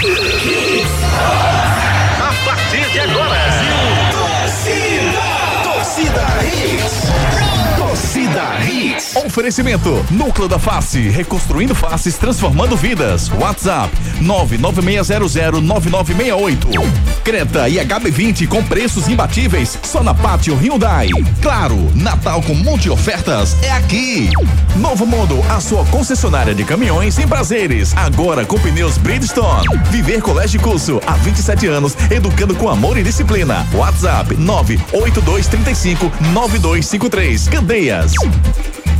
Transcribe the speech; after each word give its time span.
Yeah. 0.00 0.27
Oferecimento: 9.26 10.04
Núcleo 10.10 10.48
da 10.48 10.58
Face, 10.58 11.08
reconstruindo 11.08 11.74
faces, 11.74 12.16
transformando 12.16 12.76
vidas. 12.76 13.30
WhatsApp: 13.30 13.94
996009968. 14.22 16.58
Creta 17.24 17.68
e 17.68 17.76
HB20 17.76 18.48
com 18.48 18.62
preços 18.64 19.08
imbatíveis 19.08 19.78
só 19.82 20.02
na 20.02 20.14
Pátio 20.14 20.54
Hyundai. 20.54 21.08
Claro, 21.42 21.90
Natal 21.94 22.40
com 22.42 22.54
monte 22.54 22.82
de 22.82 22.90
ofertas 22.90 23.56
é 23.62 23.72
aqui. 23.72 24.30
Novo 24.76 25.04
Mundo, 25.04 25.44
a 25.50 25.60
sua 25.60 25.84
concessionária 25.86 26.54
de 26.54 26.64
caminhões 26.64 27.18
em 27.18 27.26
prazeres. 27.26 27.92
Agora 27.96 28.44
com 28.44 28.58
pneus 28.58 28.96
Bridgestone. 28.98 29.66
Viver 29.90 30.22
Colégio 30.22 30.60
Curso 30.60 31.00
há 31.06 31.14
27 31.14 31.66
anos, 31.66 31.96
educando 32.10 32.54
com 32.54 32.68
amor 32.68 32.96
e 32.96 33.02
disciplina. 33.02 33.66
WhatsApp: 33.74 34.36
98235 34.36 36.12
9253. 36.32 37.48
Candeias. 37.48 38.12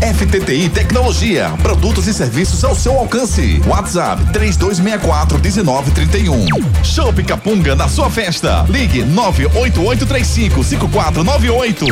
FTTI 0.00 0.68
Tecnologia, 0.68 1.52
produtos 1.60 2.06
e 2.06 2.14
serviços 2.14 2.62
ao 2.62 2.74
seu 2.74 2.96
alcance. 2.96 3.60
WhatsApp 3.66 4.24
3264 4.32 5.38
1931. 5.40 6.46
Show 6.84 7.12
Capunga 7.26 7.74
na 7.74 7.88
sua 7.88 8.08
festa. 8.08 8.64
Ligue 8.68 9.02
98835 9.04 10.62
5498. 10.62 11.86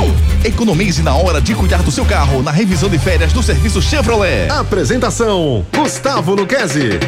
Economize 0.44 1.02
na 1.02 1.14
hora 1.14 1.40
de 1.40 1.54
cuidar 1.54 1.82
do 1.82 1.90
seu 1.90 2.04
carro 2.04 2.42
na 2.42 2.52
revisão 2.52 2.88
de 2.88 2.98
férias 2.98 3.32
do 3.32 3.42
serviço 3.42 3.82
Chevrolet. 3.82 4.48
Apresentação: 4.50 5.66
Gustavo 5.74 6.34
Luquezzi. 6.34 7.00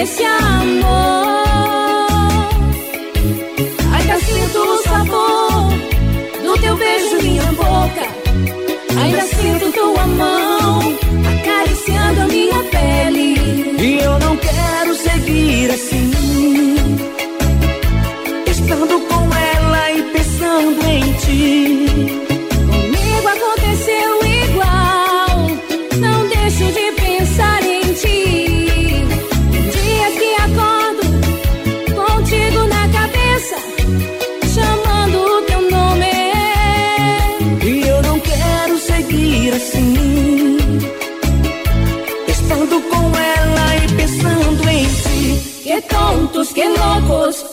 Marcas 0.00 0.08
desse 0.08 0.24
amor. 0.24 1.49
Loucos 46.80 47.49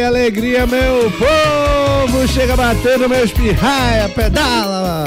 Alegria, 0.00 0.06
alegria, 0.08 0.66
meu 0.66 1.10
povo! 1.10 2.26
Chega 2.28 2.56
batendo 2.56 3.08
meu 3.10 3.22
espirraia, 3.24 4.08
pedala! 4.08 5.04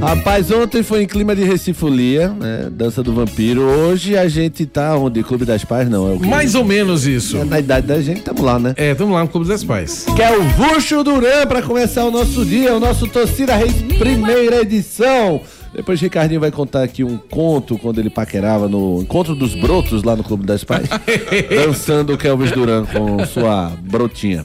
Rapaz, 0.00 0.52
ontem 0.52 0.84
foi 0.84 1.02
em 1.02 1.06
clima 1.06 1.34
de 1.34 1.42
recifolia, 1.42 2.28
né? 2.28 2.68
Dança 2.70 3.02
do 3.02 3.12
vampiro. 3.12 3.62
Hoje 3.62 4.16
a 4.16 4.28
gente 4.28 4.64
tá 4.66 4.96
onde? 4.96 5.22
Clube 5.24 5.44
das 5.44 5.64
Pais? 5.64 5.88
Não, 5.90 6.12
é? 6.12 6.26
Mais 6.26 6.54
ou 6.54 6.64
menos 6.64 7.06
isso. 7.08 7.38
É, 7.38 7.44
Na 7.44 7.58
idade 7.58 7.88
da 7.88 8.00
gente, 8.00 8.22
tamo 8.22 8.42
lá, 8.42 8.56
né? 8.58 8.72
É, 8.76 8.94
tamo 8.94 9.12
lá 9.14 9.22
no 9.22 9.28
Clube 9.28 9.48
das 9.48 9.64
Pais. 9.64 10.06
Que 10.14 10.22
é 10.22 10.36
o 10.36 10.42
Vuxo 10.44 11.02
Duran 11.02 11.46
pra 11.48 11.60
começar 11.60 12.04
o 12.04 12.10
nosso 12.12 12.44
dia, 12.44 12.72
o 12.72 12.78
nosso 12.80 13.08
Torcida 13.08 13.56
Reis 13.56 13.74
primeira 13.98 14.62
edição. 14.62 15.40
Depois 15.80 15.98
Ricardinho 15.98 16.40
vai 16.40 16.50
contar 16.50 16.82
aqui 16.82 17.02
um 17.02 17.16
conto 17.16 17.78
quando 17.78 17.98
ele 17.98 18.10
paquerava 18.10 18.68
no 18.68 19.00
Encontro 19.00 19.34
dos 19.34 19.54
Brotos 19.54 20.02
lá 20.02 20.14
no 20.14 20.22
Clube 20.22 20.44
das 20.44 20.62
Pais, 20.62 20.86
dançando 21.48 22.12
o 22.12 22.18
Kelvis 22.18 22.52
Duran 22.52 22.84
com 22.84 23.24
sua 23.24 23.72
brotinha. 23.80 24.44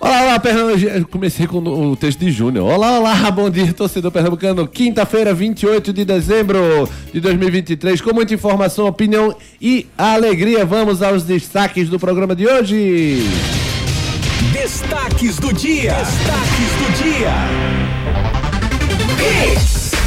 Olá, 0.00 0.22
olá, 0.22 0.38
Pernambuco. 0.38 1.08
Comecei 1.10 1.48
com 1.48 1.58
o 1.58 1.96
texto 1.96 2.20
de 2.20 2.30
Júnior. 2.30 2.70
Olá, 2.70 2.96
olá, 2.96 3.28
bom 3.32 3.50
dia, 3.50 3.72
torcedor 3.72 4.12
pernambucano. 4.12 4.68
Quinta-feira, 4.68 5.34
28 5.34 5.92
de 5.92 6.04
dezembro 6.04 6.88
de 7.12 7.18
2023, 7.18 8.00
com 8.00 8.14
muita 8.14 8.32
informação, 8.32 8.86
opinião 8.86 9.34
e 9.60 9.88
alegria. 9.98 10.64
Vamos 10.64 11.02
aos 11.02 11.24
destaques 11.24 11.88
do 11.88 11.98
programa 11.98 12.36
de 12.36 12.46
hoje. 12.46 13.18
Destaques 14.52 15.38
do 15.40 15.52
dia. 15.52 15.94
Destaques 15.94 16.70
do 16.78 17.02
dia. 17.02 17.32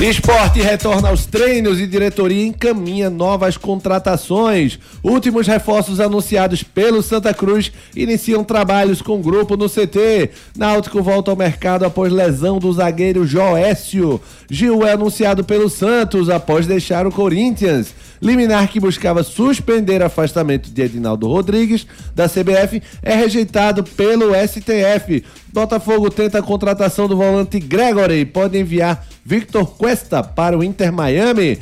Esporte 0.02 0.62
retorna 0.62 1.10
aos 1.10 1.26
treinos 1.26 1.78
e 1.78 1.86
diretoria 1.86 2.46
encaminha 2.46 3.10
novas 3.10 3.58
contratações. 3.58 4.80
Últimos 5.04 5.46
reforços 5.46 6.00
anunciados 6.00 6.64
pelo 6.64 7.04
Santa 7.04 7.34
Cruz 7.34 7.70
iniciam 7.94 8.44
trabalhos 8.44 9.02
com 9.02 9.22
grupo 9.22 9.58
no 9.58 9.70
CT. 9.70 10.32
Náutico 10.58 11.04
volta 11.04 11.32
ao 11.32 11.38
mercado 11.38 11.84
após 11.84 12.14
lesão 12.14 12.60
do 12.60 12.72
zagueiro 12.72 13.28
Joécio. 13.28 14.22
Gil 14.50 14.88
é 14.88 14.94
anunciado 14.94 15.44
pelo 15.44 15.70
Santos 15.70 16.30
após 16.30 16.66
deixar 16.66 17.06
o 17.06 17.12
Corinthians. 17.12 17.94
Liminar 18.22 18.68
que 18.68 18.80
buscava 18.80 19.24
suspender 19.24 20.02
afastamento 20.02 20.70
de 20.70 20.82
Edinaldo 20.82 21.28
Rodrigues 21.28 21.88
da 22.14 22.28
CBF 22.28 22.82
é 23.02 23.16
rejeitado 23.16 23.84
pelo 23.84 24.32
STF. 24.36 25.24
Botafogo 25.54 26.10
tenta 26.10 26.40
a 26.40 26.44
contratação 26.44 27.08
do 27.08 27.16
volante 27.16 27.60
Gregory. 27.60 28.26
Pode 28.26 28.58
enviar 28.58 29.06
Victor 29.24 29.66
Cuesta 29.78 30.22
para 30.22 30.58
o 30.58 30.64
Inter 30.64 30.92
Miami. 30.92 31.60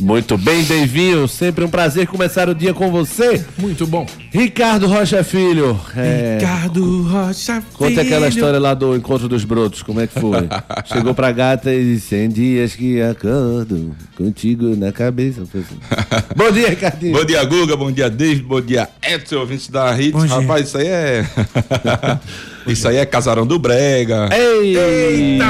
Muito 0.00 0.36
bem, 0.36 0.64
Davinho. 0.64 1.28
Sempre 1.28 1.64
um 1.64 1.68
prazer 1.68 2.06
começar 2.06 2.48
o 2.48 2.54
dia 2.54 2.74
com 2.74 2.90
você. 2.90 3.44
Muito 3.58 3.86
bom. 3.86 4.06
Ricardo 4.30 4.86
Rocha 4.86 5.22
Filho. 5.22 5.80
É, 5.96 6.38
Ricardo 6.40 7.02
Rocha 7.02 7.62
Conta 7.74 8.00
aquela 8.00 8.26
Filho. 8.26 8.38
história 8.38 8.58
lá 8.58 8.74
do 8.74 8.96
Encontro 8.96 9.28
dos 9.28 9.44
Brotos, 9.44 9.82
como 9.82 10.00
é 10.00 10.06
que 10.06 10.18
foi? 10.18 10.48
Chegou 10.86 11.14
pra 11.14 11.30
gata 11.32 11.72
e 11.72 11.94
disse, 11.94 12.10
tem 12.10 12.28
dias 12.28 12.74
que 12.74 13.00
acordo 13.00 13.94
contigo 14.16 14.74
na 14.76 14.92
cabeça. 14.92 15.42
Assim. 15.42 15.64
Bom 16.34 16.50
dia, 16.50 16.68
Ricardinho. 16.70 17.16
Bom 17.16 17.24
dia, 17.24 17.44
Guga. 17.44 17.76
Bom 17.76 17.92
dia, 17.92 18.10
David. 18.10 18.42
Bom 18.44 18.60
dia, 18.60 18.88
Edson, 19.02 19.36
ouvintes 19.36 19.68
da 19.68 19.98
Hits. 19.98 20.12
Bom 20.12 20.26
dia. 20.26 20.36
Rapaz, 20.36 20.68
isso 20.68 20.78
aí 20.78 20.86
é. 20.88 21.24
isso 22.66 22.88
aí 22.88 22.96
é 22.96 23.04
Casarão 23.06 23.46
do 23.46 23.58
Brega. 23.58 24.28
Ei! 24.32 24.76
Eita! 24.76 25.44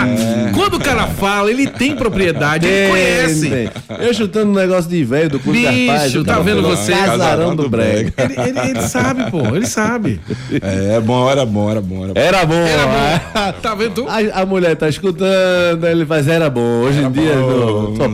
Quando 0.55 0.75
o 0.75 0.79
cara 0.81 1.07
fala, 1.07 1.51
ele 1.51 1.67
tem 1.67 1.95
propriedade, 1.97 2.67
ele 2.67 2.91
conhece. 2.91 3.51
Tem. 3.51 3.71
Eu 4.01 4.15
chutando 4.15 4.51
um 4.51 4.55
negócio 4.55 4.91
de 4.91 5.05
velho 5.05 5.31
do 5.31 5.39
Clube 5.41 5.59
Bicho, 5.59 5.87
Carpaz. 5.87 6.15
o 6.17 6.25
tá 6.25 6.39
vendo 6.41 6.63
falou, 6.63 6.77
você? 6.77 6.93
Casarão 6.93 7.57
do 7.57 7.69
Brega. 7.69 8.13
Ele, 8.17 8.35
ele- 8.51 8.71
ele 8.71 8.83
sabe, 8.89 9.31
pô, 9.31 9.41
ele 9.55 9.67
sabe. 9.67 10.21
É, 10.63 11.01
bom, 11.01 11.29
era 11.31 11.45
bom, 11.45 11.71
era 11.71 11.81
bom. 11.81 12.05
Era 12.05 12.13
bom. 12.13 12.21
Era 12.21 12.47
bom. 12.47 12.55
Era 12.55 13.53
bom. 13.53 13.59
Tá 13.63 13.75
vendo? 13.75 14.07
A, 14.09 14.43
a 14.43 14.47
mulher 14.47 14.77
tá 14.77 14.89
escutando, 14.89 15.85
ele 15.87 16.05
faz, 16.07 16.29
era 16.29 16.49
bom. 16.51 16.83
Hoje 16.83 17.01
em 17.01 17.11
dia, 17.11 17.35
não, 17.37 17.49
tô 17.49 17.83
Não 17.83 17.97
sei 17.97 17.99
nem 17.99 18.07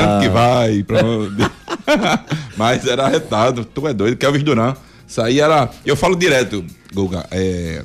aposentado. 0.00 0.12
onde 0.16 0.26
que 0.26 0.32
vai. 0.32 0.82
Pra 0.82 1.04
onde. 1.04 1.50
Mas 2.56 2.86
era 2.86 3.04
arretado. 3.06 3.64
Tu 3.64 3.88
é 3.88 3.92
doido. 3.94 4.16
Kelvin 4.16 4.42
Duran. 4.44 4.74
Isso 5.06 5.20
aí 5.22 5.40
era. 5.40 5.68
Eu 5.84 5.96
falo 5.96 6.16
direto, 6.16 6.64
Guga. 6.92 7.24
É. 7.30 7.82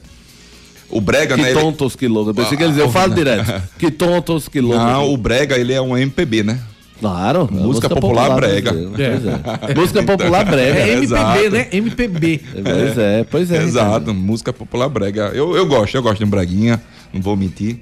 O 0.91 1.01
Brega, 1.01 1.35
Que 1.35 1.41
né? 1.41 1.51
ele- 1.51 1.59
tontos, 1.59 1.95
que 1.95 2.07
loucos. 2.07 2.29
Eu 2.29 2.33
pensei 2.43 2.57
que 2.57 2.63
eles 2.63 2.77
eu 2.77 2.89
falo 2.91 3.13
direto. 3.13 3.61
Que 3.79 3.89
tontos, 3.91 4.47
que 4.47 4.59
loucos. 4.61 4.79
Não, 4.85 5.11
o 5.13 5.17
Brega, 5.17 5.55
ele 5.57 5.73
é 5.73 5.81
um 5.81 5.97
MPB, 5.97 6.43
né? 6.43 6.59
Claro. 6.99 7.49
é 7.51 7.55
Música 7.55 7.89
popular 7.89 8.35
brega. 8.35 8.71
brasileira. 8.71 9.19
Pois 9.57 9.71
é. 9.71 9.73
Música 9.79 10.03
popular 10.03 10.45
brega. 10.45 10.79
É 10.79 10.93
MPB, 10.97 11.49
né? 11.49 11.67
MPB. 11.71 12.41
Pois 12.63 12.97
é, 12.97 13.25
pois 13.29 13.51
é. 13.51 13.63
Exato, 13.63 14.13
música 14.13 14.53
popular 14.53 14.87
brega. 14.87 15.31
Eu, 15.33 15.55
eu 15.55 15.65
gosto, 15.65 15.95
eu 15.95 16.03
gosto 16.03 16.19
de 16.19 16.25
um 16.25 16.29
breguinha, 16.29 16.79
não 17.11 17.19
vou 17.19 17.35
mentir. 17.35 17.79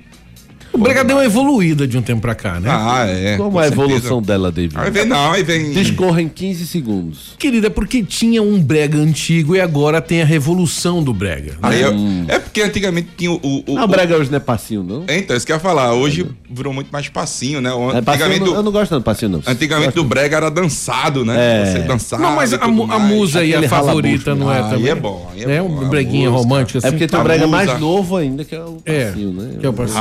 O 0.71 0.77
Brega 0.77 1.03
deu 1.03 1.17
uma 1.17 1.25
evoluída 1.25 1.87
de 1.87 1.97
um 1.97 2.01
tempo 2.01 2.21
pra 2.21 2.35
cá, 2.35 2.59
né? 2.59 2.69
Ah, 2.71 3.05
é. 3.07 3.37
Como 3.37 3.51
com 3.51 3.59
a 3.59 3.63
certeza. 3.63 3.83
evolução 3.83 4.21
dela, 4.21 4.51
David? 4.51 4.77
Aí 4.77 4.91
vem 4.91 5.05
não, 5.05 5.31
aí 5.31 5.43
vem. 5.43 5.71
Discorra 5.71 6.21
em 6.21 6.29
15 6.29 6.67
segundos. 6.67 7.33
Querida, 7.39 7.67
é 7.67 7.69
porque 7.69 8.03
tinha 8.03 8.41
um 8.41 8.61
Brega 8.61 8.97
antigo 8.97 9.55
e 9.55 9.61
agora 9.61 9.99
tem 10.01 10.21
a 10.21 10.25
revolução 10.25 11.03
do 11.03 11.13
Brega. 11.13 11.53
Aí 11.61 11.81
eu- 11.81 11.93
é 12.27 12.37
porque 12.39 12.61
antigamente 12.61 13.09
tinha 13.17 13.31
o. 13.31 13.39
o, 13.41 13.63
o- 13.73 13.77
Ah, 13.79 13.85
o 13.85 13.87
brega 13.87 14.15
hoje 14.15 14.29
não 14.29 14.37
é 14.37 14.39
passinho, 14.39 14.83
não? 14.83 15.03
É, 15.07 15.17
Então, 15.17 15.35
isso 15.35 15.45
que 15.45 15.51
eu 15.51 15.55
ia 15.55 15.59
falar. 15.59 15.93
Hoje 15.93 16.25
virou 16.49 16.71
muito 16.73 16.89
mais 16.91 17.09
passinho, 17.09 17.59
né? 17.61 17.69
É 17.69 17.73
passinho, 17.73 17.91
eu 17.91 17.97
Antigamente, 17.99 18.39
não, 18.41 18.47
eu 18.47 18.53
do, 18.55 18.63
não 18.63 18.71
gosto 18.71 18.97
de 18.97 19.03
passinho, 19.03 19.31
não. 19.31 19.41
antigamente 19.47 19.95
do 19.95 20.03
brega 20.03 20.37
era 20.37 20.49
dançado, 20.51 21.25
né? 21.25 21.35
É. 21.37 21.65
Você 21.65 21.79
dançava. 21.79 22.21
Não, 22.23 22.35
mas 22.35 22.53
a, 22.53 22.57
a 22.63 22.99
musa 22.99 23.39
aí, 23.39 23.53
a 23.55 23.67
favorita, 23.67 24.35
não 24.35 24.51
é 24.51 24.61
né? 24.61 24.69
também? 24.69 24.83
Aí 24.85 24.89
é 24.89 24.95
bom, 24.95 25.29
aí 25.33 25.43
é 25.43 25.55
É 25.55 25.61
bom, 25.61 25.67
um 25.85 25.89
breguinha 25.89 26.29
romântico 26.29 26.77
assim. 26.77 26.87
É 26.87 26.91
porque 26.91 27.07
tem 27.07 27.17
um 27.17 27.21
A 27.21 27.23
brega 27.25 27.47
mais 27.47 27.79
novo 27.79 28.15
ainda, 28.17 28.43
que 28.45 28.55
é 28.55 28.59
o 28.59 28.77
É, 28.85 29.05
passinho, 29.05 29.31
né? 29.33 29.55
que 29.59 29.65
é 29.65 29.69
o 29.69 29.73
passinho. 29.73 29.99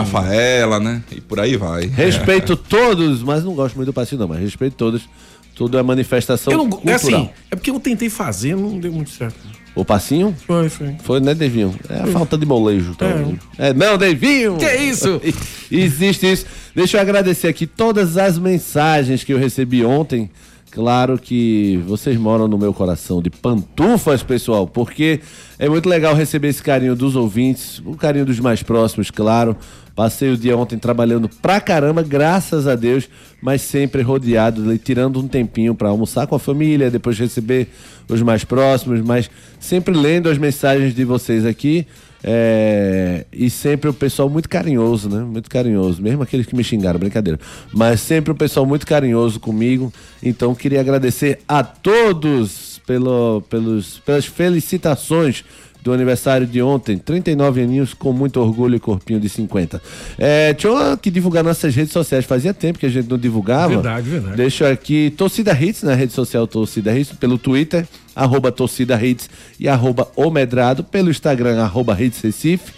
Né? 0.67 1.03
E 1.13 1.21
por 1.21 1.41
aí 1.41 1.57
vai. 1.57 1.87
Respeito 1.87 2.57
todos, 2.57 3.23
mas 3.23 3.45
não 3.45 3.55
gosto 3.55 3.77
muito 3.77 3.87
do 3.87 3.93
passinho, 3.93 4.21
não. 4.21 4.29
Mas 4.29 4.41
respeito 4.41 4.75
todos. 4.75 5.09
Tudo 5.55 5.77
é 5.77 5.83
manifestação 5.83 6.53
Eu 6.53 6.59
não, 6.59 6.67
é 6.67 6.71
cultural. 6.71 6.95
assim, 6.97 7.31
é 7.51 7.57
porque 7.57 7.71
eu 7.71 7.81
tentei 7.81 8.09
fazer, 8.09 8.55
não 8.55 8.79
deu 8.79 8.93
muito 8.93 9.11
certo. 9.11 9.35
O 9.75 9.85
passinho 9.85 10.35
Foi, 10.47 10.69
foi. 10.69 10.97
foi, 11.03 11.21
né, 11.21 11.35
Devinho? 11.35 11.75
É 11.89 12.01
a 12.01 12.07
falta 12.07 12.39
de 12.39 12.47
molejo. 12.47 12.95
talvez. 12.97 13.39
É, 13.59 13.73
não, 13.75 13.99
Devinho! 13.99 14.57
Que 14.57 14.65
é 14.65 14.85
isso? 14.85 15.21
Existe 15.71 16.31
isso. 16.31 16.47
Deixa 16.75 16.97
eu 16.97 17.01
agradecer 17.01 17.49
aqui 17.49 17.67
todas 17.67 18.17
as 18.17 18.39
mensagens 18.39 19.25
que 19.25 19.33
eu 19.33 19.39
recebi 19.39 19.85
ontem. 19.85 20.31
Claro 20.70 21.19
que 21.19 21.82
vocês 21.87 22.17
moram 22.17 22.47
no 22.47 22.59
meu 22.59 22.73
coração 22.73 23.23
de 23.23 23.31
pantufas, 23.31 24.23
pessoal, 24.23 24.67
porque 24.67 25.20
é 25.59 25.69
muito 25.69 25.88
legal 25.88 26.15
receber 26.15 26.49
esse 26.49 26.62
carinho 26.62 26.94
dos 26.94 27.17
ouvintes, 27.17 27.82
o 27.85 27.97
carinho 27.97 28.26
dos 28.26 28.38
mais 28.38 28.62
próximos, 28.62 29.11
claro. 29.11 29.56
Passei 29.97 30.31
o 30.31 30.37
dia 30.37 30.56
ontem 30.56 30.79
trabalhando 30.79 31.29
pra 31.29 31.61
caramba, 31.61 32.05
graças 32.05 32.69
a 32.69 32.76
Deus, 32.76 33.09
mas 33.43 33.62
sempre 33.62 34.00
rodeado, 34.00 34.79
tirando 34.79 35.19
um 35.19 35.26
tempinho 35.26 35.75
pra 35.75 35.88
almoçar 35.88 36.26
com 36.29 36.37
a 36.37 36.38
família, 36.38 36.88
depois 36.88 37.19
receber 37.19 37.67
os 38.09 38.23
mais 38.23 38.44
próximos, 38.44 39.00
mas 39.00 39.29
sempre 39.59 39.93
lendo 39.93 40.29
as 40.29 40.38
mensagens 40.38 40.94
de 40.94 41.05
vocês 41.05 41.44
aqui. 41.44 41.85
É, 42.23 43.26
e 43.32 43.49
sempre 43.49 43.88
o 43.88 43.94
pessoal 43.94 44.29
muito 44.29 44.49
carinhoso, 44.49 45.09
né? 45.09 45.20
Muito 45.20 45.49
carinhoso. 45.49 46.03
Mesmo 46.03 46.23
aqueles 46.23 46.47
que 46.47 46.56
me 46.56 46.65
xingaram, 46.65 46.99
brincadeira. 46.99 47.38
Mas 47.73 48.00
sempre 48.00 48.32
o 48.32 48.35
pessoal 48.35 48.67
muito 48.67 48.87
carinhoso 48.87 49.38
comigo. 49.38 49.93
Então 50.23 50.55
queria 50.55 50.81
agradecer 50.81 51.41
a 51.47 51.62
todos 51.62 52.81
pelo, 52.87 53.43
pelos, 53.43 53.99
pelas 54.00 54.25
felicitações 54.25 55.44
do 55.82 55.93
aniversário 55.93 56.47
de 56.47 56.61
ontem. 56.61 56.99
39 56.99 57.62
aninhos 57.62 57.94
com 57.94 58.12
muito 58.12 58.41
orgulho 58.41 58.76
e 58.76 58.81
corpinho 58.81 59.21
de 59.21 59.29
50. 59.29 59.81
É, 60.19 60.53
deixa 60.53 60.69
eu 60.69 60.76
aqui 60.76 61.11
divulgar 61.11 61.44
nossas 61.44 61.75
redes 61.75 61.93
sociais. 61.93 62.25
Fazia 62.25 62.53
tempo 62.53 62.79
que 62.79 62.87
a 62.87 62.88
gente 62.88 63.09
não 63.09 63.19
divulgava. 63.19 63.69
Verdade, 63.69 64.09
verdade. 64.09 64.37
Deixa 64.37 64.64
eu 64.64 64.73
aqui 64.73 65.11
Torcida 65.17 65.53
Hits 65.53 65.82
na 65.82 65.94
rede 65.94 66.12
social 66.12 66.47
Torcida 66.47 66.97
Hits, 66.97 67.12
pelo 67.12 67.38
Twitter, 67.38 67.87
arroba 68.19 68.50
Torcida 68.53 69.03
Hits 69.03 69.31
e 69.61 69.69
arroba 69.69 70.09
Omedrado, 70.17 70.82
pelo 70.82 71.11
Instagram, 71.11 71.62
arroba 71.62 71.97
Hits 72.00 72.20
Recife, 72.20 72.73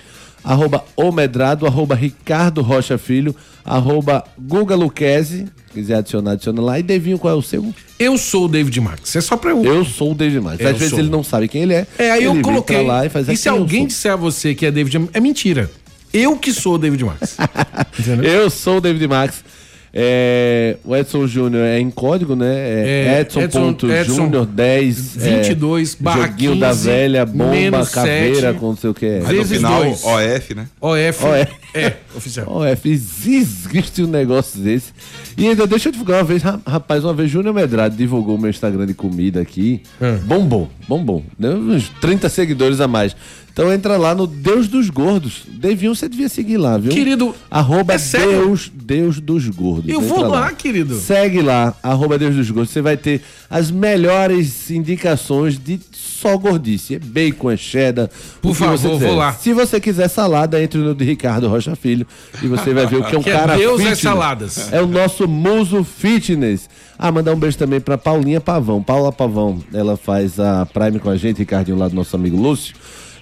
arroba 0.44 0.84
Omedrado, 0.96 1.66
arroba 1.66 1.94
Ricardo 1.94 2.62
Rocha 2.62 2.98
Filho, 2.98 3.34
arroba 3.64 4.24
Guga 4.38 4.74
Luquezzi, 4.76 5.46
quiser 5.72 5.96
adicionar, 5.96 6.32
adiciona 6.32 6.60
lá. 6.60 6.78
E 6.78 6.82
Devinho, 6.82 7.18
qual 7.18 7.34
é 7.34 7.36
o 7.36 7.42
seu? 7.42 7.72
Eu 7.98 8.16
sou 8.18 8.46
o 8.46 8.48
David 8.48 8.80
Max. 8.80 9.14
É 9.16 9.20
só 9.20 9.36
pra 9.36 9.50
eu. 9.50 9.64
Eu 9.64 9.84
sou 9.84 10.12
o 10.12 10.14
David 10.14 10.40
Max. 10.40 10.60
Eu 10.60 10.68
Às 10.68 10.72
vezes 10.76 10.90
sou. 10.90 10.98
ele 10.98 11.10
não 11.10 11.22
sabe 11.22 11.48
quem 11.48 11.62
ele 11.62 11.74
é. 11.74 11.86
É, 11.98 12.10
aí 12.10 12.24
eu 12.24 12.40
coloquei. 12.42 12.82
lá 12.84 13.04
e 13.06 13.08
faz 13.08 13.28
e 13.28 13.32
"Ah, 13.32 13.36
se 13.36 13.48
eu 13.48 13.54
alguém 13.54 13.80
sou?" 13.80 13.86
disser 13.88 14.12
a 14.12 14.16
você 14.16 14.54
que 14.54 14.66
é 14.66 14.70
David 14.70 14.98
Max, 14.98 15.10
é 15.14 15.20
mentira. 15.20 15.70
Eu 16.12 16.36
que 16.36 16.52
sou 16.52 16.74
o 16.74 16.78
David 16.78 17.04
Max. 17.04 17.36
Eu 18.24 18.50
sou 18.50 18.78
o 18.78 18.80
David 18.80 19.06
Max. 19.06 19.44
É, 19.92 20.76
o 20.84 20.94
Edson 20.94 21.26
Júnior 21.26 21.64
é 21.64 21.80
em 21.80 21.90
código, 21.90 22.36
né? 22.36 22.46
É, 22.54 23.04
É, 23.16 23.20
Edson, 23.22 23.40
Edson- 23.40 23.60
ponto 23.60 23.90
Edson 23.90 24.14
Júnior 24.14 24.46
10 24.46 25.16
22 25.16 25.94
é, 25.98 26.02
barra 26.02 26.26
Joguinho 26.28 26.56
da 26.56 26.68
15, 26.68 26.84
velha, 26.88 27.26
bomba, 27.26 27.86
caveira, 27.86 28.54
com 28.54 28.66
não 28.68 28.76
sei 28.76 28.90
o 28.90 28.94
que 28.94 29.06
é. 29.06 29.18
Mas 29.20 29.28
no 29.30 29.36
Vezes 29.38 29.56
final, 29.56 29.82
dois. 29.82 30.04
OF, 30.04 30.54
né? 30.54 30.66
OF. 30.80 31.24
OF. 31.24 31.52
É, 31.74 31.92
oficial. 32.16 32.64
É, 32.64 32.76
existe 32.84 34.02
um 34.02 34.06
negócio 34.06 34.60
desse. 34.60 34.92
E 35.36 35.46
ainda 35.48 35.66
deixa 35.66 35.88
eu 35.88 35.92
divulgar 35.92 36.18
uma 36.18 36.24
vez, 36.24 36.42
ra- 36.42 36.60
rapaz, 36.66 37.04
uma 37.04 37.14
vez 37.14 37.30
Júnior 37.30 37.54
Medrado 37.54 37.96
divulgou 37.96 38.36
meu 38.38 38.50
Instagram 38.50 38.86
de 38.86 38.94
comida 38.94 39.40
aqui. 39.40 39.82
É. 40.00 40.12
Bombou, 40.16 40.68
bombou. 40.88 41.24
Deu 41.38 41.56
uns 41.56 41.88
30 42.00 42.28
seguidores 42.28 42.80
a 42.80 42.88
mais. 42.88 43.14
Então 43.52 43.72
entra 43.72 43.96
lá 43.96 44.14
no 44.14 44.26
Deus 44.26 44.68
dos 44.68 44.88
Gordos. 44.88 45.42
Deviam, 45.48 45.94
você 45.94 46.08
devia 46.08 46.28
seguir 46.28 46.56
lá, 46.56 46.78
viu? 46.78 46.92
Querido, 46.92 47.34
Arroba 47.50 47.94
é? 47.94 47.98
Deus, 47.98 48.70
Deus 48.72 49.20
dos 49.20 49.48
Gordos. 49.48 49.90
Eu 49.90 50.00
Entra 50.02 50.14
vou 50.14 50.26
lá, 50.28 50.52
querido. 50.52 50.94
Segue 50.98 51.42
lá, 51.42 51.74
arroba 51.82 52.18
Deus 52.18 52.34
dos 52.36 52.50
Gordos. 52.50 52.70
Você 52.72 52.80
vai 52.80 52.96
ter 52.96 53.22
as 53.48 53.70
melhores 53.70 54.70
indicações 54.70 55.58
de 55.58 55.78
só 55.92 56.36
gordice. 56.36 56.94
É 56.94 56.98
bacon, 56.98 57.50
é 57.50 57.56
cheddar. 57.56 58.10
Por 58.42 58.54
favor, 58.54 58.98
vou 58.98 59.14
lá. 59.14 59.32
Se 59.32 59.52
você 59.52 59.80
quiser 59.80 60.08
salada, 60.08 60.62
entre 60.62 60.78
no 60.78 60.94
de 60.94 61.04
Ricardo 61.04 61.48
Rocha 61.48 61.74
Filho 61.74 62.06
e 62.42 62.46
você 62.46 62.74
vai 62.74 62.86
ver 62.86 62.96
o 62.96 63.04
que 63.04 63.14
é 63.14 63.18
um 63.18 63.22
Que 63.24 63.30
é 63.30 63.32
cara 63.32 63.56
Deus 63.56 63.80
é 63.80 63.84
fitness. 63.84 63.98
saladas. 64.00 64.72
É 64.72 64.82
o 64.82 64.86
nosso 64.86 65.26
muso 65.26 65.82
fitness. 65.82 66.68
Ah, 66.98 67.10
mandar 67.10 67.32
um 67.32 67.38
beijo 67.38 67.56
também 67.56 67.80
pra 67.80 67.96
Paulinha 67.96 68.40
Pavão. 68.40 68.82
Paula 68.82 69.10
Pavão, 69.10 69.58
ela 69.72 69.96
faz 69.96 70.38
a 70.38 70.66
Prime 70.66 70.98
com 70.98 71.08
a 71.08 71.16
gente, 71.16 71.38
Ricardinho, 71.38 71.78
lá 71.78 71.88
do 71.88 71.94
nosso 71.94 72.14
amigo 72.14 72.36
Lúcio. 72.36 72.74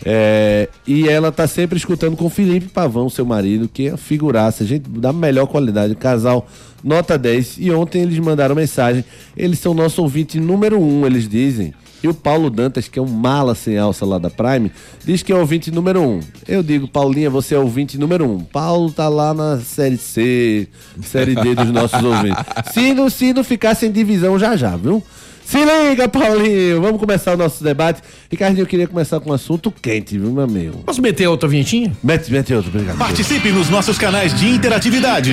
É, 0.05 0.69
e 0.87 1.09
ela 1.09 1.33
tá 1.33 1.47
sempre 1.47 1.77
escutando 1.77 2.17
com 2.17 2.31
Felipe 2.31 2.69
Pavão, 2.69 3.09
seu 3.09 3.25
marido, 3.25 3.69
que 3.69 3.89
é 3.89 3.97
figuraça, 3.97 4.65
gente 4.65 4.89
da 4.89 5.13
melhor 5.13 5.47
qualidade, 5.47 5.95
casal 5.95 6.47
nota 6.83 7.19
10. 7.19 7.57
E 7.59 7.71
ontem 7.71 8.03
eles 8.03 8.19
mandaram 8.19 8.55
mensagem, 8.55 9.05
eles 9.37 9.59
são 9.59 9.75
nosso 9.75 10.03
ouvinte 10.03 10.39
número 10.39 10.81
um, 10.81 11.07
eles 11.07 11.29
dizem. 11.29 11.75
E 12.01 12.07
o 12.07 12.15
Paulo 12.15 12.49
Dantas, 12.49 12.87
que 12.87 12.99
é 12.99 13.03
um 13.03 13.09
mala 13.09 13.57
sem 13.57 13.77
alça 13.77 14.07
lá 14.07 14.19
da 14.19 14.31
Prime, 14.31 14.71
diz 15.05 15.23
que 15.23 15.33
é 15.33 15.37
ouvinte 15.37 15.73
número 15.73 16.01
um. 16.01 16.21
Eu 16.47 16.63
digo, 16.63 16.87
Paulinha, 16.87 17.29
você 17.29 17.57
é 17.57 17.59
ouvinte 17.59 17.99
número 17.99 18.25
um. 18.25 18.39
Paulo 18.39 18.93
tá 18.93 19.09
lá 19.09 19.35
na 19.35 19.59
série 19.59 19.97
C, 19.97 20.69
série 21.03 21.35
D 21.35 21.57
dos 21.57 21.71
nossos 21.73 22.01
ouvintes. 22.01 22.45
Se 22.73 22.95
não, 22.95 23.11
se 23.11 23.33
não 23.33 23.43
ficar 23.43 23.75
sem 23.75 23.91
divisão 23.91 24.39
já 24.39 24.57
já, 24.57 24.77
viu? 24.77 25.03
Se 25.49 25.65
liga, 25.65 26.07
Paulinho! 26.07 26.83
Vamos 26.83 27.01
começar 27.01 27.33
o 27.33 27.37
nosso 27.39 27.65
debate. 27.65 28.03
Ricardinho, 28.31 28.65
eu 28.65 28.67
queria 28.67 28.87
começar 28.87 29.19
com 29.19 29.31
um 29.31 29.33
assunto 29.33 29.71
quente, 29.71 30.19
viu, 30.19 30.31
meu 30.31 30.45
amigo? 30.45 30.83
Posso 30.85 31.01
meter 31.01 31.27
outra 31.27 31.49
vinhetinha? 31.49 31.91
Mete, 32.05 32.31
mete 32.31 32.53
outro, 32.53 32.69
obrigado. 32.69 32.99
Participe 32.99 33.51
nos 33.51 33.71
nossos 33.71 33.97
canais 33.97 34.39
de 34.39 34.47
interatividade. 34.47 35.33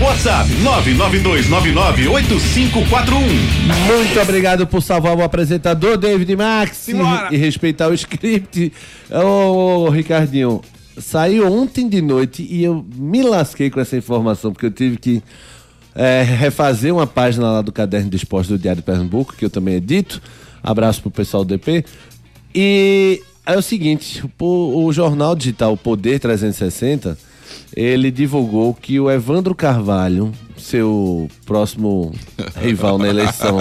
WhatsApp 0.00 0.48
992998541. 0.62 3.18
Muito 3.88 4.20
obrigado 4.22 4.64
por 4.64 4.80
salvar 4.80 5.16
o 5.16 5.24
apresentador, 5.24 5.96
David 5.96 6.36
Max. 6.36 6.86
E, 6.86 6.94
e 7.32 7.36
respeitar 7.36 7.88
o 7.88 7.94
script. 7.94 8.72
Ô, 9.10 9.88
Ricardinho, 9.88 10.62
saiu 10.96 11.52
ontem 11.52 11.88
de 11.88 12.00
noite 12.00 12.46
e 12.48 12.62
eu 12.62 12.86
me 12.94 13.24
lasquei 13.24 13.70
com 13.70 13.80
essa 13.80 13.96
informação, 13.96 14.52
porque 14.52 14.66
eu 14.66 14.70
tive 14.70 14.98
que 14.98 15.20
é, 15.98 16.22
refazer 16.22 16.94
uma 16.94 17.08
página 17.08 17.50
lá 17.50 17.60
do 17.60 17.72
Caderno 17.72 18.08
de 18.08 18.16
Esportes 18.16 18.48
do 18.48 18.56
Diário 18.56 18.80
de 18.80 18.86
Pernambuco, 18.86 19.34
que 19.34 19.44
eu 19.44 19.50
também 19.50 19.74
edito. 19.74 20.22
Abraço 20.62 21.02
pro 21.02 21.10
pessoal 21.10 21.44
do 21.44 21.48
DP. 21.48 21.84
E 22.54 23.20
é 23.44 23.56
o 23.56 23.62
seguinte, 23.62 24.24
o, 24.38 24.84
o 24.84 24.92
jornal 24.92 25.34
digital 25.34 25.76
Poder 25.76 26.20
360, 26.20 27.18
ele 27.74 28.10
divulgou 28.10 28.74
que 28.74 28.98
o 28.98 29.10
Evandro 29.10 29.54
Carvalho, 29.54 30.32
seu 30.56 31.28
próximo 31.46 32.12
rival 32.60 32.98
na 32.98 33.08
eleição 33.08 33.58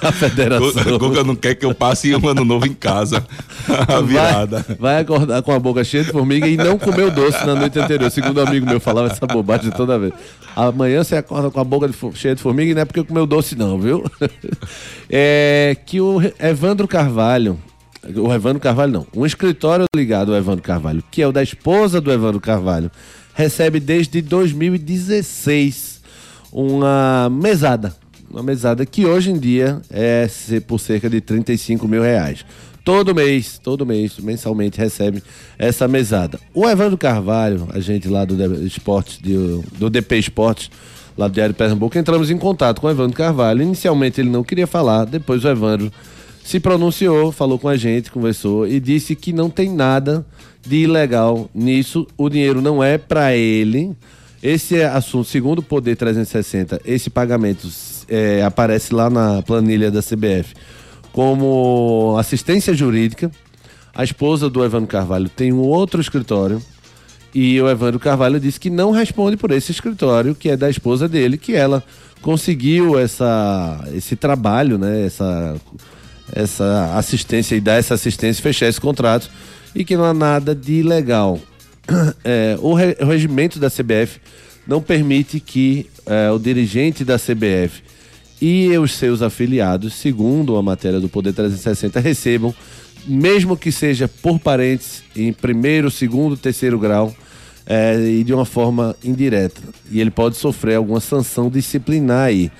da 0.00 0.12
federação. 0.12 0.98
Guga 0.98 1.22
não 1.22 1.36
quer 1.36 1.54
que 1.54 1.64
eu 1.64 1.74
passe 1.74 2.14
um 2.14 2.28
ano 2.28 2.44
novo 2.44 2.66
em 2.66 2.74
casa. 2.74 3.24
A 3.86 4.00
virada. 4.00 4.64
Vai, 4.66 4.76
vai 4.76 5.00
acordar 5.00 5.42
com 5.42 5.52
a 5.52 5.58
boca 5.58 5.84
cheia 5.84 6.04
de 6.04 6.10
formiga 6.10 6.46
e 6.46 6.56
não 6.56 6.78
comeu 6.78 7.10
doce 7.10 7.44
na 7.44 7.54
noite 7.54 7.78
anterior. 7.78 8.10
Segundo 8.10 8.40
um 8.40 8.46
amigo 8.46 8.66
meu 8.66 8.80
falava 8.80 9.08
essa 9.08 9.26
bobagem 9.26 9.70
toda 9.70 9.98
vez. 9.98 10.12
Amanhã 10.56 11.04
você 11.04 11.16
acorda 11.16 11.50
com 11.50 11.60
a 11.60 11.64
boca 11.64 11.88
de 11.88 11.96
cheia 12.14 12.34
de 12.34 12.42
formiga 12.42 12.70
e 12.70 12.74
não 12.74 12.82
é 12.82 12.84
porque 12.84 13.04
comeu 13.04 13.26
doce, 13.26 13.56
não, 13.56 13.78
viu? 13.78 14.04
É 15.12 15.76
que 15.86 16.00
o 16.00 16.20
Evandro 16.38 16.86
Carvalho. 16.86 17.58
O 18.14 18.32
Evandro 18.32 18.60
Carvalho 18.60 18.92
não. 18.92 19.06
Um 19.14 19.26
escritório 19.26 19.86
ligado 19.94 20.32
ao 20.32 20.38
Evandro 20.38 20.62
Carvalho, 20.62 21.02
que 21.10 21.20
é 21.20 21.26
o 21.26 21.32
da 21.32 21.42
esposa 21.42 22.00
do 22.00 22.12
Evandro 22.12 22.40
Carvalho, 22.40 22.90
recebe 23.40 23.80
desde 23.80 24.20
2016 24.22 26.00
uma 26.52 27.28
mesada. 27.30 27.94
Uma 28.30 28.42
mesada 28.42 28.86
que 28.86 29.04
hoje 29.06 29.30
em 29.30 29.38
dia 29.38 29.80
é 29.90 30.28
por 30.66 30.78
cerca 30.78 31.08
de 31.10 31.20
35 31.20 31.88
mil 31.88 32.02
reais. 32.02 32.44
Todo 32.84 33.14
mês, 33.14 33.58
todo 33.62 33.84
mês, 33.84 34.18
mensalmente 34.18 34.78
recebe 34.78 35.22
essa 35.58 35.86
mesada. 35.88 36.38
O 36.54 36.68
Evandro 36.68 36.96
Carvalho, 36.96 37.68
a 37.72 37.80
gente 37.80 38.08
lá 38.08 38.24
do 38.24 38.36
de- 38.36 39.62
do 39.78 39.90
DP 39.90 40.16
Esportes, 40.18 40.70
lá 41.16 41.26
do 41.28 41.34
Diário 41.34 41.54
Pernambuco, 41.54 41.98
entramos 41.98 42.30
em 42.30 42.38
contato 42.38 42.80
com 42.80 42.86
o 42.86 42.90
Evandro 42.90 43.16
Carvalho. 43.16 43.62
Inicialmente 43.62 44.20
ele 44.20 44.30
não 44.30 44.42
queria 44.44 44.66
falar, 44.66 45.04
depois 45.06 45.44
o 45.44 45.48
Evandro 45.48 45.92
se 46.42 46.58
pronunciou, 46.58 47.30
falou 47.32 47.58
com 47.58 47.68
a 47.68 47.76
gente, 47.76 48.10
conversou 48.10 48.66
e 48.66 48.80
disse 48.80 49.14
que 49.14 49.32
não 49.32 49.48
tem 49.50 49.72
nada 49.72 50.24
de 50.62 50.76
ilegal 50.76 51.48
nisso. 51.54 52.06
O 52.16 52.28
dinheiro 52.28 52.60
não 52.60 52.82
é 52.82 52.98
para 52.98 53.34
ele. 53.36 53.96
Esse 54.42 54.76
é 54.76 54.86
assunto, 54.86 55.28
segundo 55.28 55.58
o 55.58 55.62
Poder 55.62 55.96
360, 55.96 56.80
esse 56.84 57.10
pagamento 57.10 57.68
é, 58.08 58.42
aparece 58.42 58.94
lá 58.94 59.10
na 59.10 59.42
planilha 59.42 59.90
da 59.90 60.02
CBF 60.02 60.54
como 61.12 62.16
assistência 62.18 62.72
jurídica. 62.74 63.30
A 63.94 64.04
esposa 64.04 64.48
do 64.48 64.64
Evandro 64.64 64.86
Carvalho 64.86 65.28
tem 65.28 65.52
um 65.52 65.60
outro 65.60 66.00
escritório 66.00 66.62
e 67.34 67.60
o 67.60 67.68
Evandro 67.68 67.98
Carvalho 67.98 68.40
disse 68.40 68.58
que 68.58 68.70
não 68.70 68.90
responde 68.90 69.36
por 69.36 69.50
esse 69.50 69.70
escritório, 69.72 70.34
que 70.34 70.48
é 70.48 70.56
da 70.56 70.70
esposa 70.70 71.08
dele, 71.08 71.36
que 71.36 71.54
ela 71.54 71.82
conseguiu 72.22 72.98
essa, 72.98 73.84
esse 73.94 74.16
trabalho, 74.16 74.78
né? 74.78 75.06
Essa, 75.06 75.56
essa 76.32 76.94
assistência 76.96 77.54
e 77.56 77.60
dar 77.60 77.74
essa 77.74 77.94
assistência, 77.94 78.42
fechar 78.42 78.66
esse 78.68 78.80
contrato 78.80 79.30
e 79.74 79.84
que 79.84 79.96
não 79.96 80.04
há 80.04 80.14
nada 80.14 80.54
de 80.54 80.74
ilegal. 80.74 81.38
É, 82.22 82.56
o, 82.60 82.72
re- 82.72 82.96
o 83.00 83.06
regimento 83.06 83.58
da 83.58 83.68
CBF 83.68 84.20
não 84.66 84.80
permite 84.80 85.40
que 85.40 85.86
é, 86.06 86.30
o 86.30 86.38
dirigente 86.38 87.04
da 87.04 87.18
CBF 87.18 87.82
e 88.40 88.76
os 88.78 88.92
seus 88.92 89.22
afiliados, 89.22 89.94
segundo 89.94 90.56
a 90.56 90.62
matéria 90.62 91.00
do 91.00 91.08
Poder 91.08 91.32
360, 91.32 91.98
recebam, 91.98 92.54
mesmo 93.06 93.56
que 93.56 93.72
seja 93.72 94.06
por 94.06 94.38
parentes, 94.38 95.02
em 95.16 95.32
primeiro, 95.32 95.90
segundo, 95.90 96.36
terceiro 96.36 96.78
grau, 96.78 97.14
é, 97.66 97.98
e 98.00 98.24
de 98.24 98.32
uma 98.32 98.44
forma 98.44 98.94
indireta. 99.02 99.60
E 99.90 100.00
ele 100.00 100.10
pode 100.10 100.36
sofrer 100.36 100.76
alguma 100.76 101.00
sanção 101.00 101.50
disciplinar 101.50 102.26
aí. 102.26 102.50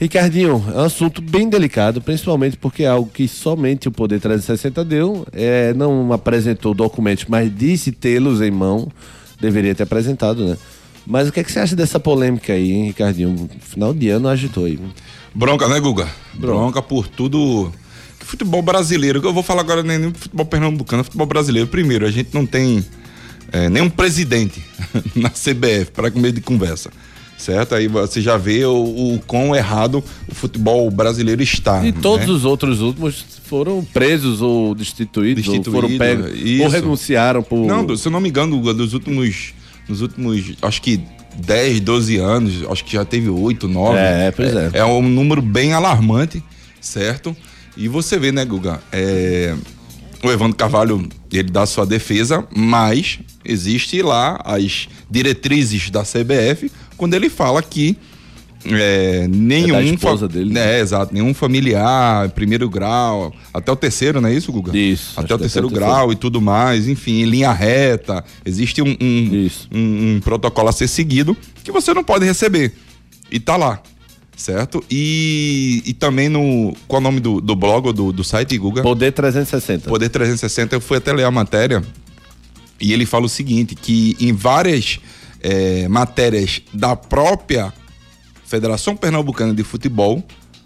Ricardinho, 0.00 0.64
é 0.74 0.78
um 0.78 0.84
assunto 0.84 1.20
bem 1.20 1.46
delicado, 1.46 2.00
principalmente 2.00 2.56
porque 2.56 2.84
é 2.84 2.86
algo 2.86 3.10
que 3.12 3.28
somente 3.28 3.86
o 3.86 3.92
Poder 3.92 4.18
360 4.18 4.82
deu, 4.82 5.26
é, 5.30 5.74
não 5.74 6.10
apresentou 6.10 6.72
documentos, 6.72 7.26
mas 7.28 7.54
disse 7.54 7.92
tê-los 7.92 8.40
em 8.40 8.50
mão, 8.50 8.90
deveria 9.38 9.74
ter 9.74 9.82
apresentado, 9.82 10.46
né? 10.46 10.56
Mas 11.06 11.28
o 11.28 11.32
que, 11.32 11.40
é 11.40 11.44
que 11.44 11.52
você 11.52 11.58
acha 11.58 11.76
dessa 11.76 12.00
polêmica 12.00 12.54
aí, 12.54 12.72
hein, 12.72 12.86
Ricardinho? 12.86 13.50
Final 13.60 13.92
de 13.92 14.08
ano 14.08 14.26
agitou 14.26 14.64
aí. 14.64 14.80
Bronca, 15.34 15.68
né, 15.68 15.78
Guga? 15.78 16.08
Bronca 16.32 16.80
por 16.80 17.06
tudo. 17.06 17.70
Que 18.18 18.24
Futebol 18.24 18.62
brasileiro, 18.62 19.20
que 19.20 19.26
eu 19.26 19.34
vou 19.34 19.42
falar 19.42 19.60
agora 19.60 19.82
nem 19.82 19.98
nem 19.98 20.14
futebol 20.14 20.46
pernambucano, 20.46 21.04
futebol 21.04 21.26
brasileiro. 21.26 21.68
Primeiro, 21.68 22.06
a 22.06 22.10
gente 22.10 22.32
não 22.32 22.46
tem 22.46 22.82
é, 23.52 23.68
nenhum 23.68 23.90
presidente 23.90 24.64
na 25.14 25.28
CBF 25.28 25.90
para 25.92 26.10
comer 26.10 26.32
de 26.32 26.40
conversa. 26.40 26.90
Certo? 27.40 27.74
Aí 27.74 27.88
você 27.88 28.20
já 28.20 28.36
vê 28.36 28.66
o, 28.66 29.14
o 29.14 29.22
quão 29.26 29.56
errado 29.56 30.04
o 30.28 30.34
futebol 30.34 30.90
brasileiro 30.90 31.42
está. 31.42 31.82
E 31.86 31.90
todos 31.90 32.26
né? 32.26 32.32
os 32.34 32.44
outros 32.44 32.82
últimos 32.82 33.24
foram 33.44 33.82
presos 33.82 34.42
ou 34.42 34.74
destituídos, 34.74 35.48
ou 35.48 35.64
foram 35.64 35.88
Destituído, 35.88 35.98
pegos, 35.98 36.38
isso. 36.38 36.62
ou 36.64 36.68
renunciaram 36.68 37.42
por... 37.42 37.66
Não, 37.66 37.96
se 37.96 38.06
eu 38.06 38.12
não 38.12 38.20
me 38.20 38.28
engano, 38.28 38.58
Guga, 38.58 38.74
dos 38.74 38.92
últimos. 38.92 39.54
Nos 39.88 40.02
últimos, 40.02 40.52
acho 40.60 40.82
que 40.82 41.00
10, 41.36 41.80
12 41.80 42.16
anos, 42.18 42.52
acho 42.70 42.84
que 42.84 42.92
já 42.92 43.06
teve 43.06 43.30
8, 43.30 43.66
9. 43.66 43.98
É, 43.98 44.30
pois 44.30 44.54
é. 44.54 44.70
É 44.74 44.84
um 44.84 45.00
número 45.00 45.40
bem 45.40 45.72
alarmante, 45.72 46.44
certo? 46.78 47.34
E 47.74 47.88
você 47.88 48.18
vê, 48.18 48.30
né, 48.30 48.44
Guga? 48.44 48.82
É, 48.92 49.56
o 50.22 50.30
Evandro 50.30 50.56
Carvalho, 50.56 51.08
ele 51.32 51.50
dá 51.50 51.64
sua 51.64 51.86
defesa, 51.86 52.46
mas 52.54 53.18
existe 53.42 54.02
lá 54.02 54.40
as 54.44 54.88
diretrizes 55.10 55.88
da 55.88 56.02
CBF 56.02 56.70
quando 57.00 57.14
ele 57.14 57.30
fala 57.30 57.62
que 57.62 57.96
é, 58.66 59.26
nenhum 59.26 59.74
É 59.76 59.84
esposa 59.84 60.28
dele, 60.28 60.58
É, 60.58 60.80
exato, 60.80 61.14
nenhum 61.14 61.32
familiar, 61.32 62.28
primeiro 62.30 62.68
grau, 62.68 63.32
até 63.54 63.72
o 63.72 63.76
terceiro, 63.76 64.20
não 64.20 64.28
é 64.28 64.34
isso, 64.34 64.52
Guga? 64.52 64.76
Isso, 64.76 65.18
Até 65.18 65.34
o 65.34 65.38
terceiro 65.38 65.68
até 65.68 65.76
grau 65.76 66.12
e 66.12 66.14
tudo 66.16 66.42
mais, 66.42 66.86
enfim, 66.86 67.22
em 67.22 67.24
linha 67.24 67.52
reta, 67.52 68.22
existe 68.44 68.82
um, 68.82 68.94
um, 69.00 69.48
um- 69.72 70.14
um 70.16 70.20
protocolo 70.22 70.68
a 70.68 70.72
ser 70.72 70.88
seguido 70.88 71.34
que 71.64 71.72
você 71.72 71.94
não 71.94 72.04
pode 72.04 72.26
receber. 72.26 72.74
E 73.32 73.40
tá 73.40 73.56
lá, 73.56 73.80
certo? 74.36 74.84
E, 74.90 75.82
e 75.86 75.94
também 75.94 76.28
no. 76.28 76.74
Qual 76.86 77.00
é 77.00 77.02
o 77.02 77.04
nome 77.04 77.20
do, 77.20 77.40
do 77.40 77.56
blog 77.56 77.86
ou 77.86 77.92
do, 77.94 78.12
do 78.12 78.22
site, 78.22 78.58
Guga? 78.58 78.82
Poder 78.82 79.12
360. 79.12 79.88
Poder 79.88 80.10
360, 80.10 80.76
eu 80.76 80.80
fui 80.82 80.98
até 80.98 81.12
ler 81.14 81.24
a 81.24 81.30
matéria 81.30 81.82
e 82.78 82.92
ele 82.92 83.06
fala 83.06 83.24
o 83.24 83.28
seguinte: 83.28 83.74
que 83.74 84.16
em 84.20 84.32
várias 84.34 84.98
eh, 85.42 85.86
matérias 85.88 86.60
da 86.72 86.94
própria 86.96 87.72
Federação 88.46 88.96
Pernambucana 88.96 89.54
de 89.54 89.62
Futebol, 89.62 90.22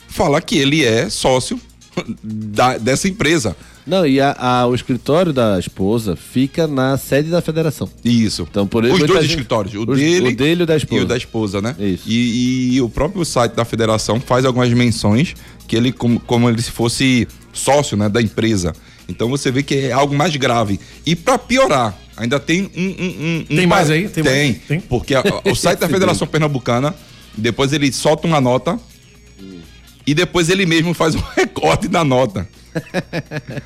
fala 0.09 0.41
que 0.41 0.57
ele 0.57 0.85
é 0.85 1.09
sócio 1.11 1.61
da- 2.23 2.79
dessa 2.79 3.09
empresa. 3.09 3.57
Não, 3.87 4.07
e 4.07 4.19
a- 4.19 4.35
a- 4.39 4.67
o 4.67 4.75
escritório 4.75 5.31
da 5.31 5.59
esposa 5.59 6.17
fica 6.17 6.67
na 6.67 6.97
sede 6.97 7.29
da 7.29 7.43
federação. 7.43 7.87
Isso. 8.03 8.47
Então, 8.51 8.67
por 8.67 8.83
Os 8.85 8.99
dois 9.01 9.11
gente- 9.23 9.31
escritórios, 9.31 9.75
o 9.75 9.81
os- 9.83 9.99
dele, 9.99 10.31
o 10.31 10.37
dele 10.37 10.61
e 10.61 10.65
o 10.65 10.67
da 10.67 10.77
esposa. 10.77 11.01
E 11.01 11.05
o 11.05 11.07
da 11.07 11.17
esposa, 11.19 11.61
né? 11.61 11.77
Isso. 11.79 12.05
E, 12.07 12.77
e 12.77 12.81
o 12.81 12.89
próprio 12.89 13.23
site 13.27 13.53
da 13.53 13.65
federação 13.67 14.19
faz 14.19 14.47
algumas 14.47 14.71
menções 14.73 15.35
que 15.69 15.77
ele, 15.77 15.93
como, 15.93 16.19
como 16.21 16.49
ele 16.49 16.63
se 16.63 16.71
fosse 16.71 17.29
sócio 17.53 17.95
né, 17.97 18.09
da 18.09 18.23
empresa. 18.23 18.73
Então 19.07 19.29
você 19.29 19.51
vê 19.51 19.63
que 19.63 19.75
é 19.75 19.93
algo 19.93 20.15
mais 20.17 20.35
grave. 20.37 20.81
E 21.05 21.15
pra 21.15 21.37
piorar, 21.37 21.95
ainda 22.17 22.39
tem 22.41 22.71
um. 22.77 22.81
um- 22.81 22.85
um- 22.85 23.39
um 23.51 23.57
Tem 23.57 23.67
mais 23.67 23.89
pa- 23.89 23.95
aí? 23.95 24.09
Tem 24.09 24.25
Tem. 24.25 24.53
mais? 24.53 24.63
Tem? 24.67 24.81
Porque 24.81 25.15
a- 25.15 25.23
o 25.45 25.55
site 25.55 25.79
da 25.81 25.89
Federação 25.91 26.27
Pernambucana, 26.27 26.95
depois 27.37 27.73
ele 27.73 27.93
solta 27.93 28.27
uma 28.27 28.41
nota 28.41 28.79
e 30.07 30.15
depois 30.15 30.49
ele 30.49 30.67
mesmo 30.67 30.95
faz 30.95 31.15
um 31.15 31.23
recorte 31.37 31.89
da 31.89 32.05
nota. 32.05 32.49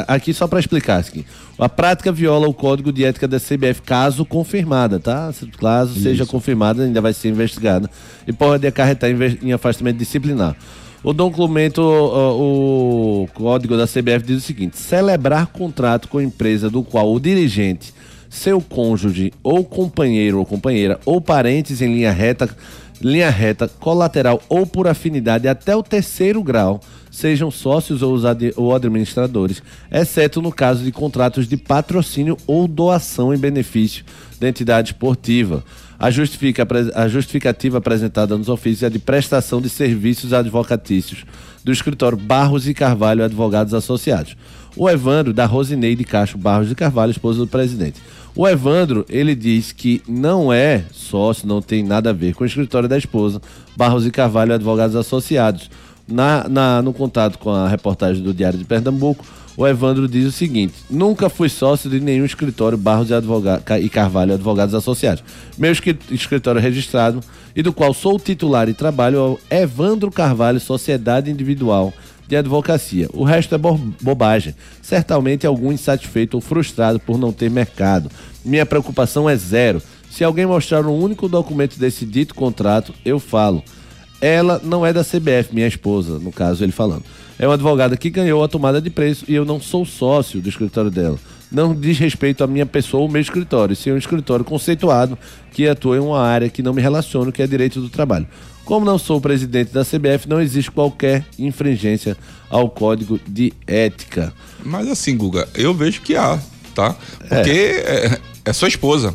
aqui 0.06 0.32
só 0.32 0.47
para 0.47 0.61
explicar 0.61 0.99
aqui. 1.00 1.25
A 1.58 1.68
prática 1.68 2.12
viola 2.12 2.47
o 2.47 2.54
código 2.54 2.92
de 2.92 3.04
ética 3.04 3.26
da 3.26 3.40
CBF, 3.40 3.82
caso 3.82 4.25
confirmada, 4.25 5.00
tá? 5.00 5.32
Se- 5.32 5.47
Caso 5.47 5.99
seja 6.00 6.25
confirmada, 6.25 6.85
ainda 6.85 7.00
vai 7.00 7.12
ser 7.12 7.30
investigada 7.30 7.90
e 8.26 8.32
pode 8.32 8.64
acarretar 8.66 9.11
em, 9.11 9.52
afastamento 9.52 9.97
disciplinar. 9.97 10.54
O 11.02 11.12
documento, 11.12 11.78
ó, 11.80 12.37
o 12.37 13.28
código 13.35 13.76
da 13.76 13.87
CBF 13.87 14.25
diz 14.25 14.37
o 14.38 14.40
seguinte: 14.47 14.76
celebrar 14.78 15.47
contrato 15.49 16.06
com 16.08 16.20
empresa 16.20 16.70
do 16.70 16.82
qual 16.85 17.12
o 17.12 17.18
dirigente, 17.20 17.92
seu 18.30 18.61
cônjuge 18.61 19.32
ou 19.42 19.64
companheiro 19.64 20.38
ou 20.38 20.44
companheira 20.47 21.00
ou 21.04 21.20
parentes 21.20 21.80
em 21.80 21.92
linha 21.94 22.12
reta 22.12 22.49
linha 23.00 23.31
reta, 23.31 23.69
colateral 23.69 24.43
ou 24.49 24.67
por 24.67 24.87
afinidade 24.87 25.49
até 25.49 25.75
o 25.75 25.83
terceiro 25.83 26.43
grau, 26.43 26.81
sejam 27.11 27.50
sócios 27.50 28.02
ou, 28.02 28.75
administradores, 28.75 29.62
exceto 29.90 30.43
no 30.43 30.52
caso 30.52 30.85
de 30.85 30.93
contratos 30.93 31.49
de 31.49 31.57
patrocínio 31.57 32.37
ou 32.47 32.69
doação 32.69 33.33
em 33.33 33.38
benefício 33.38 34.05
da 34.38 34.49
entidade 34.49 34.93
esportiva. 34.93 35.64
A, 35.99 36.07
a 36.07 37.09
justificativa 37.09 37.78
apresentada 37.78 38.37
nos 38.37 38.49
ofícios 38.49 38.85
é 38.85 38.90
de 38.90 38.99
prestação 38.99 39.61
de 39.61 39.69
serviços 39.69 40.33
advocatícios 40.33 41.25
do 41.64 41.73
escritório 41.73 42.17
Barros 42.17 42.69
e 42.69 42.75
Carvalho 42.75 43.25
Advogados 43.25 43.75
Associados. 43.75 44.37
O 44.78 44.88
Evandro, 44.88 45.32
da 45.32 45.44
Rosineide 45.44 46.04
Cacho 46.04 46.38
Barros 46.38 46.68
de 46.68 46.75
Carvalho, 46.75 47.11
esposa 47.11 47.40
do 47.40 47.47
presidente. 47.47 48.00
O 48.37 48.47
Evandro, 48.47 49.04
ele 49.08 49.35
diz 49.35 49.73
que 49.73 50.00
não 50.08 50.52
é 50.52 50.85
sócio, 50.92 51.49
não 51.49 51.61
tem 51.61 51.82
nada 51.82 52.11
a 52.11 52.12
ver 52.12 52.35
com 52.35 52.44
o 52.44 52.47
escritório 52.47 52.88
da 52.88 52.97
esposa, 52.97 53.42
Barros 53.76 54.06
e 54.06 54.11
Carvalho 54.12 54.54
Advogados 54.54 54.94
Associados. 54.94 55.68
Na, 56.06 56.49
na- 56.49 56.80
no 56.80 56.92
contato 56.92 57.38
com 57.38 57.50
a 57.50 57.68
reportagem 57.68 58.23
do 58.23 58.32
Diário 58.32 58.58
de 58.58 58.64
Pernambuco, 58.64 59.25
o 59.56 59.66
Evandro 59.66 60.06
diz 60.06 60.25
o 60.26 60.32
seguinte: 60.32 60.75
nunca 60.88 61.28
fui 61.28 61.49
sócio 61.49 61.90
de 61.90 61.99
nenhum 62.00 62.25
escritório 62.25 62.78
Barros 62.78 63.11
e, 63.11 63.14
Advoga- 63.14 63.61
e 63.80 63.88
Carvalho 63.88 64.32
Advogados 64.35 64.75
Associados. 64.75 65.23
Meu 65.58 65.73
escri- 65.73 65.99
escritório 66.11 66.61
registrado 66.61 67.20
e 67.56 67.62
do 67.62 67.73
qual 67.73 67.92
sou 67.92 68.18
titular 68.20 68.68
e 68.68 68.75
trabalho 68.75 69.18
é 69.50 69.56
o 69.56 69.62
Evandro 69.62 70.11
Carvalho 70.12 70.61
Sociedade 70.61 71.28
Individual 71.30 71.92
de 72.28 72.37
advocacia. 72.37 73.08
O 73.12 73.25
resto 73.25 73.54
é 73.54 73.58
bo- 73.58 73.80
bobagem. 74.02 74.54
Certamente 74.82 75.47
algum 75.47 75.73
insatisfeito 75.73 76.37
ou 76.37 76.40
frustrado 76.40 77.00
por 77.00 77.18
não 77.18 77.32
ter 77.32 77.50
mercado. 77.50 78.11
Minha 78.44 78.66
preocupação 78.66 79.28
é 79.28 79.35
zero. 79.35 79.82
Se 80.11 80.23
alguém 80.23 80.47
mostrar 80.47 80.85
um 80.87 80.97
único 81.02 81.28
documento 81.28 81.78
desse 81.78 82.04
dito 82.04 82.35
contrato, 82.35 82.94
eu 83.04 83.18
falo. 83.18 83.64
Ela 84.20 84.61
não 84.64 84.85
é 84.85 84.92
da 84.92 85.04
CBF, 85.04 85.54
minha 85.54 85.66
esposa, 85.66 86.18
no 86.18 86.32
caso 86.32 86.64
ele 86.64 86.73
falando. 86.73 87.04
É 87.38 87.47
uma 87.47 87.54
advogada 87.54 87.97
que 87.97 88.11
ganhou 88.11 88.42
a 88.42 88.49
tomada 88.49 88.80
de 88.80 88.90
preço 88.90 89.25
e 89.28 89.35
eu 89.35 89.44
não 89.44 89.61
sou 89.61 89.87
sócio 89.87 90.40
do 90.40 90.49
escritório 90.49 90.90
dela. 90.90 91.18
Não 91.52 91.73
diz 91.75 91.99
respeito 91.99 92.42
à 92.42 92.47
minha 92.47 92.66
pessoa 92.66 93.04
ou 93.04 93.08
meu 93.08 93.23
escritório, 93.23 93.75
sim 93.76 93.92
um 93.92 93.97
escritório 93.97 94.44
conceituado 94.44 95.16
que 95.52 95.66
atua 95.68 95.97
em 95.97 96.00
uma 96.00 96.20
área 96.20 96.50
que 96.50 96.62
não 96.62 96.75
me 96.75 96.82
relaciono, 96.82 97.30
que 97.32 97.40
é 97.42 97.47
direito 97.47 97.80
do 97.80 97.88
trabalho. 97.88 98.26
Como 98.68 98.84
não 98.84 98.98
sou 98.98 99.18
presidente 99.18 99.72
da 99.72 99.82
CBF, 99.82 100.28
não 100.28 100.42
existe 100.42 100.70
qualquer 100.70 101.25
infringência 101.38 102.18
ao 102.50 102.68
código 102.68 103.18
de 103.26 103.50
ética. 103.66 104.30
Mas 104.62 104.87
assim, 104.88 105.16
Guga, 105.16 105.48
eu 105.54 105.72
vejo 105.72 106.02
que 106.02 106.14
há, 106.14 106.38
tá? 106.75 106.94
Porque 107.18 107.50
é, 107.50 108.18
é 108.44 108.52
sua 108.52 108.68
esposa. 108.68 109.14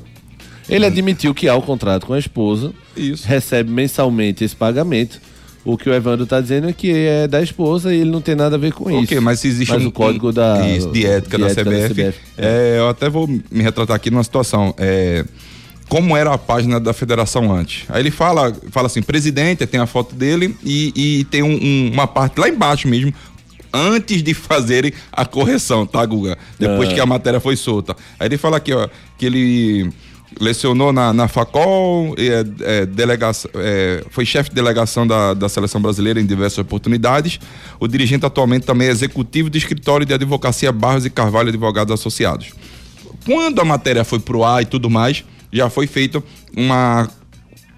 Ele 0.68 0.88
admitiu 0.88 1.36
que 1.36 1.48
há 1.48 1.54
o 1.54 1.62
contrato 1.62 2.08
com 2.08 2.14
a 2.14 2.18
esposa, 2.18 2.74
Isso. 2.98 3.28
recebe 3.28 3.70
mensalmente 3.70 4.44
esse 4.44 4.56
pagamento. 4.56 5.22
O 5.64 5.78
que 5.78 5.88
o 5.88 5.94
Evandro 5.94 6.24
está 6.24 6.42
dizendo 6.42 6.68
é 6.68 6.74
que 6.74 6.92
é 6.92 7.28
da 7.28 7.40
esposa 7.40 7.94
e 7.94 8.00
ele 8.00 8.10
não 8.10 8.22
tem 8.22 8.34
nada 8.34 8.56
a 8.56 8.60
ver 8.60 8.74
com 8.74 8.90
isso. 8.90 9.04
Ok, 9.04 9.20
mas 9.20 9.40
se 9.40 9.50
existe 9.50 9.72
Mas 9.72 9.84
um 9.84 9.90
o 9.90 9.92
código 9.92 10.32
da, 10.32 10.68
isso, 10.68 10.92
de 10.92 11.06
ética, 11.06 11.38
da, 11.38 11.48
CBF, 11.52 12.16
é, 12.40 12.80
eu 12.80 12.90
até 12.90 13.08
vou 13.08 13.28
me 13.28 13.62
retratar 13.62 13.96
aqui 13.96 14.10
numa 14.10 14.24
situação. 14.24 14.74
É, 14.80 15.24
como 15.94 16.18
era 16.18 16.34
a 16.34 16.38
página 16.40 16.80
da 16.80 16.92
federação 16.92 17.54
antes? 17.54 17.84
Aí 17.88 18.02
ele 18.02 18.10
fala, 18.10 18.52
fala 18.72 18.88
assim, 18.88 19.04
presidente, 19.04 19.64
tem 19.68 19.80
a 19.80 19.86
foto 19.86 20.16
dele 20.16 20.56
e, 20.64 20.92
e 21.20 21.24
tem 21.26 21.44
um- 21.44 21.54
um- 21.62 21.92
uma 21.94 22.08
parte 22.08 22.40
lá 22.40 22.50
embaixo 22.50 22.88
mesmo. 22.88 23.14
Antes 23.72 24.24
de 24.24 24.34
fazerem 24.34 24.92
a 25.12 25.24
correção, 25.24 25.86
tá, 25.86 26.04
Guga? 26.04 26.36
Depois 26.58 26.90
Ah. 26.90 26.94
que 26.96 27.00
a 27.00 27.06
matéria 27.06 27.40
foi 27.40 27.56
solta. 27.56 27.96
Aí 28.20 28.28
ele 28.28 28.40
fala 28.40 28.58
aqui, 28.58 28.74
ó, 28.74 28.88
que 29.20 29.26
ele 29.28 29.92
lecionou 30.42 30.92
na, 30.92 31.14
na 31.14 31.28
Facol, 31.28 32.16
é, 32.18 32.44
é, 32.82 32.86
delegação, 32.88 33.52
é, 33.54 34.04
foi 34.10 34.26
chefe 34.26 34.50
de 34.50 34.56
delegação 34.56 35.06
da, 35.06 35.36
da 35.36 35.48
seleção 35.48 35.80
brasileira 35.80 36.20
em 36.20 36.26
diversas 36.26 36.58
oportunidades. 36.58 37.40
O 37.80 37.88
dirigente 37.88 38.26
atualmente 38.26 38.66
também 38.66 38.88
é 38.88 38.92
executivo 38.92 39.48
do 39.48 39.58
escritório 39.60 40.08
de 40.08 40.14
advocacia 40.16 40.72
Barros 40.72 41.06
e 41.06 41.10
Carvalho 41.12 41.50
Advogados 41.50 41.94
Associados. 41.94 42.48
Quando 43.28 43.62
a 43.62 43.64
matéria 43.66 44.04
foi 44.04 44.20
pro 44.20 44.44
ar 44.44 44.64
e 44.64 44.66
tudo 44.66 44.90
mais, 44.90 45.24
já 45.54 45.70
foi 45.70 45.88
feita 45.88 46.22
uma 46.58 47.10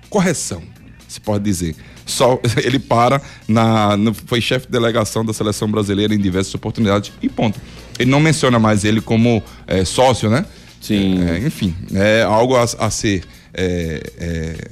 correção, 0.10 0.64
se 1.08 1.20
pode 1.20 1.44
dizer. 1.44 1.76
Só 2.06 2.40
ele 2.64 2.80
para 2.80 3.22
na 3.48 3.98
no- 3.98 4.14
foi 4.14 4.40
chefe 4.42 4.66
de 4.68 4.72
delegação 4.72 5.26
da 5.26 5.34
seleção 5.34 5.70
brasileira 5.70 6.14
em 6.14 6.20
diversas 6.20 6.54
oportunidades 6.56 7.12
e 7.22 7.28
ponto. 7.30 7.60
Ele 8.00 8.10
não 8.10 8.20
menciona 8.20 8.58
mais 8.60 8.84
ele 8.86 9.02
como 9.02 9.42
é, 9.68 9.84
sócio, 9.86 10.30
né? 10.30 10.46
Sim. 10.82 11.24
É, 11.28 11.40
enfim, 11.40 11.76
é 11.94 12.22
algo 12.24 12.56
a, 12.56 12.64
a 12.64 12.90
ser 12.92 13.24
é, 13.54 14.70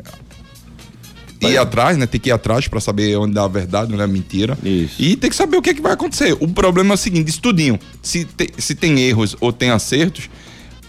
ir 1.41 1.57
atrás, 1.57 1.97
né? 1.97 2.05
Tem 2.05 2.21
que 2.21 2.29
ir 2.29 2.31
atrás 2.31 2.67
para 2.67 2.79
saber 2.79 3.17
onde 3.17 3.33
dá 3.33 3.43
a 3.43 3.47
verdade, 3.47 3.91
onde 3.91 4.01
é 4.01 4.05
a 4.05 4.07
mentira. 4.07 4.57
Isso. 4.63 5.01
E 5.01 5.15
tem 5.15 5.29
que 5.29 5.35
saber 5.35 5.57
o 5.57 5.61
que, 5.61 5.71
é 5.71 5.73
que 5.73 5.81
vai 5.81 5.93
acontecer. 5.93 6.37
O 6.39 6.47
problema 6.47 6.93
é 6.93 6.95
o 6.95 6.97
seguinte, 6.97 7.29
estudinho. 7.29 7.79
Se, 8.01 8.25
te- 8.25 8.53
se 8.57 8.75
tem 8.75 8.99
erros 9.01 9.35
ou 9.41 9.51
tem 9.51 9.71
acertos, 9.71 10.29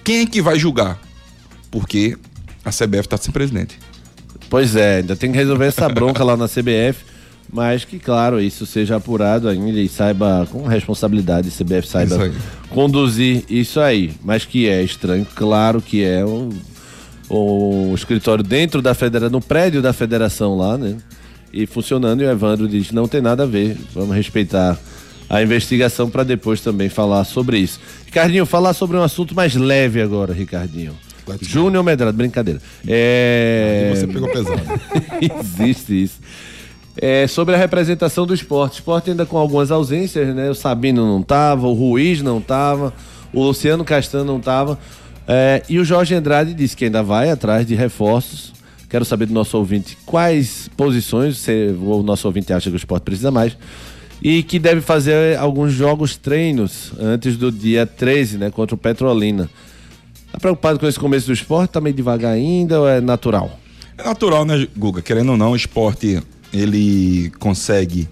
quem 0.04 0.18
é 0.20 0.26
que 0.26 0.40
vai 0.42 0.58
julgar? 0.58 1.00
Porque 1.74 2.16
a 2.64 2.70
CBF 2.70 3.08
tá 3.08 3.16
sem 3.16 3.32
presidente. 3.32 3.76
Pois 4.48 4.76
é, 4.76 4.98
ainda 4.98 5.16
tem 5.16 5.32
que 5.32 5.36
resolver 5.36 5.66
essa 5.66 5.88
bronca 5.88 6.22
lá 6.22 6.36
na 6.36 6.46
CBF, 6.46 7.04
mas 7.52 7.84
que, 7.84 7.98
claro, 7.98 8.40
isso 8.40 8.64
seja 8.64 8.94
apurado 8.94 9.48
ainda 9.48 9.80
e 9.80 9.88
saiba, 9.88 10.46
com 10.52 10.62
responsabilidade, 10.68 11.48
a 11.48 11.50
CBF 11.50 11.80
Isso 11.80 11.88
saiba 11.88 12.22
aí. 12.22 12.32
conduzir 12.70 13.42
isso 13.50 13.80
aí. 13.80 14.12
Mas 14.22 14.44
que 14.44 14.68
é 14.68 14.84
estranho, 14.84 15.26
claro 15.34 15.82
que 15.82 16.04
é 16.04 16.24
o, 16.24 16.50
o 17.28 17.92
escritório 17.92 18.44
dentro 18.44 18.80
da 18.80 18.94
federação, 18.94 19.32
no 19.32 19.40
prédio 19.40 19.82
da 19.82 19.92
federação 19.92 20.56
lá, 20.56 20.78
né? 20.78 20.96
E 21.52 21.66
funcionando, 21.66 22.22
e 22.22 22.24
o 22.24 22.30
Evandro 22.30 22.68
diz: 22.68 22.92
não 22.92 23.08
tem 23.08 23.20
nada 23.20 23.42
a 23.42 23.46
ver, 23.46 23.76
vamos 23.92 24.14
respeitar 24.14 24.78
a 25.28 25.42
investigação 25.42 26.08
para 26.08 26.22
depois 26.22 26.60
também 26.60 26.88
falar 26.88 27.24
sobre 27.24 27.58
isso. 27.58 27.80
Ricardinho, 28.06 28.46
falar 28.46 28.74
sobre 28.74 28.96
um 28.96 29.02
assunto 29.02 29.34
mais 29.34 29.56
leve 29.56 30.00
agora, 30.00 30.32
Ricardinho. 30.32 30.94
Júnior 31.40 31.82
Medrado, 31.84 32.16
brincadeira. 32.16 32.60
É... 32.86 33.92
Você 33.94 34.06
pegou 34.06 34.28
pesado. 34.30 34.60
Existe 35.40 36.02
isso. 36.02 36.20
É, 36.96 37.26
sobre 37.26 37.54
a 37.54 37.58
representação 37.58 38.24
do 38.26 38.34
esporte. 38.34 38.74
O 38.74 38.78
esporte 38.78 39.10
ainda 39.10 39.26
com 39.26 39.36
algumas 39.36 39.70
ausências, 39.70 40.34
né? 40.34 40.48
O 40.50 40.54
Sabino 40.54 41.04
não 41.06 41.22
tava, 41.22 41.66
o 41.66 41.72
Ruiz 41.72 42.22
não 42.22 42.40
tava, 42.40 42.92
o 43.32 43.42
Luciano 43.42 43.84
Castanho 43.84 44.24
não 44.24 44.38
tava. 44.38 44.78
É, 45.26 45.62
e 45.68 45.78
o 45.78 45.84
Jorge 45.84 46.14
Andrade 46.14 46.54
disse 46.54 46.76
que 46.76 46.84
ainda 46.84 47.02
vai 47.02 47.30
atrás 47.30 47.66
de 47.66 47.74
reforços. 47.74 48.52
Quero 48.88 49.04
saber 49.04 49.26
do 49.26 49.34
nosso 49.34 49.56
ouvinte 49.58 49.98
quais 50.06 50.70
posições 50.76 51.38
você- 51.38 51.74
o 51.80 52.02
nosso 52.02 52.28
ouvinte 52.28 52.52
acha 52.52 52.70
que 52.70 52.76
o 52.76 52.78
esporte 52.78 53.02
precisa 53.02 53.30
mais. 53.30 53.56
E 54.22 54.42
que 54.44 54.58
deve 54.60 54.80
fazer 54.80 55.36
alguns 55.36 55.72
jogos 55.72 56.16
treinos 56.16 56.92
antes 57.00 57.36
do 57.36 57.50
dia 57.50 57.84
13, 57.84 58.38
né? 58.38 58.50
Contra 58.50 58.74
o 58.74 58.78
Petrolina. 58.78 59.50
Tá 60.34 60.38
preocupado 60.40 60.80
com 60.80 60.86
esse 60.88 60.98
começo 60.98 61.28
do 61.28 61.32
esporte? 61.32 61.70
Tá 61.70 61.80
meio 61.80 61.94
devagar 61.94 62.32
ainda 62.32 62.80
ou 62.80 62.88
é 62.88 63.00
natural? 63.00 63.56
É 63.96 64.02
natural, 64.02 64.44
né, 64.44 64.66
Guga? 64.76 65.00
Querendo 65.00 65.30
ou 65.30 65.36
não, 65.36 65.52
o 65.52 65.56
esporte, 65.56 66.20
ele 66.52 67.30
consegue. 67.38 68.08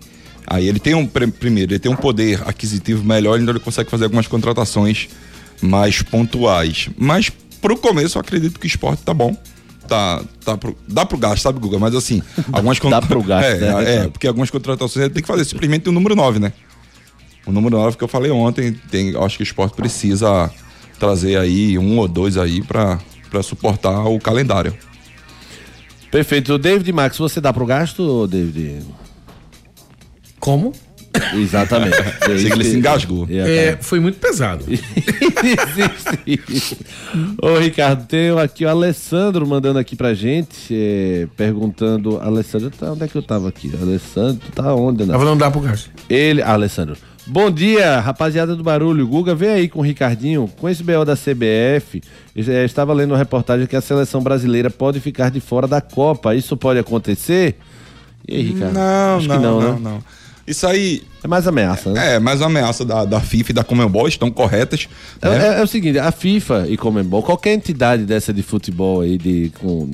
Aí 0.47 0.69
ele 0.69 0.79
tem 0.79 0.95
um. 0.95 1.05
pr- 1.05 1.33
Primeiro, 1.33 1.73
ele 1.73 1.81
tem 1.81 1.91
um 1.91 1.97
poder 1.97 2.41
aquisitivo 2.47 3.03
melhor, 3.03 3.41
então 3.41 3.53
ele 3.53 3.59
consegue 3.59 3.91
fazer 3.91 4.05
algumas 4.05 4.29
contratações 4.29 5.09
mais 5.61 6.01
pontuais. 6.01 6.89
Mas 6.97 7.29
pro 7.61 7.77
começo, 7.77 8.17
eu 8.19 8.21
acredito 8.21 8.61
que 8.61 8.67
o 8.67 8.69
esporte 8.69 9.03
tá 9.03 9.13
bom. 9.13 9.37
Tá, 9.89 10.23
tá 10.45 10.57
pro, 10.57 10.77
dá 10.87 11.05
pro 11.05 11.19
gasto, 11.19 11.43
sabe, 11.43 11.59
Guga? 11.59 11.77
Mas 11.81 11.93
assim, 11.97 12.23
algumas 12.53 12.79
Dá 12.79 13.03
pro 13.03 13.21
gasto, 13.21 13.49
é, 13.49 13.59
né? 13.59 13.95
é, 13.97 14.09
porque 14.09 14.29
algumas 14.29 14.49
contratações 14.49 15.07
ele 15.07 15.13
tem 15.13 15.23
que 15.25 15.27
fazer 15.29 15.45
simplesmente 15.45 15.89
o 15.89 15.93
número 15.93 16.15
9, 16.15 16.39
né? 16.39 16.53
O 17.45 17.51
número 17.51 17.77
9 17.77 17.97
que 17.97 18.05
eu 18.05 18.09
falei 18.09 18.31
ontem, 18.31 18.73
tem, 18.93 19.17
acho 19.17 19.37
que 19.39 19.43
o 19.43 19.45
esporte 19.45 19.75
precisa 19.75 20.49
trazer 20.99 21.37
aí 21.37 21.79
um 21.79 21.99
ou 21.99 22.09
dois 22.09 22.37
aí 22.37 22.63
pra, 22.63 22.99
pra 23.31 23.43
suportar 23.43 24.05
o 24.07 24.19
calendário. 24.19 24.75
Perfeito. 26.11 26.59
David 26.59 26.93
Max, 26.93 27.17
você 27.17 27.41
dá 27.41 27.53
pro 27.53 27.65
gasto, 27.65 28.27
David? 28.27 28.85
Como? 30.39 30.73
Exatamente. 31.35 31.97
Sei 32.25 32.47
que 32.47 32.53
ele 32.53 32.65
se 32.65 32.77
engasgou. 32.77 33.27
É, 33.31 33.77
foi 33.81 34.01
muito 34.01 34.19
pesado. 34.19 34.65
Ô, 37.41 37.59
Ricardo, 37.59 38.07
tem 38.07 38.31
aqui 38.39 38.65
o 38.65 38.69
Alessandro 38.69 39.47
mandando 39.47 39.79
aqui 39.79 39.95
pra 39.95 40.15
gente, 40.15 40.69
é, 40.71 41.27
perguntando. 41.37 42.19
Alessandro, 42.21 42.71
tá, 42.71 42.93
onde 42.93 43.05
é 43.05 43.09
que 43.09 43.17
eu 43.17 43.23
tava 43.23 43.49
aqui? 43.49 43.71
Alessandro, 43.81 44.43
tu 44.45 44.53
tá 44.53 44.75
onde, 44.75 45.05
né? 45.05 45.13
Tava 45.13 45.25
não 45.25 45.37
dá 45.37 45.51
pro 45.51 45.61
gasto. 45.61 45.91
Ele, 46.09 46.43
ah, 46.43 46.53
Alessandro. 46.53 46.97
Bom 47.25 47.51
dia, 47.51 48.01
rapaziada 48.01 48.57
do 48.57 48.65
barulho. 48.65 49.07
Guga, 49.07 49.35
vem 49.35 49.49
aí 49.51 49.69
com 49.69 49.79
o 49.79 49.83
Ricardinho. 49.83 50.51
Com 50.59 50.69
esse 50.69 50.83
BO 50.83 51.05
da 51.05 51.15
CBF, 51.15 52.03
eh, 52.37 52.65
estava 52.65 52.93
lendo 52.93 53.13
uma 53.13 53.19
reportagem 53.19 53.67
que 53.67 53.77
a 53.77 53.81
seleção 53.81 54.21
brasileira 54.23 54.69
pode 54.69 54.99
ficar 54.99 55.31
de 55.31 55.39
fora 55.41 55.69
da 55.69 55.81
Copa. 55.81 56.35
Isso 56.35 56.57
pode 56.57 56.81
acontecer? 56.81 57.57
E 58.27 58.37
aí, 58.37 58.43
Ricardo? 58.43 58.75
Não, 58.75 59.17
Acho 59.19 59.29
não, 59.29 59.37
que 59.37 59.43
não, 59.43 59.61
não, 59.61 59.73
né? 59.75 59.81
não. 59.83 60.05
Isso 60.45 60.67
aí 60.67 61.03
É 61.23 61.29
mais 61.29 61.47
ameaça, 61.47 61.93
né? 61.93 62.17
é 62.17 62.19
mais 62.19 62.41
uma 62.41 62.47
ameaça 62.47 62.85
da, 62.85 63.05
da 63.05 63.21
FIFA 63.21 63.53
e 63.53 63.55
da 63.55 63.63
Comembol, 63.63 64.09
estão 64.09 64.29
corretas. 64.29 64.89
É, 65.21 65.29
né? 65.29 65.49
é- 65.57 65.61
é 65.61 65.63
o 65.63 65.67
seguinte, 65.69 66.01
a 66.01 66.11
FIFA 66.11 66.67
e 66.69 66.77
Comembol, 66.77 67.23
qualquer 67.23 67.55
entidade 67.55 68.03
dessa 68.03 68.33
de 68.33 68.43
futebol 68.43 69.03
aí, 69.03 69.17
de, 69.17 69.53
com 69.61 69.89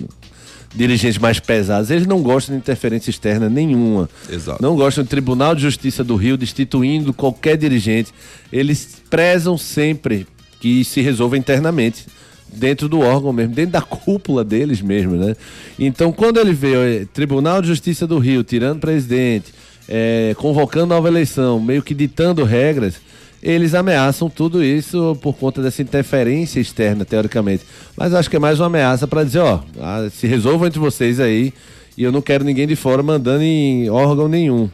dirigentes 0.75 1.19
mais 1.19 1.41
pesados, 1.41 1.91
eles 1.91 2.07
não 2.07 2.23
gostam 2.23 2.55
de 2.55 2.61
interferência 2.61 3.11
externa 3.11 3.49
nenhuma. 3.49 4.09
Exato. 4.31 4.63
Não 4.63 4.77
gostam 4.77 5.05
do 5.05 5.09
Tribunal 5.09 5.55
de 5.55 5.63
Justiça 5.63 6.05
do 6.05 6.17
Rio 6.17 6.37
destituindo 6.37 7.13
qualquer 7.13 7.57
dirigente. 7.57 8.13
Eles 8.53 9.01
prezam 9.09 9.57
sempre 9.57 10.27
que 10.61 10.85
se 10.85 11.01
resolva 11.01 11.37
internamente. 11.39 12.07
Dentro 12.51 12.89
do 12.89 13.01
órgão 13.01 13.31
mesmo, 13.31 13.55
dentro 13.55 13.73
da 13.73 13.83
cúpula 13.83 14.43
deles 14.43 14.81
mesmo, 14.81 15.17
né? 15.17 15.37
Então, 15.79 16.11
quando 16.11 16.41
ele 16.41 16.55
vê 16.55 17.03
eh, 17.03 17.07
Tribunal 17.13 17.61
de 17.61 17.69
Justiça 17.69 18.07
do 18.07 18.19
Rio 18.19 18.43
tirando 18.43 18.81
presidente, 18.81 19.53
eh, 19.87 20.35
convocando 20.39 20.87
nova 20.87 21.09
eleição, 21.09 21.61
meio 21.61 21.83
que 21.83 21.93
ditando 21.93 22.45
regras, 22.45 22.95
eles 23.43 23.75
ameaçam 23.75 24.29
tudo 24.29 24.63
isso 24.63 25.17
por 25.23 25.35
conta 25.35 25.63
dessa 25.63 25.81
interferência 25.83 26.61
externa, 26.61 27.05
teoricamente. 27.05 27.65
Mas 27.97 28.13
acho 28.13 28.29
que 28.29 28.37
é 28.37 28.39
mais 28.39 28.59
uma 28.59 28.67
ameaça 28.67 29.07
para 29.07 29.25
dizer, 29.25 29.39
ó, 29.39 29.61
ah, 29.81 30.09
se 30.11 30.27
resolvam 30.27 30.67
entre 30.67 30.81
vocês 30.81 31.21
aí 31.21 31.53
e 31.97 32.03
eu 32.03 32.13
não 32.13 32.21
quero 32.21 32.45
ninguém 32.45 32.67
de 32.67 32.77
fora 32.77 33.03
mandando 33.03 33.43
em 33.43 33.89
órgão 33.91 34.29
nenhum. 34.29 34.69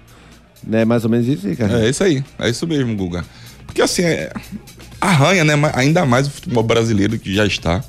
Né? 0.67 0.85
Mais 0.85 1.05
ou 1.05 1.11
menos 1.11 1.27
isso, 1.29 1.47
Ricardo? 1.47 1.77
É 1.77 1.89
isso 1.89 2.03
aí, 2.03 2.25
é 2.39 2.49
isso 2.49 2.67
mesmo, 2.67 2.97
Guga. 2.97 3.25
Porque 3.67 3.83
assim, 3.83 4.03
é, 4.03 4.33
arranha, 5.01 5.45
né? 5.45 5.55
Ainda 5.75 6.07
mais 6.07 6.27
o 6.27 6.31
futebol 6.31 6.63
brasileiro 6.63 7.19
que 7.19 7.35
já 7.35 7.45
está. 7.45 7.85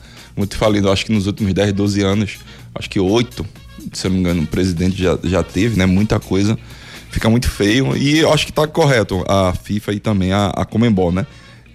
Falei, 0.52 0.82
eu 0.82 0.92
acho 0.92 1.06
que 1.06 1.14
nos 1.14 1.28
últimos 1.28 1.54
10, 1.54 1.72
12 1.72 2.02
anos, 2.02 2.38
acho 2.74 2.90
que 2.90 3.00
oito, 3.00 3.46
se 3.94 4.08
eu 4.08 4.10
não 4.10 4.16
me 4.18 4.22
engano, 4.22 4.44
o 4.44 4.48
presidente 4.48 5.02
já, 5.02 5.18
já 5.24 5.42
teve, 5.42 5.78
né? 5.78 5.86
Muita 5.86 6.20
coisa. 6.20 6.58
Fica 7.16 7.30
muito 7.30 7.50
feio. 7.50 7.96
E 7.96 8.18
eu 8.20 8.34
acho 8.34 8.46
que 8.46 8.52
tá 8.52 8.68
correto 8.68 9.24
a 9.26 9.54
FIFA 9.54 9.94
e 9.94 10.00
também 10.02 10.34
a, 10.34 10.48
a 10.48 10.66
Comembol, 10.66 11.14
né? 11.14 11.26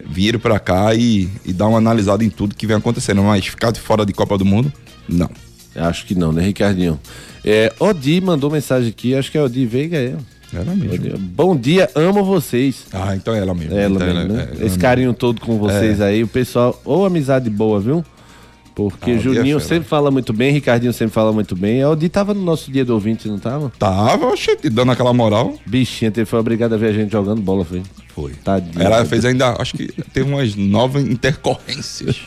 Vir 0.07 0.39
pra 0.39 0.59
cá 0.59 0.95
e, 0.95 1.31
e 1.47 1.53
dar 1.55 1.67
uma 1.67 1.79
analisada 1.79 2.23
em 2.23 2.29
tudo 2.29 2.55
que 2.55 2.67
vem 2.67 2.77
acontecendo. 2.77 3.23
Mas 3.23 3.47
ficar 3.47 3.71
de 3.71 3.81
fora 3.81 4.05
de 4.05 4.13
Copa 4.13 4.37
do 4.37 4.45
Mundo, 4.45 4.71
não. 5.09 5.31
Acho 5.75 6.05
que 6.05 6.15
não, 6.15 6.31
né, 6.31 6.43
Ricardinho? 6.43 7.01
É, 7.43 7.73
Odi 7.81 8.21
mandou 8.21 8.51
mensagem 8.51 8.91
aqui, 8.91 9.15
acho 9.15 9.31
que 9.31 9.39
é 9.39 9.43
Odi 9.43 9.65
Veiga, 9.65 9.97
é. 9.97 10.15
Ela 10.53 10.75
mesmo. 10.75 11.17
Bom 11.17 11.57
dia, 11.57 11.89
amo 11.95 12.23
vocês. 12.23 12.85
Ah, 12.93 13.17
então 13.17 13.35
é 13.35 13.39
ela 13.39 13.55
mesmo. 13.55 13.75
Ela 13.75 13.95
Então 13.95 14.07
mesmo, 14.15 14.33
né? 14.35 14.43
é- 14.43 14.53
é 14.53 14.57
ela 14.59 14.67
Esse 14.67 14.79
carinho 14.79 15.15
todo 15.15 15.41
com 15.41 15.57
vocês 15.57 16.03
aí, 16.03 16.23
o 16.23 16.29
pessoal, 16.29 16.79
ou 16.85 17.07
amizade 17.07 17.49
boa, 17.49 17.81
viu? 17.81 18.05
Porque 18.89 19.11
Ah, 19.11 19.15
o 19.15 19.19
Juninho 19.21 19.57
é 19.57 19.61
sempre 19.61 19.89
fala 19.89 20.11
muito 20.11 20.33
bem, 20.33 20.53
Ricardinho 20.53 20.93
sempre 20.93 21.13
fala 21.15 21.33
muito 21.33 21.55
bem. 21.57 21.83
A 21.83 21.91
Odi 21.91 22.09
tava 22.09 22.33
no 22.33 22.43
nosso 22.43 22.71
dia 22.71 22.85
do 22.85 22.95
ouvinte, 22.95 23.29
não 23.29 23.39
tava? 23.39 23.71
Tava, 23.79 24.27
oxe, 24.27 24.57
dando 24.71 24.93
aquela 24.93 25.13
moral. 25.13 25.55
Bichinha, 25.67 26.11
teve, 26.11 26.25
foi 26.25 26.39
obrigado 26.39 26.75
a 26.75 26.77
ver 26.77 26.87
a 26.89 26.93
gente 26.93 27.11
jogando 27.13 27.41
bola, 27.43 27.65
foi. 27.65 27.83
Foi. 28.15 28.33
Tadinho. 28.45 28.83
Ela 28.83 29.05
fez 29.05 29.25
ainda, 29.25 29.55
acho 29.61 29.75
que 29.75 29.87
teve 30.13 30.29
umas 30.31 30.55
nove 30.57 31.01
intercorrências. 31.01 32.17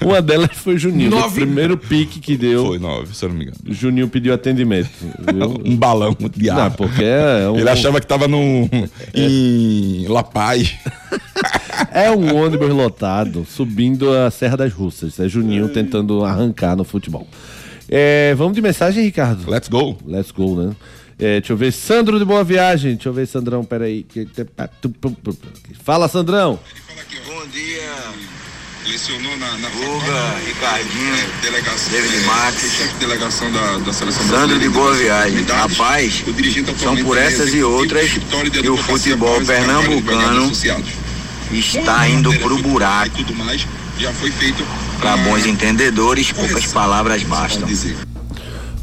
Uma 0.00 0.22
delas 0.22 0.50
foi 0.52 0.78
Juninho. 0.78 1.10
O 1.10 1.18
Nove. 1.18 1.34
primeiro 1.40 1.76
pique 1.76 2.20
que 2.20 2.36
deu, 2.36 2.66
Foi 2.66 2.78
nove, 2.78 3.12
se 3.16 3.24
eu 3.24 3.30
não 3.30 3.36
me 3.36 3.44
engano. 3.46 3.58
Juninho 3.66 4.08
pediu 4.08 4.32
atendimento. 4.32 4.88
Um 5.64 5.76
balão 5.76 6.16
de 6.36 6.46
Não, 6.46 6.56
ar. 6.60 6.70
porque 6.70 7.02
é 7.02 7.48
um, 7.50 7.58
Ele 7.58 7.68
achava 7.68 8.00
que 8.00 8.06
tava 8.06 8.28
no, 8.28 8.38
em 9.12 10.06
La 10.08 10.22
Paz. 10.22 10.74
É 11.92 12.10
um 12.10 12.36
ônibus 12.36 12.70
lotado 12.70 13.46
subindo 13.48 14.12
a 14.12 14.30
Serra 14.30 14.56
das 14.56 14.72
Russas. 14.72 15.18
É 15.18 15.28
Juninho 15.28 15.68
tentando 15.68 16.24
arrancar 16.24 16.76
no 16.76 16.84
futebol. 16.84 17.26
É, 17.88 18.34
vamos 18.34 18.54
de 18.54 18.60
mensagem, 18.60 19.02
Ricardo? 19.04 19.50
Let's 19.50 19.68
go. 19.68 19.96
Let's 20.06 20.30
go, 20.30 20.54
né? 20.56 20.76
É, 21.18 21.40
deixa 21.40 21.52
eu 21.52 21.56
ver. 21.56 21.72
Sandro 21.72 22.18
de 22.18 22.24
Boa 22.24 22.44
Viagem. 22.44 22.94
Deixa 22.94 23.08
eu 23.08 23.12
ver, 23.12 23.26
Sandrão, 23.26 23.64
peraí. 23.64 24.06
Fala, 25.82 26.06
Sandrão. 26.06 26.60
Bom 27.26 27.46
dia, 27.46 27.88
Lecionou 28.88 29.36
na, 29.36 29.58
na 29.58 29.68
Guga, 29.68 30.38
Ricardinho, 30.46 31.14
delegação, 31.42 31.92
David 31.92 32.24
Max, 32.24 32.60
chefe 32.62 32.94
de 32.94 33.00
delegação 33.00 33.52
da, 33.52 33.78
da 33.78 33.92
seleção 33.92 34.26
Sandro 34.26 34.58
de 34.58 34.68
Boa 34.70 34.94
Viagem. 34.94 35.42
Rapaz, 35.42 36.24
são 36.78 36.96
por 36.96 37.18
essas 37.18 37.52
e 37.52 37.62
outras 37.62 38.10
que 38.50 38.68
o 38.68 38.76
futebol 38.78 39.44
pernambucano 39.44 40.50
está 41.52 42.08
indo 42.08 42.32
pro 42.38 42.58
buraco. 42.62 43.16
tudo 43.16 43.34
mais 43.34 43.66
já 43.98 44.12
foi 44.12 44.30
feito 44.30 44.64
Para 45.00 45.16
bons 45.18 45.44
entendedores, 45.46 46.30
poucas 46.32 46.66
palavras 46.66 47.22
bastam. 47.24 47.68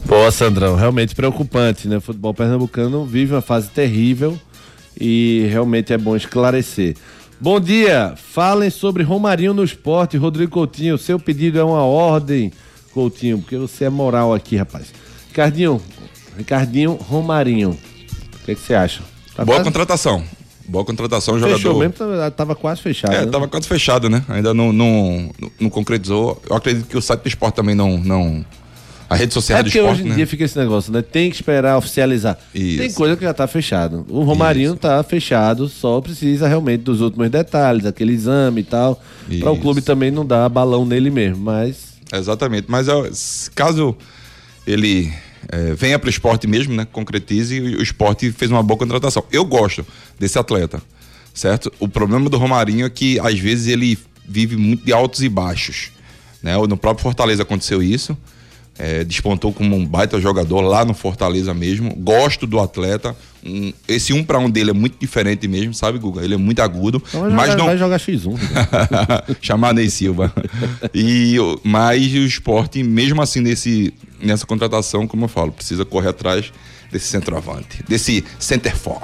Boa, 0.05 0.31
Sandrão. 0.31 0.75
Realmente 0.75 1.15
preocupante, 1.15 1.87
né? 1.87 1.97
O 1.97 2.01
futebol 2.01 2.33
pernambucano 2.33 3.05
vive 3.05 3.33
uma 3.33 3.41
fase 3.41 3.69
terrível 3.69 4.37
e 4.99 5.47
realmente 5.49 5.93
é 5.93 5.97
bom 5.97 6.15
esclarecer. 6.15 6.95
Bom 7.39 7.59
dia. 7.59 8.13
Falem 8.33 8.69
sobre 8.69 9.03
Romarinho 9.03 9.53
no 9.53 9.63
esporte, 9.63 10.17
Rodrigo 10.17 10.51
Coutinho. 10.51 10.97
Seu 10.97 11.19
pedido 11.19 11.59
é 11.59 11.63
uma 11.63 11.83
ordem, 11.83 12.51
Coutinho, 12.93 13.39
porque 13.39 13.57
você 13.57 13.85
é 13.85 13.89
moral 13.89 14.33
aqui, 14.33 14.55
rapaz. 14.57 14.87
Ricardinho, 15.29 15.81
Ricardinho 16.37 16.93
Romarinho. 16.93 17.71
O 17.71 18.45
que, 18.45 18.53
que 18.55 18.61
você 18.61 18.73
acha? 18.75 19.01
Tá 19.35 19.43
Boa 19.43 19.57
quase- 19.57 19.63
contratação. 19.65 20.23
Boa 20.67 20.83
contratação, 20.83 21.35
Fechou 21.35 21.57
jogador. 21.57 21.79
mesmo, 21.79 22.31
tava, 22.31 22.55
quase 22.55 22.81
fechado. 22.81 23.13
É, 23.13 23.25
né? 23.25 23.31
tava 23.31 23.47
quase 23.47 23.67
fechado, 23.67 24.09
né? 24.09 24.23
Ainda 24.27 24.53
não, 24.53 24.73
não, 24.73 25.29
não 25.59 25.69
concretizou. 25.69 26.41
Eu 26.49 26.55
acredito 26.55 26.87
que 26.87 26.97
o 26.97 27.01
site 27.01 27.21
do 27.21 27.27
esporte 27.27 27.55
também 27.55 27.75
não. 27.75 27.97
não 27.97 28.45
a 29.07 29.15
rede 29.15 29.33
social 29.35 29.59
É 29.59 29.61
do 29.61 29.65
porque 29.65 29.77
esporte, 29.77 29.99
hoje 29.99 30.05
em 30.07 30.09
né? 30.09 30.15
dia 30.15 30.25
fica 30.27 30.43
esse 30.43 30.57
negócio, 30.57 30.91
né? 30.91 31.03
Tem 31.03 31.29
que 31.29 31.35
esperar 31.35 31.77
oficializar. 31.77 32.39
Isso. 32.55 32.79
Tem 32.79 32.91
coisa 32.91 33.15
que 33.15 33.23
já 33.23 33.33
tá 33.35 33.45
fechado. 33.45 34.03
O 34.09 34.23
Romarinho 34.23 34.71
Isso. 34.71 34.77
tá 34.77 35.03
fechado, 35.03 35.67
só 35.67 36.01
precisa 36.01 36.47
realmente 36.47 36.81
dos 36.81 37.01
últimos 37.01 37.29
detalhes, 37.29 37.85
aquele 37.85 38.13
exame 38.13 38.61
e 38.61 38.63
tal. 38.63 38.99
Para 39.39 39.51
o 39.51 39.57
clube 39.59 39.81
também 39.81 40.09
não 40.09 40.25
dar 40.25 40.49
balão 40.49 40.85
nele 40.85 41.11
mesmo, 41.11 41.37
mas 41.43 41.95
Exatamente. 42.11 42.65
Mas 42.67 43.51
caso 43.53 43.95
ele 44.65 45.13
é, 45.49 45.73
venha 45.73 45.99
para 45.99 46.07
o 46.07 46.09
esporte 46.09 46.47
mesmo, 46.47 46.73
né? 46.73 46.87
Concretize, 46.91 47.59
o 47.59 47.81
esporte 47.81 48.31
fez 48.31 48.51
uma 48.51 48.63
boa 48.63 48.77
contratação. 48.77 49.23
Eu 49.31 49.45
gosto 49.45 49.85
desse 50.19 50.37
atleta, 50.39 50.81
certo? 51.33 51.71
O 51.79 51.87
problema 51.87 52.29
do 52.29 52.37
Romarinho 52.37 52.85
é 52.85 52.89
que 52.89 53.19
às 53.19 53.37
vezes 53.37 53.67
ele 53.67 53.97
vive 54.27 54.55
muito 54.55 54.83
de 54.85 54.91
altos 54.91 55.21
e 55.21 55.29
baixos. 55.29 55.91
Né? 56.41 56.55
No 56.57 56.77
próprio 56.77 57.03
Fortaleza 57.03 57.43
aconteceu 57.43 57.81
isso. 57.81 58.17
É, 58.77 59.05
despontou 59.05 59.53
como 59.53 59.73
um 59.75 59.85
baita 59.85 60.19
jogador 60.19 60.59
lá 60.61 60.83
no 60.83 60.93
Fortaleza 60.93 61.53
mesmo. 61.53 61.95
Gosto 61.95 62.45
do 62.45 62.59
atleta. 62.59 63.15
Um- 63.45 63.71
esse 63.87 64.11
um 64.11 64.23
para 64.23 64.37
um 64.37 64.49
dele 64.49 64.71
é 64.71 64.73
muito 64.73 64.97
diferente 64.99 65.47
mesmo, 65.47 65.73
sabe, 65.73 65.97
Guga? 65.97 66.21
Ele 66.23 66.33
é 66.33 66.37
muito 66.37 66.59
agudo. 66.61 67.01
então 67.07 67.21
vai, 67.21 67.29
mas 67.29 67.45
jogar, 67.51 67.57
não, 67.57 67.65
vai 67.67 67.77
jogar 67.77 67.99
X1. 67.99 68.33
né? 68.33 69.35
chamar 69.41 69.73
Ney 69.73 69.89
Silva. 69.89 70.33
E, 70.93 71.37
mas 71.63 72.01
o 72.13 72.17
esporte, 72.25 72.83
mesmo 72.83 73.21
assim, 73.21 73.39
nesse, 73.39 73.93
nessa 74.21 74.45
contratação, 74.45 75.07
como 75.07 75.25
eu 75.25 75.29
falo, 75.29 75.51
precisa 75.51 75.85
correr 75.85 76.09
atrás 76.09 76.51
desse 76.91 77.05
centroavante, 77.07 77.83
desse 77.87 78.23
center 78.39 78.75
for. 78.75 79.01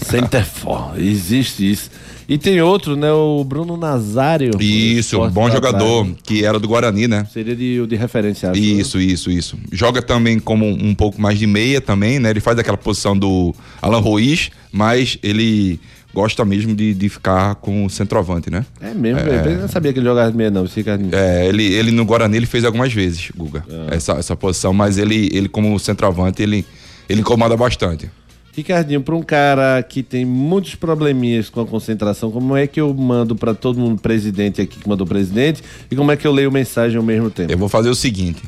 Center 0.00 0.44
for, 0.44 0.92
existe 0.96 1.68
isso. 1.68 1.90
E 2.28 2.36
tem 2.36 2.60
outro, 2.60 2.94
né? 2.94 3.10
O 3.10 3.42
Bruno 3.42 3.74
Nazário. 3.76 4.50
Isso, 4.60 5.18
um 5.22 5.30
bom 5.30 5.50
jogador, 5.50 6.06
que 6.22 6.44
era 6.44 6.58
do 6.58 6.68
Guarani, 6.68 7.08
né? 7.08 7.26
Seria 7.32 7.56
de, 7.56 7.86
de 7.86 7.96
referência. 7.96 8.50
acho, 8.50 8.60
né? 8.60 8.66
Isso, 8.66 9.00
isso, 9.00 9.30
isso. 9.30 9.58
Joga 9.72 10.02
também 10.02 10.38
como 10.38 10.66
um 10.66 10.94
pouco 10.94 11.18
mais 11.18 11.38
de 11.38 11.46
meia 11.46 11.80
também, 11.80 12.18
né? 12.18 12.28
Ele 12.28 12.40
faz 12.40 12.58
aquela 12.58 12.76
posição 12.76 13.16
do 13.16 13.54
Alan 13.80 14.00
Ruiz, 14.00 14.50
mas 14.70 15.16
ele 15.22 15.80
gosta 16.12 16.44
mesmo 16.44 16.74
de, 16.74 16.92
de 16.92 17.08
ficar 17.08 17.54
com 17.56 17.86
o 17.86 17.90
centroavante, 17.90 18.50
né? 18.50 18.66
É 18.78 18.92
mesmo, 18.92 19.20
eu 19.20 19.60
não 19.60 19.68
sabia 19.68 19.92
que 19.92 19.98
ele 19.98 20.06
jogava 20.06 20.30
de 20.30 20.36
meia, 20.36 20.50
não. 20.50 20.66
Esse. 20.66 20.84
É, 21.12 21.46
ele, 21.46 21.64
ele 21.64 21.90
no 21.90 22.04
Guarani 22.04 22.36
ele 22.36 22.46
fez 22.46 22.62
algumas 22.64 22.92
vezes, 22.92 23.30
Guga, 23.34 23.64
essa, 23.90 24.12
essa 24.12 24.36
posição, 24.36 24.74
mas 24.74 24.98
ele, 24.98 25.30
ele 25.32 25.48
como 25.48 25.78
centroavante, 25.78 26.42
ele, 26.42 26.66
ele 27.08 27.20
incomoda 27.20 27.56
bastante. 27.56 28.10
Ricardinho, 28.58 29.00
para 29.00 29.14
um 29.14 29.22
cara 29.22 29.80
que 29.82 30.02
tem 30.02 30.24
muitos 30.24 30.74
probleminhas 30.74 31.48
com 31.48 31.60
a 31.60 31.66
concentração, 31.66 32.30
como 32.30 32.56
é 32.56 32.66
que 32.66 32.80
eu 32.80 32.92
mando 32.92 33.36
para 33.36 33.54
todo 33.54 33.78
mundo 33.78 34.00
presidente 34.00 34.60
aqui 34.60 34.80
que 34.80 34.88
mandou 34.88 35.06
presidente 35.06 35.62
e 35.88 35.94
como 35.94 36.10
é 36.10 36.16
que 36.16 36.26
eu 36.26 36.32
leio 36.32 36.50
mensagem 36.50 36.96
ao 36.96 37.02
mesmo 37.02 37.30
tempo? 37.30 37.52
Eu 37.52 37.58
vou 37.58 37.68
fazer 37.68 37.88
o 37.88 37.94
seguinte: 37.94 38.42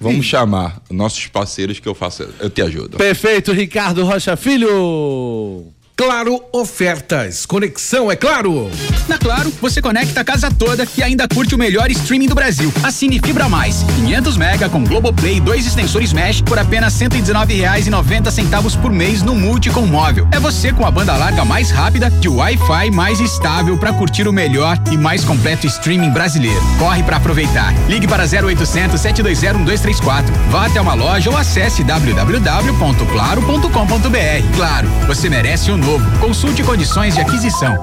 vamos 0.00 0.24
chamar 0.24 0.80
nossos 0.88 1.26
parceiros 1.26 1.80
que 1.80 1.88
eu 1.88 1.94
faço, 1.94 2.28
eu 2.38 2.48
te 2.48 2.62
ajudo. 2.62 2.96
Perfeito, 2.96 3.52
Ricardo 3.52 4.04
Rocha 4.04 4.36
Filho! 4.36 5.75
Claro 5.96 6.42
Ofertas. 6.52 7.46
Conexão, 7.46 8.12
é 8.12 8.16
claro. 8.16 8.70
Na 9.08 9.16
Claro, 9.26 9.52
você 9.60 9.82
conecta 9.82 10.20
a 10.20 10.24
casa 10.24 10.48
toda 10.56 10.86
e 10.96 11.02
ainda 11.02 11.26
curte 11.26 11.52
o 11.52 11.58
melhor 11.58 11.90
streaming 11.90 12.28
do 12.28 12.34
Brasil. 12.36 12.72
Assine 12.84 13.18
Fibra 13.18 13.48
Mais, 13.48 13.82
500 13.96 14.36
mega 14.36 14.68
com 14.68 14.84
Globoplay 14.84 15.38
e 15.38 15.40
dois 15.40 15.66
extensores 15.66 16.12
Mesh 16.12 16.42
por 16.42 16.60
apenas 16.60 16.96
R$ 17.00 17.08
119,90 17.08 18.30
centavos 18.30 18.76
por 18.76 18.92
mês 18.92 19.22
no 19.22 19.34
Multi 19.34 19.68
com 19.70 19.84
móvel. 19.84 20.28
É 20.30 20.38
você 20.38 20.72
com 20.72 20.86
a 20.86 20.92
banda 20.92 21.16
larga 21.16 21.44
mais 21.44 21.72
rápida 21.72 22.08
de 22.08 22.28
Wi-Fi 22.28 22.92
mais 22.92 23.18
estável 23.18 23.76
para 23.76 23.92
curtir 23.92 24.28
o 24.28 24.32
melhor 24.32 24.78
e 24.92 24.96
mais 24.96 25.24
completo 25.24 25.66
streaming 25.66 26.10
brasileiro. 26.10 26.62
Corre 26.78 27.02
para 27.02 27.16
aproveitar. 27.16 27.74
Ligue 27.88 28.06
para 28.06 28.22
0800 28.22 29.00
720 29.00 29.56
1234. 29.56 30.32
Vá 30.50 30.66
até 30.66 30.80
uma 30.80 30.94
loja 30.94 31.30
ou 31.30 31.36
acesse 31.36 31.82
www.claro.com.br. 31.82 34.56
Claro, 34.56 34.88
você 35.08 35.28
merece 35.28 35.72
um 35.72 35.80
novo. 35.86 36.18
Consulte 36.18 36.64
condições 36.64 37.14
de 37.14 37.20
aquisição. 37.20 37.76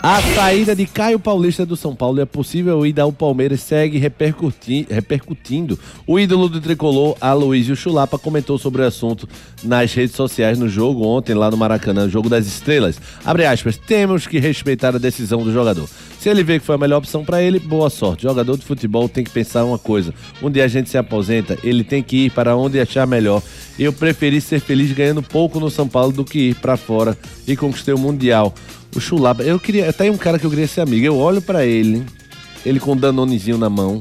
A 0.00 0.22
saída 0.22 0.76
de 0.76 0.86
Caio 0.86 1.18
Paulista 1.18 1.66
do 1.66 1.76
São 1.76 1.92
Paulo 1.92 2.20
é 2.20 2.24
possível 2.24 2.86
e 2.86 2.94
o 3.02 3.12
Palmeiras 3.12 3.60
segue 3.60 3.98
repercuti- 3.98 4.86
repercutindo. 4.88 5.76
O 6.06 6.20
ídolo 6.20 6.48
do 6.48 6.60
tricolor, 6.60 7.16
Aloysio 7.20 7.74
Chulapa, 7.74 8.16
comentou 8.16 8.58
sobre 8.58 8.82
o 8.82 8.86
assunto 8.86 9.28
nas 9.64 9.92
redes 9.92 10.14
sociais 10.14 10.56
no 10.56 10.68
jogo 10.68 11.04
ontem 11.04 11.34
lá 11.34 11.50
no 11.50 11.56
Maracanã, 11.56 12.08
jogo 12.08 12.28
das 12.28 12.46
estrelas. 12.46 13.00
Abre 13.24 13.44
aspas, 13.44 13.76
temos 13.76 14.24
que 14.24 14.38
respeitar 14.38 14.94
a 14.94 14.98
decisão 14.98 15.42
do 15.42 15.52
jogador. 15.52 15.88
Se 16.20 16.28
ele 16.28 16.44
vê 16.44 16.60
que 16.60 16.64
foi 16.64 16.76
a 16.76 16.78
melhor 16.78 16.98
opção 16.98 17.24
para 17.24 17.42
ele, 17.42 17.58
boa 17.58 17.90
sorte. 17.90 18.22
Jogador 18.22 18.56
de 18.56 18.64
futebol 18.64 19.08
tem 19.08 19.24
que 19.24 19.30
pensar 19.30 19.64
uma 19.64 19.78
coisa: 19.78 20.14
um 20.40 20.48
dia 20.48 20.64
a 20.64 20.68
gente 20.68 20.88
se 20.88 20.96
aposenta, 20.96 21.58
ele 21.64 21.82
tem 21.82 22.04
que 22.04 22.26
ir 22.26 22.30
para 22.30 22.56
onde 22.56 22.78
achar 22.78 23.04
melhor. 23.04 23.42
Eu 23.76 23.92
preferi 23.92 24.40
ser 24.40 24.60
feliz 24.60 24.92
ganhando 24.92 25.24
pouco 25.24 25.58
no 25.58 25.70
São 25.70 25.88
Paulo 25.88 26.12
do 26.12 26.24
que 26.24 26.50
ir 26.50 26.54
para 26.54 26.76
fora 26.76 27.18
e 27.48 27.56
conquistei 27.56 27.94
o 27.94 27.98
Mundial. 27.98 28.54
O 28.94 29.00
Chulapa, 29.00 29.42
eu 29.42 29.58
queria. 29.60 29.92
Tá 29.92 30.04
aí 30.04 30.10
um 30.10 30.16
cara 30.16 30.38
que 30.38 30.46
eu 30.46 30.50
queria 30.50 30.66
ser 30.66 30.80
amigo. 30.80 31.04
Eu 31.04 31.16
olho 31.16 31.40
pra 31.40 31.64
ele, 31.64 32.04
ele 32.64 32.80
com 32.80 32.92
um 32.92 32.96
danonezinho 32.96 33.58
na 33.58 33.70
mão, 33.70 33.98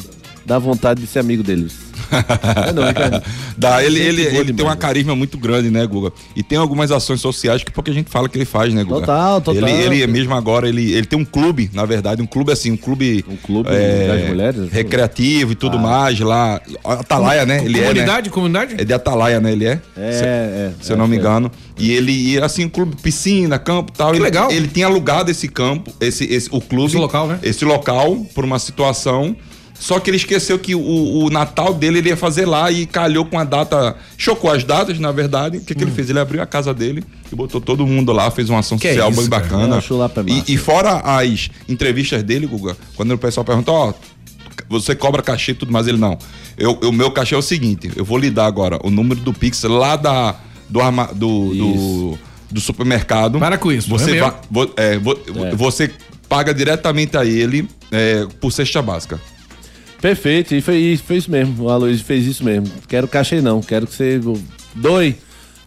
dá 0.47 0.57
vontade 0.57 1.01
de 1.01 1.07
ser 1.07 1.19
amigo 1.19 1.43
deles. 1.43 1.75
É 2.67 2.71
não, 2.71 2.87
Ricardo? 2.87 3.21
Dá, 3.57 3.83
ele, 3.83 3.99
ele, 3.99 4.29
boa 4.29 4.41
ele 4.41 4.53
tem 4.53 4.65
uma 4.65 4.77
carisma 4.77 5.13
muito 5.13 5.37
grande, 5.37 5.69
né, 5.69 5.85
Guga? 5.85 6.13
E 6.37 6.41
tem 6.41 6.57
algumas 6.57 6.89
ações 6.89 7.19
sociais 7.19 7.65
que 7.65 7.71
pouca 7.71 7.91
gente 7.91 8.09
fala 8.09 8.29
que 8.29 8.37
ele 8.37 8.45
faz, 8.45 8.73
né, 8.73 8.81
Guga? 8.81 9.01
Total, 9.01 9.41
total. 9.41 9.67
Ele, 9.67 10.01
ele 10.01 10.07
mesmo 10.07 10.33
agora, 10.33 10.69
ele, 10.69 10.93
ele 10.93 11.05
tem 11.05 11.19
um 11.19 11.25
clube, 11.25 11.69
na 11.73 11.83
verdade, 11.83 12.21
um 12.21 12.25
clube 12.25 12.53
assim, 12.53 12.71
um 12.71 12.77
clube. 12.77 13.25
Um 13.27 13.35
clube 13.35 13.69
das 13.69 14.29
mulheres? 14.29 14.71
Recreativo 14.71 15.51
e 15.51 15.55
tudo 15.55 15.77
Ah. 15.77 15.81
mais 15.81 16.19
lá. 16.21 16.61
Atalaia, 16.81 17.45
né? 17.45 17.65
Ele 17.65 17.79
comunidade, 17.79 18.19
é. 18.19 18.29
Né? 18.29 18.33
comunidade? 18.33 18.75
É 18.77 18.85
de 18.85 18.93
Atalaia, 18.93 19.41
né? 19.41 19.51
Ele 19.51 19.65
é? 19.65 19.81
É, 19.97 20.11
se, 20.11 20.23
é. 20.23 20.71
Se 20.79 20.93
eu 20.93 20.97
não 20.97 21.05
é, 21.05 21.07
me 21.09 21.17
é. 21.17 21.19
engano. 21.19 21.51
E 21.77 21.91
ele 21.91 22.13
ia 22.13 22.45
assim, 22.45 22.63
um 22.63 22.69
clube, 22.69 22.95
piscina, 22.95 23.59
campo 23.59 23.91
e 23.93 23.97
tal. 23.97 24.11
Que 24.11 24.17
ele, 24.17 24.23
legal. 24.23 24.49
Ele 24.49 24.67
tinha 24.69 24.85
alugado 24.85 25.29
esse 25.29 25.49
campo, 25.49 25.91
esse, 25.99 26.23
esse, 26.23 26.47
o 26.53 26.61
clube. 26.61 26.87
Esse 26.87 26.97
local, 26.97 27.27
né? 27.27 27.39
Esse 27.43 27.65
local, 27.65 28.25
por 28.33 28.45
uma 28.45 28.59
situação. 28.59 29.35
Só 29.79 29.99
que 29.99 30.09
ele 30.09 30.17
esqueceu 30.17 30.57
que 30.57 30.73
o, 30.73 30.79
o 30.81 31.29
Natal 31.29 31.73
dele 31.73 31.99
ele 31.99 32.09
ia 32.09 32.17
fazer 32.17 32.45
lá 32.45 32.71
e 32.71 32.85
calhou 32.85 33.23
com 33.25 33.37
a 33.39 33.43
data. 33.43 33.95
Chocou 34.17 34.51
as 34.51 34.63
datas, 34.63 34.97
na 34.99 35.11
verdade. 35.11 35.57
O 35.57 35.61
que, 35.61 35.75
que 35.75 35.83
ele 35.83 35.91
fez? 35.91 36.09
Ele 36.09 36.19
abriu 36.19 36.41
a 36.41 36.45
casa 36.47 36.73
dele 36.73 37.03
e 37.31 37.35
botou 37.35 37.61
todo 37.61 37.85
mundo 37.85 38.11
lá, 38.11 38.29
fez 38.31 38.49
uma 38.49 38.59
ação 38.59 38.75
Hum. 38.77 38.79
Que 38.79 38.87
é 38.87 38.93
social 38.93 39.11
isso, 39.11 39.21
bem 39.21 39.29
cara? 39.29 39.43
bacana. 39.43 39.77
É 39.77 40.49
e, 40.49 40.53
e 40.55 40.57
fora 40.57 40.97
as 41.03 41.49
entrevistas 41.69 42.23
dele, 42.23 42.47
Guga, 42.47 42.75
quando 42.95 43.11
o 43.13 43.17
pessoal 43.17 43.45
pergunta, 43.45 43.71
ó, 43.71 43.93
você 44.67 44.95
cobra 44.95 45.21
cachê 45.21 45.51
e 45.51 45.55
tudo 45.55 45.71
mais, 45.71 45.87
ele 45.87 45.97
não. 45.97 46.17
Eu, 46.57 46.71
o 46.83 46.91
meu 46.91 47.11
cachê 47.11 47.35
é 47.35 47.37
o 47.37 47.41
seguinte: 47.43 47.91
eu 47.95 48.03
vou 48.03 48.17
lhe 48.17 48.31
dar 48.31 48.47
agora 48.47 48.79
o 48.83 48.89
número 48.89 49.21
do 49.21 49.31
Pix 49.31 49.61
lá 49.63 49.95
da, 49.95 50.35
do, 50.67 50.81
arma, 50.81 51.05
do, 51.13 51.53
do, 51.53 52.17
do 52.51 52.59
supermercado. 52.59 53.37
Para 53.39 53.57
com 53.59 53.71
isso, 53.71 53.87
Você, 53.89 54.17
é 54.17 54.21
va- 54.21 54.35
vo- 54.49 54.71
é, 54.75 54.97
vo- 54.97 55.17
É. 55.45 55.55
você 55.55 55.91
paga 56.27 56.51
diretamente 56.53 57.15
a 57.15 57.23
ele 57.23 57.69
é, 57.91 58.25
por 58.41 58.51
cesta 58.51 58.81
básica. 58.81 59.21
Perfeito, 60.01 60.53
e 60.53 60.61
foi, 60.61 60.99
foi 61.03 61.17
isso 61.17 61.31
mesmo. 61.31 61.63
O 61.63 61.69
Aloysio 61.69 62.05
fez 62.05 62.25
isso 62.25 62.43
mesmo. 62.43 62.67
Quero 62.87 63.07
cachê 63.07 63.41
não, 63.41 63.61
quero 63.61 63.87
que 63.87 63.93
você 63.93 64.19
doe. 64.75 65.15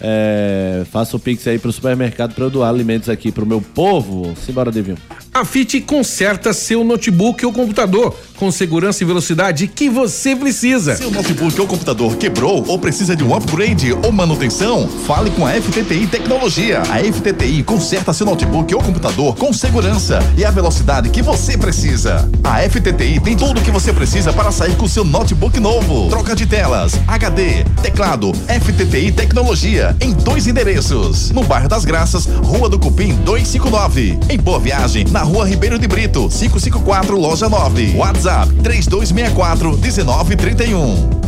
É, 0.00 0.82
faça 0.90 1.16
o 1.16 1.20
pix 1.20 1.46
aí 1.46 1.58
pro 1.58 1.70
supermercado 1.70 2.34
pra 2.34 2.44
eu 2.44 2.50
doar 2.50 2.70
alimentos 2.70 3.08
aqui 3.08 3.30
pro 3.30 3.44
meu 3.44 3.60
povo. 3.60 4.34
Simbora, 4.44 4.72
Devinho. 4.72 4.96
A 5.32 5.44
FIT 5.44 5.82
conserta 5.82 6.52
seu 6.52 6.82
notebook 6.82 7.44
ou 7.46 7.52
computador 7.52 8.16
com 8.36 8.50
segurança 8.50 9.04
e 9.04 9.06
velocidade 9.06 9.68
que 9.68 9.88
você 9.88 10.34
precisa. 10.34 10.96
Seu 10.96 11.10
notebook 11.10 11.60
ou 11.60 11.66
computador 11.66 12.16
quebrou 12.16 12.64
ou 12.66 12.78
precisa 12.78 13.14
de 13.14 13.22
um 13.22 13.34
upgrade 13.34 13.92
ou 13.92 14.10
manutenção? 14.10 14.88
Fale 15.06 15.30
com 15.30 15.46
a 15.46 15.52
FTTI 15.52 16.06
Tecnologia. 16.08 16.80
A 16.80 16.98
FTTI 16.98 17.62
conserta 17.62 18.12
seu 18.12 18.26
notebook 18.26 18.74
ou 18.74 18.82
computador 18.82 19.36
com 19.36 19.52
segurança 19.52 20.18
e 20.36 20.44
a 20.44 20.50
velocidade 20.50 21.10
que 21.10 21.22
você 21.22 21.56
precisa. 21.56 22.28
A 22.42 22.58
FTTI 22.68 23.20
tem 23.20 23.36
tudo 23.36 23.60
o 23.60 23.62
que 23.62 23.70
você 23.70 23.92
precisa 23.92 24.32
para 24.32 24.50
sair 24.50 24.74
com 24.76 24.88
seu 24.88 25.04
notebook 25.04 25.60
novo. 25.60 26.08
Troca 26.08 26.34
de 26.34 26.46
telas, 26.46 26.94
HD, 27.06 27.64
teclado, 27.82 28.32
FTTI 28.34 29.12
Tecnologia 29.12 29.89
em 30.00 30.12
dois 30.12 30.46
endereços. 30.46 31.30
No 31.30 31.42
bairro 31.44 31.68
das 31.68 31.84
Graças, 31.84 32.26
Rua 32.26 32.68
do 32.68 32.78
Cupim 32.78 33.14
259. 33.24 34.18
Em 34.28 34.38
Boa 34.38 34.58
Viagem, 34.58 35.04
na 35.10 35.22
Rua 35.22 35.46
Ribeiro 35.46 35.78
de 35.78 35.86
Brito, 35.86 36.28
554, 36.28 37.18
loja 37.18 37.48
9. 37.48 37.94
WhatsApp 37.96 38.52
3264 38.62 39.78
1931. 39.78 41.20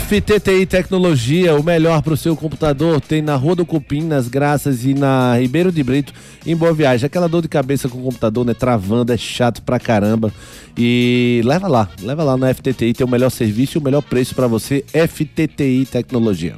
FTTI 0.00 0.64
Tecnologia, 0.64 1.54
o 1.54 1.62
melhor 1.62 2.00
pro 2.00 2.16
seu 2.16 2.34
computador, 2.34 3.00
tem 3.00 3.20
na 3.20 3.36
Rua 3.36 3.56
do 3.56 3.66
Cupim, 3.66 4.02
nas 4.02 4.26
Graças 4.26 4.84
e 4.84 4.94
na 4.94 5.38
Ribeiro 5.38 5.70
de 5.70 5.82
Brito, 5.82 6.14
em 6.46 6.56
Boa 6.56 6.72
Viagem. 6.72 7.06
Aquela 7.06 7.28
dor 7.28 7.42
de 7.42 7.48
cabeça 7.48 7.88
com 7.88 7.98
o 7.98 8.02
computador, 8.02 8.44
né? 8.44 8.54
Travando, 8.54 9.12
é 9.12 9.16
chato 9.16 9.60
pra 9.62 9.78
caramba. 9.78 10.32
E 10.76 11.42
leva 11.44 11.68
lá, 11.68 11.88
leva 12.02 12.24
lá 12.24 12.36
na 12.36 12.52
FTTI, 12.52 12.94
tem 12.94 13.06
o 13.06 13.10
melhor 13.10 13.30
serviço 13.30 13.76
e 13.76 13.80
o 13.80 13.82
melhor 13.82 14.02
preço 14.02 14.34
pra 14.34 14.46
você, 14.46 14.84
FTTI 14.92 15.86
Tecnologia. 15.90 16.54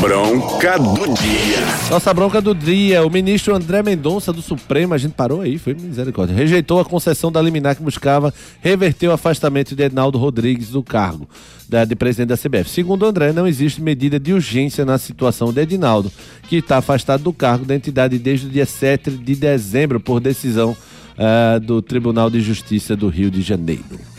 Bronca 0.00 0.78
do 0.78 1.14
dia. 1.14 1.58
Nossa 1.90 2.12
bronca 2.12 2.40
do 2.40 2.54
dia, 2.54 3.04
o 3.04 3.10
ministro 3.10 3.54
André 3.54 3.82
Mendonça 3.82 4.32
do 4.32 4.42
Supremo, 4.42 4.92
a 4.92 4.98
gente 4.98 5.12
parou 5.12 5.40
aí, 5.40 5.58
foi 5.58 5.74
misericórdia. 5.74 6.34
Rejeitou 6.34 6.80
a 6.80 6.84
concessão 6.84 7.32
da 7.32 7.40
liminar 7.40 7.74
que 7.76 7.82
buscava 7.82 8.32
reverter 8.60 9.08
o 9.08 9.12
afastamento 9.12 9.74
de 9.74 9.82
Ednaldo 9.82 10.18
Rodrigues 10.18 10.68
do 10.68 10.82
cargo 10.82 11.28
da, 11.68 11.84
de 11.84 11.96
presidente 11.96 12.28
da 12.28 12.36
CBF. 12.36 12.68
Segundo 12.68 13.06
André, 13.06 13.32
não 13.32 13.46
existe 13.46 13.80
medida 13.80 14.20
de 14.20 14.32
urgência 14.32 14.84
na 14.84 14.98
situação 14.98 15.52
de 15.52 15.60
Edinaldo, 15.60 16.12
que 16.48 16.56
está 16.56 16.78
afastado 16.78 17.22
do 17.22 17.32
cargo 17.32 17.64
da 17.64 17.74
entidade 17.74 18.18
desde 18.18 18.46
o 18.46 18.50
dia 18.50 18.66
7 18.66 19.10
de 19.10 19.34
dezembro 19.34 19.98
por 19.98 20.20
decisão 20.20 20.76
ah, 21.16 21.58
do 21.58 21.80
Tribunal 21.80 22.28
de 22.28 22.40
Justiça 22.40 22.94
do 22.94 23.08
Rio 23.08 23.30
de 23.30 23.40
Janeiro. 23.40 24.15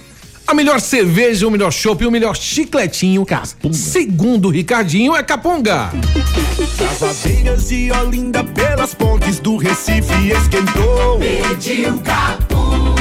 A 0.48 0.54
melhor 0.54 0.80
cerveja, 0.80 1.46
o 1.46 1.52
melhor 1.52 1.74
chopp 1.74 2.02
e 2.02 2.08
o 2.08 2.12
melhor 2.12 2.34
chicletinho, 2.34 3.26
Capunga. 3.26 3.76
Segundo 3.76 4.48
o 4.48 4.52
Ricardinho, 4.52 5.14
é 5.14 5.22
Capunga. 5.22 5.92
As 6.90 7.04
abelhas 7.04 7.68
de 7.68 7.92
Olinda 7.92 8.46
pelas 8.46 8.96
pontes 8.96 9.42
do 9.42 9.58
Recife 9.58 10.32
esquentou. 10.32 11.20
Pediu 11.20 12.00
capunga. 12.00 12.96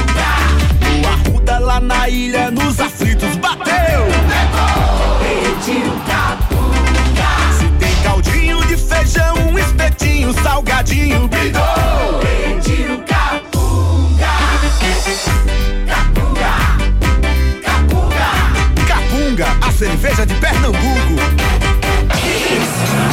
O 0.91 1.07
Arruda 1.07 1.59
lá 1.59 1.79
na 1.79 2.09
ilha 2.09 2.51
nos 2.51 2.81
aflitos 2.81 3.37
bateu. 3.37 4.03
Pediu 5.21 5.93
capunga. 6.05 7.31
Se 7.57 7.69
tem 7.79 8.03
caldinho 8.03 8.59
de 8.67 8.75
feijão, 8.75 9.35
um 9.49 9.57
espetinho, 9.57 10.33
salgadinho, 10.43 11.29
bidou. 11.29 12.26
Cerveja 19.77 20.25
de 20.25 20.33
Pernambuco. 20.35 20.77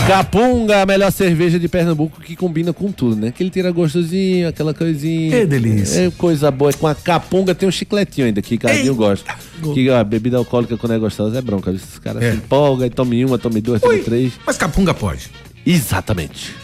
Capunga, 0.07 0.83
a 0.83 0.87
melhor 0.87 1.11
cerveja 1.11 1.59
de 1.59 1.67
Pernambuco 1.69 2.21
que 2.21 2.37
combina 2.37 2.73
com 2.73 2.93
tudo, 2.93 3.17
né? 3.17 3.29
Aquele 3.29 3.49
tira 3.51 3.71
gostosinho, 3.71 4.49
aquela 4.49 4.75
coisinha. 4.75 5.31
Que 5.41 5.47
delícia. 5.47 6.07
É 6.07 6.11
coisa 6.11 6.51
boa. 6.51 6.73
Com 6.73 6.87
a 6.87 6.95
capunga 6.95 7.55
tem 7.55 7.69
um 7.69 7.73
chicletinho 7.73 8.27
ainda 8.27 8.43
que 8.43 8.59
Cadinho 8.59 8.95
gosta. 8.95 9.35
Que 9.73 9.89
a 9.91 10.05
bebida 10.05 10.37
alcoólica 10.37 10.77
quando 10.77 10.93
é 10.93 10.99
gostosa 10.99 11.39
é 11.39 11.43
bronca. 11.43 11.71
Esses 11.71 11.99
caras 11.99 12.23
É. 12.23 12.31
se 12.33 12.37
empolgam 12.37 12.87
e 12.87 12.91
tome 12.91 13.25
uma, 13.25 13.39
tome 13.39 13.61
duas, 13.61 13.81
tome 13.81 13.99
três. 13.99 14.33
Mas 14.47 14.57
Capunga 14.59 14.93
pode. 14.93 15.31
Exatamente. 15.67 16.55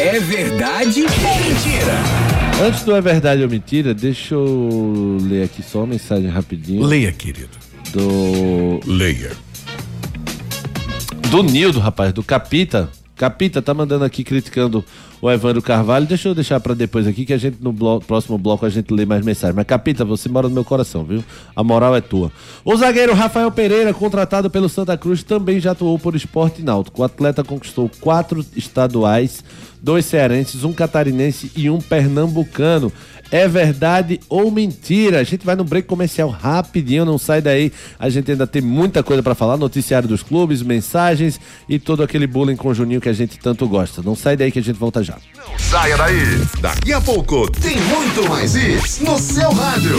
É 0.00 0.18
verdade 0.20 1.02
ou 1.02 1.08
mentira? 1.10 2.66
Antes 2.66 2.82
do 2.82 2.96
É 2.96 3.00
Verdade 3.00 3.42
ou 3.42 3.48
Mentira, 3.48 3.94
deixa 3.94 4.34
eu 4.34 5.18
ler 5.20 5.44
aqui 5.44 5.62
só 5.62 5.78
uma 5.80 5.86
mensagem 5.88 6.28
rapidinho. 6.28 6.82
Leia, 6.82 7.12
querido. 7.12 7.67
Do. 7.92 8.80
Leia. 8.84 9.32
Do 11.30 11.42
Nildo, 11.42 11.80
rapaz, 11.80 12.12
do 12.12 12.22
Capita. 12.22 12.88
Capita 13.16 13.60
tá 13.60 13.74
mandando 13.74 14.04
aqui 14.04 14.22
criticando 14.22 14.84
o 15.20 15.30
Evandro 15.30 15.60
Carvalho. 15.62 16.06
Deixa 16.06 16.28
eu 16.28 16.34
deixar 16.34 16.60
pra 16.60 16.74
depois 16.74 17.06
aqui 17.06 17.24
que 17.24 17.32
a 17.32 17.38
gente 17.38 17.58
no 17.60 18.00
próximo 18.00 18.38
bloco 18.38 18.64
a 18.64 18.68
gente 18.68 18.92
lê 18.92 19.04
mais 19.04 19.24
mensagens. 19.24 19.56
Mas 19.56 19.66
Capita, 19.66 20.04
você 20.04 20.28
mora 20.28 20.48
no 20.48 20.54
meu 20.54 20.64
coração, 20.64 21.04
viu? 21.04 21.22
A 21.54 21.62
moral 21.62 21.94
é 21.96 22.00
tua. 22.00 22.30
O 22.64 22.76
zagueiro 22.76 23.14
Rafael 23.14 23.50
Pereira, 23.50 23.92
contratado 23.92 24.50
pelo 24.50 24.68
Santa 24.68 24.96
Cruz, 24.96 25.22
também 25.22 25.60
já 25.60 25.72
atuou 25.72 25.98
por 25.98 26.14
esporte 26.14 26.62
náutico. 26.62 27.02
O 27.02 27.04
atleta 27.04 27.42
conquistou 27.44 27.90
quatro 28.00 28.44
estaduais, 28.56 29.44
dois 29.82 30.04
cearenses, 30.04 30.64
um 30.64 30.72
catarinense 30.72 31.50
e 31.56 31.68
um 31.70 31.80
pernambucano. 31.80 32.92
É 33.30 33.46
verdade 33.46 34.20
ou 34.26 34.50
mentira? 34.50 35.20
A 35.20 35.22
gente 35.22 35.44
vai 35.44 35.54
no 35.54 35.62
break 35.62 35.86
comercial 35.86 36.30
rapidinho, 36.30 37.04
não 37.04 37.18
sai 37.18 37.42
daí. 37.42 37.70
A 37.98 38.08
gente 38.08 38.30
ainda 38.30 38.46
tem 38.46 38.62
muita 38.62 39.02
coisa 39.02 39.22
pra 39.22 39.34
falar, 39.34 39.58
noticiário 39.58 40.08
dos 40.08 40.22
clubes, 40.22 40.62
mensagens 40.62 41.38
e 41.68 41.78
todo 41.78 42.02
aquele 42.02 42.26
bullying 42.26 42.56
com 42.56 42.68
o 42.68 42.74
Juninho 42.74 43.00
que 43.00 43.08
a 43.08 43.12
gente 43.12 43.38
tanto 43.38 43.68
gosta. 43.68 44.02
Não 44.02 44.14
sai 44.14 44.36
daí 44.36 44.50
que 44.50 44.58
a 44.58 44.62
gente 44.62 44.78
volta 44.78 45.02
já. 45.02 45.07
Saia 45.58 45.96
daí. 45.96 46.46
Daqui 46.60 46.92
a 46.92 47.00
pouco 47.00 47.50
tem 47.50 47.76
muito 47.80 48.28
mais 48.28 48.54
isso 48.54 49.04
no 49.04 49.18
seu 49.18 49.50
rádio. 49.52 49.98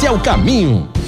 é 0.05 0.11
o 0.11 0.19
caminho. 0.19 0.89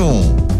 nenhum. 0.00 0.59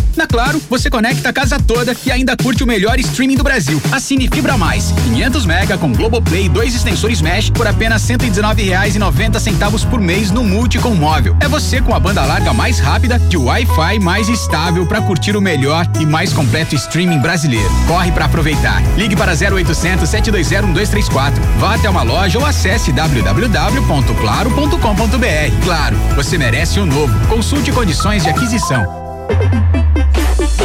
Na 0.15 0.27
Claro, 0.31 0.61
você 0.69 0.89
conecta 0.89 1.29
a 1.29 1.33
casa 1.33 1.59
toda 1.59 1.93
e 2.05 2.11
ainda 2.11 2.37
curte 2.37 2.63
o 2.63 2.67
melhor 2.67 2.97
streaming 2.99 3.35
do 3.35 3.43
Brasil. 3.43 3.81
Assine 3.91 4.27
Fibra 4.27 4.57
Mais, 4.57 4.91
500 5.03 5.45
mega 5.45 5.77
com 5.77 5.91
Globoplay 5.91 6.45
e 6.45 6.49
dois 6.49 6.73
extensores 6.73 7.21
Mesh 7.21 7.49
por 7.49 7.67
apenas 7.67 8.07
R$ 8.07 8.17
119,90 8.17 9.39
centavos 9.39 9.83
por 9.83 9.99
mês 9.99 10.31
no 10.31 10.43
Multi 10.43 10.79
com 10.79 10.95
móvel. 10.95 11.35
É 11.41 11.49
você 11.49 11.81
com 11.81 11.93
a 11.93 11.99
banda 11.99 12.25
larga 12.25 12.53
mais 12.53 12.79
rápida 12.79 13.21
e 13.29 13.35
o 13.35 13.43
Wi-Fi 13.43 13.99
mais 13.99 14.29
estável 14.29 14.85
para 14.85 15.01
curtir 15.01 15.35
o 15.35 15.41
melhor 15.41 15.85
e 15.99 16.05
mais 16.05 16.31
completo 16.31 16.75
streaming 16.75 17.19
brasileiro. 17.19 17.69
Corre 17.85 18.13
para 18.13 18.23
aproveitar. 18.25 18.81
Ligue 18.97 19.17
para 19.17 19.33
0800 19.33 20.07
720 20.07 20.63
1234. 20.63 21.43
Vá 21.59 21.75
até 21.75 21.89
uma 21.89 22.03
loja 22.03 22.39
ou 22.39 22.45
acesse 22.45 22.93
www.claro.com.br. 22.93 25.65
Claro, 25.65 25.97
você 26.15 26.37
merece 26.37 26.79
o 26.79 26.85
novo. 26.85 27.13
Consulte 27.27 27.69
condições 27.73 28.23
de 28.23 28.29
aquisição. 28.29 29.10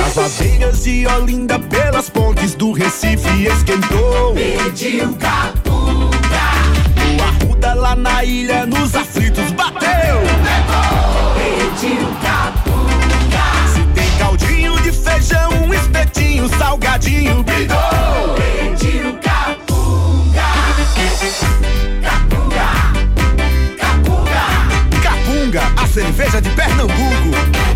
As 0.07 0.18
abelhas 0.18 0.85
de 0.85 1.07
Olinda 1.07 1.59
pelas 1.59 2.09
pontes 2.09 2.55
do 2.55 2.72
Recife 2.72 3.46
esquentou. 3.46 4.35
Pediu 4.35 5.12
capunga. 5.14 6.16
O 7.18 7.22
Arruda 7.22 7.74
lá 7.74 7.94
na 7.94 8.24
ilha 8.24 8.66
nos 8.66 8.94
aflitos 8.94 9.50
bateu. 9.52 10.20
Pediu 11.37 12.07
capunga. 12.22 13.46
Se 13.73 13.83
tem 13.94 14.19
caldinho 14.19 14.81
de 14.83 14.92
feijão, 14.92 15.50
um 15.64 15.75
espetinho, 15.75 16.48
salgadinho, 16.58 17.42
brilhou. 17.42 18.37
Dentinho 18.37 19.19
Capunga. 19.19 20.42
Capunga. 22.02 22.69
Capunga. 23.79 24.42
Capunga, 25.02 25.62
a 25.77 25.87
cerveja 25.87 26.40
de 26.40 26.50
Pernambuco. 26.50 27.75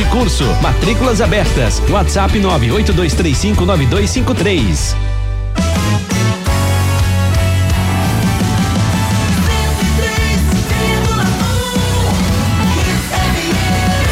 e 0.00 0.04
Curso. 0.06 0.44
Matrículas 0.62 1.20
abertas. 1.20 1.82
WhatsApp 1.88 2.38
982359253. 2.38 4.94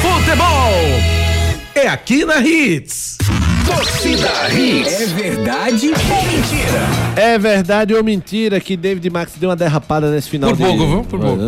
Futebol 0.02 0.72
é 1.74 1.88
aqui 1.88 2.24
na 2.24 2.40
Hits. 2.40 3.15
Torcida 3.66 4.48
Hits. 4.52 5.00
É 5.00 5.06
verdade 5.06 5.88
ou 5.90 6.22
mentira? 6.24 6.80
É 7.16 7.38
verdade 7.38 7.94
ou 7.94 8.04
mentira 8.04 8.60
que 8.60 8.76
David 8.76 9.10
Max 9.10 9.32
deu 9.38 9.48
uma 9.50 9.56
derrapada 9.56 10.10
nesse 10.10 10.28
final 10.30 10.50
Por 10.50 10.56
de... 10.56 10.62
pouco, 10.62 10.86
viu? 10.86 11.04
Por 11.04 11.20
pouco. 11.20 11.42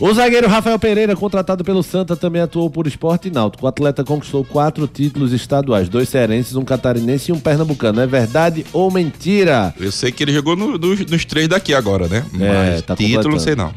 O 0.00 0.14
zagueiro 0.14 0.48
Rafael 0.48 0.78
Pereira, 0.78 1.14
contratado 1.14 1.62
pelo 1.62 1.82
Santa, 1.82 2.16
também 2.16 2.40
atuou 2.40 2.70
por 2.70 2.86
esporte 2.86 3.28
e 3.28 3.30
náutico. 3.30 3.66
O 3.66 3.68
atleta 3.68 4.02
conquistou 4.02 4.42
quatro 4.44 4.86
títulos 4.88 5.32
estaduais, 5.32 5.90
dois 5.90 6.08
cearenses, 6.08 6.56
um 6.56 6.64
catarinense 6.64 7.30
e 7.30 7.34
um 7.34 7.38
pernambucano. 7.38 8.00
É 8.00 8.06
verdade 8.06 8.64
ou 8.72 8.90
mentira? 8.90 9.74
Eu 9.78 9.92
sei 9.92 10.10
que 10.10 10.22
ele 10.24 10.32
jogou 10.32 10.56
no- 10.56 10.78
nos, 10.78 11.00
nos 11.04 11.24
três 11.26 11.48
daqui 11.48 11.74
agora, 11.74 12.08
né? 12.08 12.24
É, 12.40 12.72
Mas 12.72 12.82
tá 12.82 12.96
título 12.96 13.32
não 13.32 13.38
sei 13.38 13.54
não. 13.54 13.72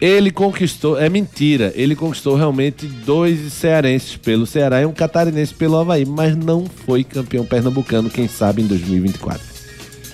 Ele 0.00 0.30
conquistou, 0.30 0.98
é 0.98 1.08
mentira, 1.08 1.72
ele 1.74 1.96
conquistou 1.96 2.36
realmente 2.36 2.86
dois 2.86 3.52
cearenses 3.52 4.16
pelo 4.16 4.46
Ceará 4.46 4.82
e 4.82 4.86
um 4.86 4.92
catarinense 4.92 5.54
pelo 5.54 5.76
Havaí, 5.76 6.04
mas 6.04 6.36
não 6.36 6.66
foi 6.66 7.02
campeão 7.02 7.46
pernambucano, 7.46 8.10
quem 8.10 8.28
sabe 8.28 8.60
em 8.60 8.66
2024. 8.66 9.55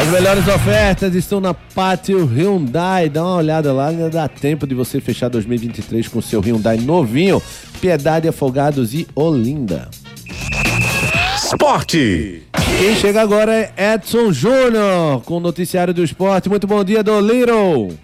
As 0.00 0.08
melhores 0.08 0.46
ofertas 0.48 1.14
estão 1.14 1.40
na 1.40 1.54
Pátio 1.54 2.24
Hyundai. 2.24 3.08
Dá 3.08 3.22
uma 3.22 3.36
olhada 3.36 3.72
lá, 3.72 3.88
ainda 3.88 4.10
dá 4.10 4.28
tempo 4.28 4.66
de 4.66 4.74
você 4.74 5.00
fechar 5.00 5.28
2023 5.28 6.08
com 6.08 6.18
o 6.18 6.22
seu 6.22 6.40
Hyundai 6.40 6.78
novinho. 6.78 7.42
Piedade, 7.80 8.28
Afogados 8.28 8.94
e 8.94 9.06
Olinda. 9.14 9.88
Esporte. 11.36 12.42
Quem 12.78 12.96
chega 12.96 13.22
agora 13.22 13.54
é 13.54 13.94
Edson 13.94 14.32
Júnior 14.32 15.22
com 15.22 15.36
o 15.36 15.40
noticiário 15.40 15.94
do 15.94 16.02
esporte. 16.02 16.48
Muito 16.48 16.66
bom 16.66 16.82
dia, 16.82 17.02
do 17.02 17.20
Little. 17.20 17.96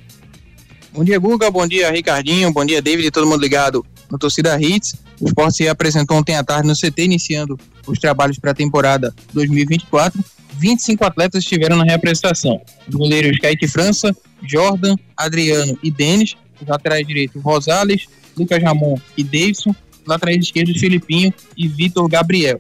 Bom 0.93 1.05
dia, 1.05 1.19
Guga. 1.19 1.51
Bom 1.51 1.67
dia, 1.67 1.91
Ricardinho. 1.91 2.53
Bom 2.53 2.65
dia, 2.65 2.81
David 2.81 3.09
e 3.09 3.11
todo 3.11 3.27
mundo 3.27 3.41
ligado 3.41 3.85
no 4.11 4.19
Torcida 4.19 4.61
Hits. 4.61 4.95
O 5.21 5.27
esporte 5.27 5.57
se 5.59 5.69
apresentou 5.69 6.17
ontem 6.17 6.37
à 6.37 6.45
tarde 6.45 6.69
no 6.69 6.75
CT, 6.75 7.05
iniciando 7.05 7.59
os 7.87 7.99
trabalhos 7.99 8.39
para 8.39 8.51
a 8.51 8.55
temporada 8.55 9.15
2024. 9.33 10.23
25 10.59 11.05
atletas 11.05 11.43
estiveram 11.43 11.77
na 11.77 11.85
reapresentação. 11.85 12.61
Os 12.89 12.95
goleiros 12.95 13.39
Kaique 13.39 13.67
França, 13.67 14.15
Jordan, 14.43 14.97
Adriano 15.17 15.79
e 15.83 15.91
Denis. 15.91 16.35
Os 16.61 16.69
laterais 16.69 17.07
direitos 17.07 17.43
Rosales, 17.43 18.07
Lucas 18.37 18.63
Ramon 18.63 18.97
e 19.17 19.25
Davidson. 19.25 19.71
Os 19.71 20.07
laterais 20.07 20.39
esquerdos 20.39 20.79
Filipinho 20.79 21.33
e 21.57 21.67
Vitor 21.69 22.09
Gabriel. 22.09 22.59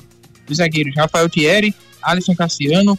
Os 0.48 0.56
zagueiros 0.56 0.94
Rafael 0.96 1.28
Thierry, 1.28 1.74
Alisson 2.02 2.34
Cassiano, 2.34 2.98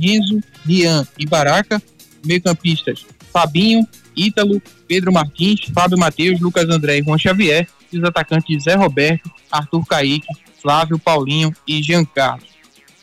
Renzo, 0.00 0.40
Rian 0.64 1.06
e 1.18 1.26
Baraca. 1.26 1.82
Meio-campistas 2.24 3.06
Fabinho, 3.32 3.86
Ítalo, 4.16 4.62
Pedro 4.88 5.12
Martins, 5.12 5.60
Fábio 5.74 5.98
Matheus, 5.98 6.40
Lucas 6.40 6.68
André 6.68 6.98
e 6.98 7.02
Juan 7.02 7.18
Xavier. 7.18 7.68
E 7.92 7.98
os 7.98 8.04
atacantes 8.04 8.64
Zé 8.64 8.74
Roberto, 8.74 9.30
Arthur 9.50 9.84
Caíque, 9.86 10.26
Flávio, 10.60 10.98
Paulinho 10.98 11.54
e 11.66 11.80
Jean 11.82 12.04
Carlos, 12.04 12.48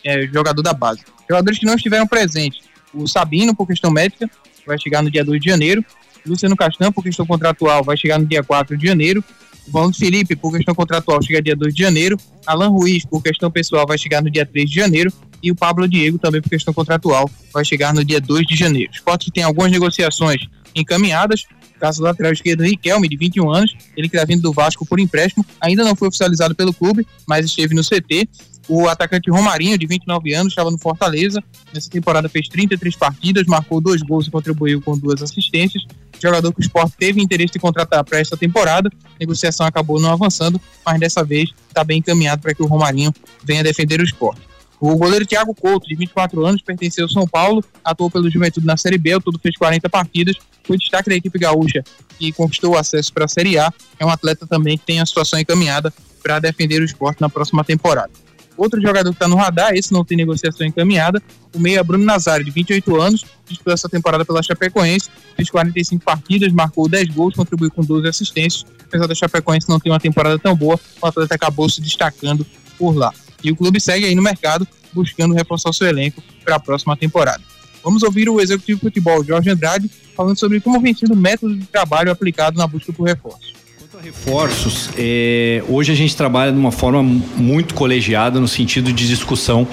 é, 0.04 0.28
jogador 0.28 0.62
da 0.62 0.74
base. 0.74 1.02
Jogadores 1.30 1.60
que 1.60 1.66
não 1.66 1.76
estiveram 1.76 2.08
presentes. 2.08 2.62
O 2.94 3.08
Sabino, 3.08 3.56
por 3.56 3.68
questão 3.68 3.92
médica, 3.92 4.30
vai 4.66 4.80
chegar 4.80 5.02
no 5.02 5.10
dia 5.10 5.24
2 5.24 5.42
de 5.42 5.50
janeiro. 5.50 5.84
Luciano 6.26 6.56
Castan, 6.56 6.92
por 6.92 7.04
questão 7.04 7.26
contratual, 7.26 7.84
vai 7.84 7.98
chegar 7.98 8.20
no 8.20 8.26
dia 8.26 8.44
4 8.44 8.78
de 8.78 8.88
janeiro. 8.88 9.24
O 9.68 9.72
Valente 9.72 9.98
Felipe, 9.98 10.36
por 10.36 10.52
questão 10.52 10.76
contratual, 10.76 11.22
chega 11.22 11.42
dia 11.42 11.56
2 11.56 11.74
de 11.74 11.82
janeiro. 11.82 12.18
Alan 12.46 12.70
Ruiz, 12.70 13.06
por 13.06 13.22
questão 13.22 13.50
pessoal, 13.50 13.86
vai 13.88 13.98
chegar 13.98 14.22
no 14.22 14.30
dia 14.30 14.46
3 14.46 14.70
de 14.70 14.76
janeiro. 14.76 15.12
E 15.42 15.52
o 15.52 15.56
Pablo 15.56 15.88
Diego, 15.88 16.18
também 16.18 16.42
por 16.42 16.50
questão 16.50 16.74
contratual, 16.74 17.30
vai 17.54 17.66
chegar 17.66 17.94
no 17.94 18.04
dia 18.04 18.20
2 18.20 18.46
de 18.46 18.56
janeiro. 18.56 18.92
O 18.92 18.96
Sport 18.96 19.28
tem 19.34 19.44
algumas 19.44 19.72
negociações 19.72 20.42
encaminhadas. 20.76 21.46
Caso 21.80 22.02
lateral 22.02 22.32
esquerdo 22.32 22.64
Riquelme, 22.64 23.10
de 23.10 23.18
21 23.18 23.52
anos, 23.52 23.76
ele 23.98 24.08
que 24.08 24.16
está 24.16 24.26
vindo 24.26 24.42
do 24.42 24.54
Vasco 24.54 24.86
por 24.86 25.00
empréstimo, 25.02 25.46
ainda 25.60 25.84
não 25.84 25.98
foi 25.98 26.08
oficializado 26.08 26.56
pelo 26.56 26.74
clube, 26.74 27.06
mas 27.28 27.46
esteve 27.46 27.76
no 27.76 27.82
CT. 27.84 28.30
O 28.68 28.88
atacante 28.88 29.30
Romarinho, 29.30 29.78
de 29.78 29.86
29 29.86 30.34
anos, 30.34 30.54
estava 30.54 30.72
no 30.72 30.78
Fortaleza. 30.78 31.44
Nessa 31.74 31.90
temporada 31.90 32.30
fez 32.30 32.48
33 32.48 32.96
partidas, 32.96 33.46
marcou 33.46 33.82
dois 33.82 34.02
gols 34.02 34.28
e 34.28 34.32
contribuiu 34.32 34.82
com 34.82 34.98
duas 34.98 35.22
assistências. 35.22 35.86
Jogador 36.22 36.54
que 36.54 36.62
o 36.62 36.64
Sport 36.64 36.94
teve 36.98 37.22
interesse 37.22 37.54
de 37.54 37.60
contratar 37.60 38.04
para 38.06 38.20
esta 38.20 38.38
temporada. 38.38 38.90
A 39.04 39.20
negociação 39.20 39.66
acabou 39.66 40.00
não 40.00 40.12
avançando, 40.12 40.60
mas 40.86 41.00
dessa 41.00 41.24
vez 41.24 41.50
está 41.68 41.84
bem 41.84 42.00
encaminhado 42.00 42.42
para 42.42 42.54
que 42.54 42.64
o 42.64 42.66
Romarinho 42.66 43.14
venha 43.44 43.64
defender 43.64 44.00
o 44.00 44.04
Sport. 44.06 44.40
O 44.80 44.96
goleiro 44.98 45.26
Thiago 45.26 45.54
Couto, 45.54 45.88
de 45.88 45.96
24 45.96 46.46
anos, 46.46 46.62
pertenceu 46.62 47.06
ao 47.06 47.10
São 47.10 47.28
Paulo, 47.28 47.64
atuou 47.84 48.10
pelo 48.10 48.30
Juventude 48.30 48.66
na 48.66 48.76
Série 48.76 48.98
B, 48.98 49.14
ao 49.14 49.22
todo 49.22 49.40
fez 49.40 49.56
40 49.56 49.90
partidas, 49.90 50.36
foi 50.64 50.78
destaque 50.78 51.10
da 51.10 51.16
equipe 51.16 51.40
gaúcha 51.40 51.84
e 52.20 52.32
conquistou 52.32 52.74
o 52.74 52.78
acesso 52.78 53.14
para 53.14 53.26
a 53.26 53.28
Série 53.28 53.58
A. 53.58 53.72
É 54.00 54.06
um 54.06 54.10
atleta 54.10 54.46
também 54.46 54.78
que 54.78 54.86
tem 54.86 55.00
a 55.00 55.06
situação 55.06 55.40
encaminhada 55.40 55.94
para 56.22 56.40
defender 56.40 56.82
o 56.82 56.86
esporte 56.86 57.22
na 57.22 57.30
próxima 57.30 57.64
temporada. 57.64 58.12
Outro 58.56 58.80
jogador 58.82 59.10
que 59.10 59.16
está 59.16 59.28
no 59.28 59.36
radar, 59.36 59.74
esse 59.74 59.92
não 59.92 60.06
tem 60.06 60.16
negociação 60.16 60.66
encaminhada, 60.66 61.22
o 61.54 61.60
meia 61.60 61.84
Bruno 61.84 62.04
Nazário, 62.04 62.46
de 62.46 62.52
28 62.52 63.02
anos, 63.02 63.26
disputou 63.48 63.74
essa 63.74 63.90
temporada 63.90 64.24
pela 64.24 64.44
Chapecoense, 64.44 65.10
fez 65.36 65.50
45 65.50 66.04
partidas, 66.04 66.52
marcou 66.52 66.88
10 66.88 67.10
gols, 67.10 67.36
contribuiu 67.36 67.72
com 67.72 67.82
12 67.84 68.08
assistências. 68.08 68.66
Apesar 68.86 69.08
da 69.08 69.16
Chapecoense 69.16 69.68
não 69.68 69.80
ter 69.80 69.90
uma 69.90 70.00
temporada 70.00 70.38
tão 70.38 70.56
boa, 70.56 70.80
o 71.02 71.06
atleta 71.06 71.34
acabou 71.34 71.68
se 71.68 71.82
destacando 71.82 72.46
por 72.78 72.96
lá. 72.96 73.12
E 73.44 73.52
o 73.52 73.56
clube 73.56 73.80
segue 73.80 74.06
aí 74.06 74.16
no 74.16 74.22
mercado, 74.22 74.68
buscando 74.94 75.34
reforçar 75.34 75.70
o 75.70 75.74
seu 75.74 75.88
elenco 75.88 76.22
para 76.46 76.56
a 76.56 76.60
próxima 76.60 76.96
temporada. 76.96 77.42
Vamos 77.84 78.04
ouvir 78.04 78.30
o 78.30 78.40
executivo 78.40 78.80
de 78.80 78.86
futebol, 78.86 79.24
Jorge 79.24 79.50
Andrade, 79.50 79.92
falando 80.16 80.40
sobre 80.40 80.62
como 80.62 80.80
vem 80.80 80.94
sido 80.94 81.14
o 81.14 81.18
método 81.18 81.56
de 81.56 81.66
trabalho 81.66 82.12
aplicado 82.12 82.58
na 82.58 82.68
busca 82.68 82.94
por 82.94 83.04
reforços. 83.04 83.63
Reforços, 84.04 84.90
é, 84.98 85.64
hoje 85.66 85.94
a 85.94 85.96
gente 85.96 86.14
trabalha 86.14 86.52
de 86.52 86.58
uma 86.58 86.74
forma 86.74 87.02
muito 87.02 87.74
colegiada 87.74 88.38
no 88.38 88.50
sentido 88.50 88.92
de 88.92 89.08
discussão 89.08 89.66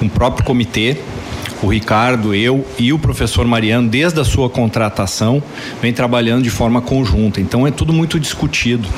com 0.00 0.06
o 0.06 0.10
próprio 0.10 0.44
comitê, 0.44 0.96
o 1.62 1.68
Ricardo, 1.68 2.34
eu 2.34 2.66
e 2.78 2.92
o 2.92 2.98
professor 2.98 3.46
Mariano, 3.46 3.88
desde 3.88 4.20
a 4.20 4.24
sua 4.24 4.48
contratação, 4.48 5.42
vem 5.80 5.92
trabalhando 5.92 6.42
de 6.42 6.50
forma 6.50 6.80
conjunta. 6.80 7.40
Então 7.40 7.66
é 7.66 7.70
tudo 7.70 7.92
muito 7.92 8.18
discutido, 8.20 8.88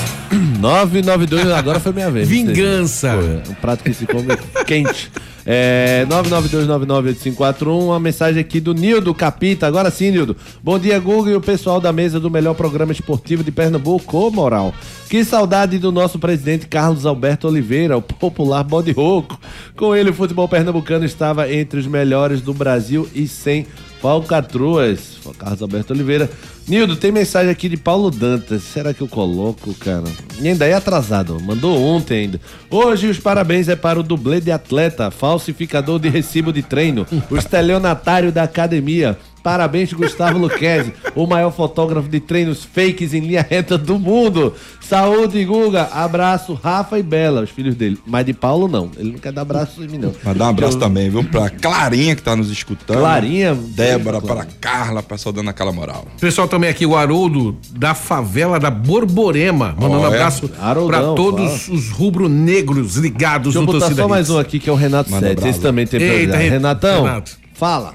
992, 0.60 1.48
agora 1.52 1.80
foi 1.80 1.92
minha 1.92 2.10
vez. 2.10 2.28
Vingança. 2.28 3.16
Foi, 3.16 3.52
um 3.52 3.54
prato 3.54 3.82
que 3.82 3.94
se 3.94 4.06
come 4.06 4.36
quente. 4.66 5.10
É, 5.46 6.04
992998541, 6.10 7.66
uma 7.68 8.00
mensagem 8.00 8.40
aqui 8.40 8.58
do 8.58 8.74
Nildo 8.74 9.14
Capita. 9.14 9.66
Agora 9.66 9.92
sim, 9.92 10.10
Nildo. 10.10 10.36
Bom 10.60 10.76
dia, 10.76 10.98
Google 10.98 11.28
e 11.28 11.36
o 11.36 11.40
pessoal 11.40 11.80
da 11.80 11.92
mesa 11.92 12.18
do 12.18 12.28
melhor 12.28 12.54
programa 12.54 12.90
esportivo 12.90 13.44
de 13.44 13.52
Pernambuco, 13.52 14.18
ô 14.18 14.30
moral. 14.30 14.74
Que 15.08 15.24
saudade 15.24 15.78
do 15.78 15.92
nosso 15.92 16.18
presidente 16.18 16.66
Carlos 16.66 17.06
Alberto 17.06 17.46
Oliveira, 17.46 17.96
o 17.96 18.02
popular 18.02 18.64
bode 18.64 18.90
rouco. 18.90 19.38
Com 19.76 19.94
ele, 19.94 20.10
o 20.10 20.14
futebol 20.14 20.48
pernambucano 20.48 21.04
estava 21.04 21.48
entre 21.52 21.78
os 21.78 21.86
melhores 21.86 22.40
do 22.40 22.52
Brasil 22.52 23.08
e 23.14 23.28
sem 23.28 23.66
falcatruas. 24.00 25.18
Carlos 25.38 25.62
Alberto 25.62 25.92
Oliveira. 25.92 26.28
Nildo, 26.68 26.96
tem 26.96 27.12
mensagem 27.12 27.50
aqui 27.50 27.68
de 27.68 27.76
Paulo 27.76 28.10
Dantas. 28.10 28.62
Será 28.62 28.92
que 28.92 29.00
eu 29.00 29.06
coloco, 29.06 29.72
cara? 29.74 30.04
E 30.40 30.48
ainda 30.48 30.66
é 30.66 30.74
atrasado, 30.74 31.40
mandou 31.40 31.80
ontem 31.80 32.22
ainda. 32.22 32.40
Hoje 32.68 33.08
os 33.08 33.20
parabéns 33.20 33.68
é 33.68 33.76
para 33.76 34.00
o 34.00 34.02
dublê 34.02 34.40
de 34.40 34.50
atleta, 34.50 35.10
falsificador 35.36 36.00
de 36.00 36.08
recibo 36.08 36.52
de 36.52 36.62
treino, 36.62 37.06
o 37.30 37.36
estelionatário 37.36 38.32
da 38.32 38.42
academia. 38.42 39.18
Parabéns, 39.50 39.92
Gustavo 39.92 40.38
Luquezzi, 40.40 40.92
o 41.14 41.24
maior 41.24 41.52
fotógrafo 41.52 42.08
de 42.08 42.18
treinos 42.18 42.64
fakes 42.64 43.14
em 43.14 43.20
linha 43.20 43.46
reta 43.48 43.78
do 43.78 43.96
mundo. 43.96 44.52
Saúde, 44.80 45.44
Guga. 45.44 45.84
Abraço, 45.92 46.52
Rafa 46.54 46.98
e 46.98 47.02
Bela, 47.04 47.42
os 47.42 47.50
filhos 47.50 47.76
dele. 47.76 47.96
Mas 48.04 48.26
de 48.26 48.32
Paulo, 48.32 48.66
não. 48.66 48.90
Ele 48.96 49.12
não 49.12 49.20
quer 49.20 49.30
dar 49.30 49.42
abraço 49.42 49.84
em 49.84 49.86
mim, 49.86 49.98
não. 49.98 50.12
Mas 50.24 50.36
dá 50.36 50.46
um 50.46 50.48
abraço 50.48 50.78
também, 50.80 51.08
viu? 51.10 51.22
Pra 51.22 51.48
Clarinha 51.48 52.16
que 52.16 52.22
tá 52.22 52.34
nos 52.34 52.50
escutando. 52.50 52.98
Clarinha, 52.98 53.54
Débora, 53.54 54.20
para 54.20 54.44
Carla, 54.60 55.00
pessoal 55.00 55.32
dando 55.32 55.50
aquela 55.50 55.70
moral. 55.70 56.04
Pessoal 56.20 56.48
também 56.48 56.68
aqui, 56.68 56.84
o 56.84 56.96
Haroldo 56.96 57.56
da 57.70 57.94
favela 57.94 58.58
da 58.58 58.68
Borborema, 58.70 59.76
mandando 59.80 59.98
um 60.02 60.08
Ó, 60.08 60.12
é? 60.12 60.16
abraço 60.16 60.50
Haroldão, 60.60 60.88
pra 60.88 61.14
todos 61.14 61.68
os 61.68 61.88
rubro-negros 61.90 62.96
ligados 62.96 63.54
Deixa 63.54 63.58
eu 63.58 63.62
no 63.62 63.66
botar 63.66 63.78
Torcida 63.78 64.02
só 64.02 64.08
mais 64.08 64.28
um 64.28 64.38
aqui, 64.40 64.58
que 64.58 64.68
é 64.68 64.72
o 64.72 64.76
Renato 64.76 65.08
Manda 65.08 65.28
Sete. 65.28 65.46
Esse 65.46 65.60
também 65.60 65.86
tem 65.86 66.00
Eita. 66.02 66.36
Re- 66.36 66.48
Renatão, 66.48 67.04
Renato. 67.04 67.30
fala. 67.54 67.94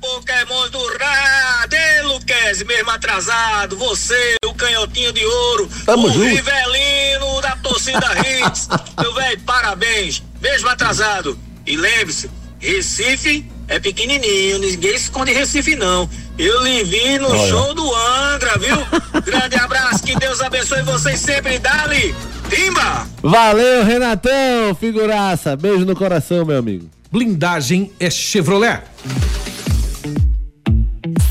Pokémon 0.00 0.68
do 0.70 0.78
Radê, 0.98 2.02
Luquezzi, 2.02 2.64
mesmo 2.64 2.90
atrasado. 2.90 3.76
Você, 3.76 4.36
o 4.44 4.54
canhotinho 4.54 5.12
de 5.12 5.24
ouro. 5.24 5.68
Tamo 5.84 6.08
o 6.08 6.12
junto. 6.12 6.26
Rivelino 6.26 7.40
da 7.40 7.56
torcida 7.56 8.06
Hits. 8.20 8.68
Meu 9.00 9.12
velho, 9.14 9.40
parabéns. 9.40 10.22
Mesmo 10.40 10.68
atrasado. 10.68 11.38
E 11.66 11.76
lembre-se, 11.76 12.30
Recife 12.58 13.44
é 13.68 13.78
pequenininho. 13.78 14.58
Ninguém 14.58 14.94
esconde 14.94 15.32
Recife, 15.32 15.74
não. 15.76 16.08
Eu 16.38 16.62
lhe 16.62 16.84
vi 16.84 17.18
no 17.18 17.30
Olha. 17.30 17.48
show 17.48 17.74
do 17.74 17.94
Angra, 17.94 18.58
viu? 18.58 18.76
Grande 19.24 19.56
abraço, 19.56 20.02
que 20.02 20.16
Deus 20.16 20.40
abençoe 20.40 20.82
vocês 20.82 21.18
sempre. 21.20 21.58
Dali, 21.58 22.14
Timba! 22.48 23.06
Valeu, 23.22 23.84
Renatão, 23.84 24.74
figuraça. 24.78 25.56
Beijo 25.56 25.84
no 25.84 25.96
coração, 25.96 26.44
meu 26.44 26.58
amigo. 26.58 26.88
Blindagem 27.10 27.92
é 27.98 28.10
Chevrolet. 28.10 28.82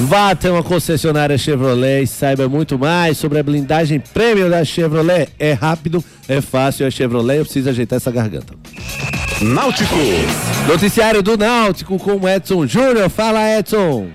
Vá 0.00 0.30
até 0.30 0.50
uma 0.50 0.62
concessionária 0.62 1.38
Chevrolet 1.38 2.02
e 2.02 2.06
saiba 2.06 2.48
muito 2.48 2.78
mais 2.78 3.16
sobre 3.16 3.38
a 3.38 3.42
blindagem 3.42 3.98
prêmio 3.98 4.50
da 4.50 4.64
Chevrolet. 4.64 5.28
É 5.38 5.52
rápido, 5.52 6.04
é 6.28 6.40
fácil, 6.40 6.86
é 6.86 6.90
Chevrolet. 6.90 7.38
Eu 7.38 7.44
preciso 7.44 7.70
ajeitar 7.70 7.96
essa 7.96 8.10
garganta. 8.10 8.54
Náutico. 9.40 9.94
Noticiário 10.66 11.22
do 11.22 11.36
Náutico 11.36 11.98
com 11.98 12.16
o 12.16 12.28
Edson 12.28 12.66
Júnior. 12.66 13.08
Fala, 13.10 13.58
Edson. 13.58 14.08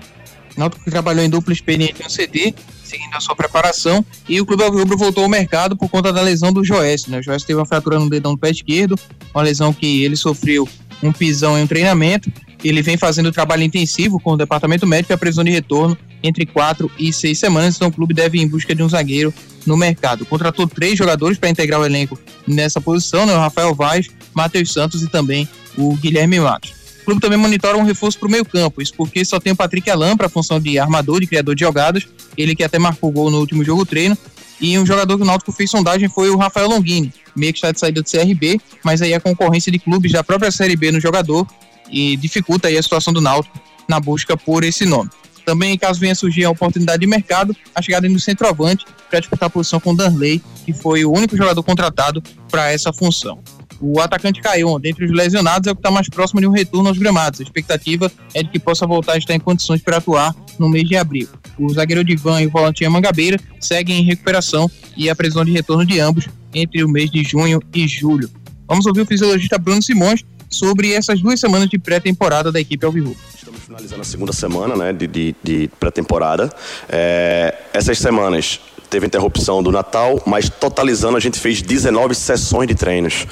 Náutico 0.56 0.90
trabalhou 0.90 1.24
em 1.24 1.30
dupla 1.30 1.52
experiente 1.52 2.02
no 2.02 2.08
CT, 2.08 2.54
seguindo 2.84 3.14
a 3.14 3.20
sua 3.20 3.34
preparação, 3.34 4.04
e 4.28 4.40
o 4.40 4.46
Clube 4.46 4.62
Alvirrubro 4.62 4.98
voltou 4.98 5.24
ao 5.24 5.30
mercado 5.30 5.76
por 5.76 5.88
conta 5.88 6.12
da 6.12 6.20
lesão 6.20 6.52
do 6.52 6.64
Joécio, 6.64 7.10
né? 7.10 7.20
O 7.20 7.22
Joécio 7.22 7.46
teve 7.46 7.58
uma 7.58 7.66
fratura 7.66 7.98
no 7.98 8.10
dedão 8.10 8.32
do 8.32 8.38
pé 8.38 8.50
esquerdo, 8.50 8.98
uma 9.34 9.42
lesão 9.42 9.72
que 9.72 10.02
ele 10.02 10.16
sofreu 10.16 10.68
um 11.02 11.12
pisão 11.12 11.58
em 11.58 11.62
um 11.62 11.66
treinamento. 11.66 12.30
Ele 12.62 12.80
vem 12.80 12.96
fazendo 12.96 13.32
trabalho 13.32 13.62
intensivo 13.62 14.20
com 14.20 14.32
o 14.32 14.36
departamento 14.36 14.86
médico 14.86 15.12
e 15.12 15.14
a 15.14 15.18
previsão 15.18 15.42
de 15.42 15.50
retorno 15.50 15.98
entre 16.22 16.46
quatro 16.46 16.90
e 16.98 17.12
seis 17.12 17.38
semanas, 17.38 17.74
então 17.74 17.88
o 17.88 17.92
clube 17.92 18.14
deve 18.14 18.38
ir 18.38 18.42
em 18.42 18.48
busca 18.48 18.74
de 18.74 18.82
um 18.82 18.88
zagueiro 18.88 19.34
no 19.66 19.76
mercado. 19.76 20.24
Contratou 20.24 20.68
três 20.68 20.96
jogadores 20.96 21.38
para 21.38 21.50
integrar 21.50 21.80
o 21.80 21.84
elenco 21.84 22.18
nessa 22.46 22.80
posição, 22.80 23.26
né? 23.26 23.34
O 23.34 23.38
Rafael 23.38 23.74
Vaz, 23.74 24.08
Matheus 24.32 24.72
Santos 24.72 25.02
e 25.02 25.08
também 25.08 25.48
o 25.76 25.96
Guilherme 25.96 26.38
Matos. 26.38 26.72
O 27.02 27.04
clube 27.04 27.20
também 27.20 27.36
monitora 27.36 27.76
um 27.76 27.82
reforço 27.82 28.16
para 28.16 28.28
o 28.28 28.30
meio 28.30 28.44
campo, 28.44 28.80
isso 28.80 28.94
porque 28.96 29.24
só 29.24 29.40
tem 29.40 29.52
o 29.52 29.56
Patrick 29.56 29.90
Alan 29.90 30.16
para 30.16 30.26
a 30.26 30.30
função 30.30 30.60
de 30.60 30.78
armador 30.78 31.20
e 31.20 31.26
criador 31.26 31.56
de 31.56 31.62
jogadas, 31.62 32.06
ele 32.38 32.54
que 32.54 32.62
até 32.62 32.78
marcou 32.78 33.10
gol 33.10 33.28
no 33.28 33.40
último 33.40 33.64
jogo 33.64 33.84
treino, 33.84 34.16
e 34.62 34.78
um 34.78 34.86
jogador 34.86 35.16
que 35.16 35.24
o 35.24 35.26
Náutico 35.26 35.50
fez 35.50 35.68
sondagem 35.68 36.08
foi 36.08 36.30
o 36.30 36.36
Rafael 36.36 36.68
Longini, 36.68 37.12
meio 37.34 37.52
que 37.52 37.58
está 37.58 37.72
de 37.72 37.80
saída 37.80 38.00
do 38.00 38.08
CRB, 38.08 38.60
mas 38.84 39.02
aí 39.02 39.12
a 39.12 39.20
concorrência 39.20 39.72
de 39.72 39.78
clubes 39.80 40.12
da 40.12 40.22
própria 40.22 40.52
Série 40.52 40.76
B 40.76 40.92
no 40.92 41.00
jogador 41.00 41.44
e 41.90 42.16
dificulta 42.16 42.68
aí 42.68 42.78
a 42.78 42.82
situação 42.82 43.12
do 43.12 43.20
Náutico 43.20 43.60
na 43.88 43.98
busca 43.98 44.36
por 44.36 44.62
esse 44.62 44.86
nome. 44.86 45.10
Também, 45.44 45.76
caso 45.76 45.98
venha 45.98 46.14
surgir 46.14 46.44
a 46.44 46.50
oportunidade 46.50 47.00
de 47.00 47.06
mercado, 47.08 47.56
a 47.74 47.82
chegada 47.82 48.08
do 48.08 48.20
centroavante 48.20 48.86
para 49.10 49.18
disputar 49.18 49.48
a 49.48 49.50
posição 49.50 49.80
com 49.80 49.90
o 49.90 49.96
Danley, 49.96 50.40
que 50.64 50.72
foi 50.72 51.04
o 51.04 51.12
único 51.12 51.36
jogador 51.36 51.60
contratado 51.64 52.22
para 52.48 52.70
essa 52.70 52.92
função. 52.92 53.42
O 53.80 54.00
atacante 54.00 54.40
Caion, 54.40 54.78
dentre 54.78 55.04
os 55.04 55.10
lesionados, 55.10 55.66
é 55.66 55.72
o 55.72 55.74
que 55.74 55.80
está 55.80 55.90
mais 55.90 56.08
próximo 56.08 56.40
de 56.40 56.46
um 56.46 56.52
retorno 56.52 56.88
aos 56.88 56.98
gramados. 56.98 57.40
A 57.40 57.42
expectativa 57.42 58.12
é 58.32 58.44
de 58.44 58.48
que 58.48 58.60
possa 58.60 58.86
voltar 58.86 59.14
a 59.14 59.18
estar 59.18 59.34
em 59.34 59.40
condições 59.40 59.82
para 59.82 59.96
atuar 59.96 60.32
no 60.56 60.68
mês 60.68 60.88
de 60.88 60.94
abril. 60.94 61.28
O 61.58 61.72
zagueiro 61.72 62.02
Divan 62.04 62.40
e 62.42 62.46
o 62.46 62.50
volante 62.50 62.86
Mangabeira 62.88 63.38
seguem 63.60 64.00
em 64.00 64.04
recuperação 64.04 64.70
e 64.96 65.08
a 65.10 65.14
previsão 65.16 65.44
de 65.44 65.52
retorno 65.52 65.84
de 65.86 66.00
ambos 66.00 66.26
entre 66.54 66.82
o 66.84 66.88
mês 66.88 67.10
de 67.10 67.22
junho 67.22 67.60
e 67.74 67.86
julho. 67.88 68.28
Vamos 68.66 68.86
ouvir 68.86 69.02
o 69.02 69.06
fisiologista 69.06 69.58
Bruno 69.58 69.82
Simões 69.82 70.24
sobre 70.50 70.92
essas 70.92 71.20
duas 71.20 71.40
semanas 71.40 71.68
de 71.68 71.78
pré-temporada 71.78 72.52
da 72.52 72.60
equipe 72.60 72.84
Alvirrubro. 72.84 73.18
finalizando 73.66 74.02
a 74.02 74.04
segunda 74.04 74.32
semana 74.32 74.76
né, 74.76 74.92
de, 74.92 75.06
de- 75.06 75.34
de 75.42 75.70
pré-temporada. 75.80 76.50
É, 76.88 77.54
essas 77.72 77.98
semanas 77.98 78.60
teve 78.90 79.06
interrupção 79.06 79.62
do 79.62 79.72
Natal, 79.72 80.22
mas 80.26 80.50
totalizando 80.50 81.16
a 81.16 81.20
gente 81.20 81.38
fez 81.40 81.62
19 81.62 82.14
sessões 82.14 82.68
de 82.68 82.74
treinos. 82.74 83.26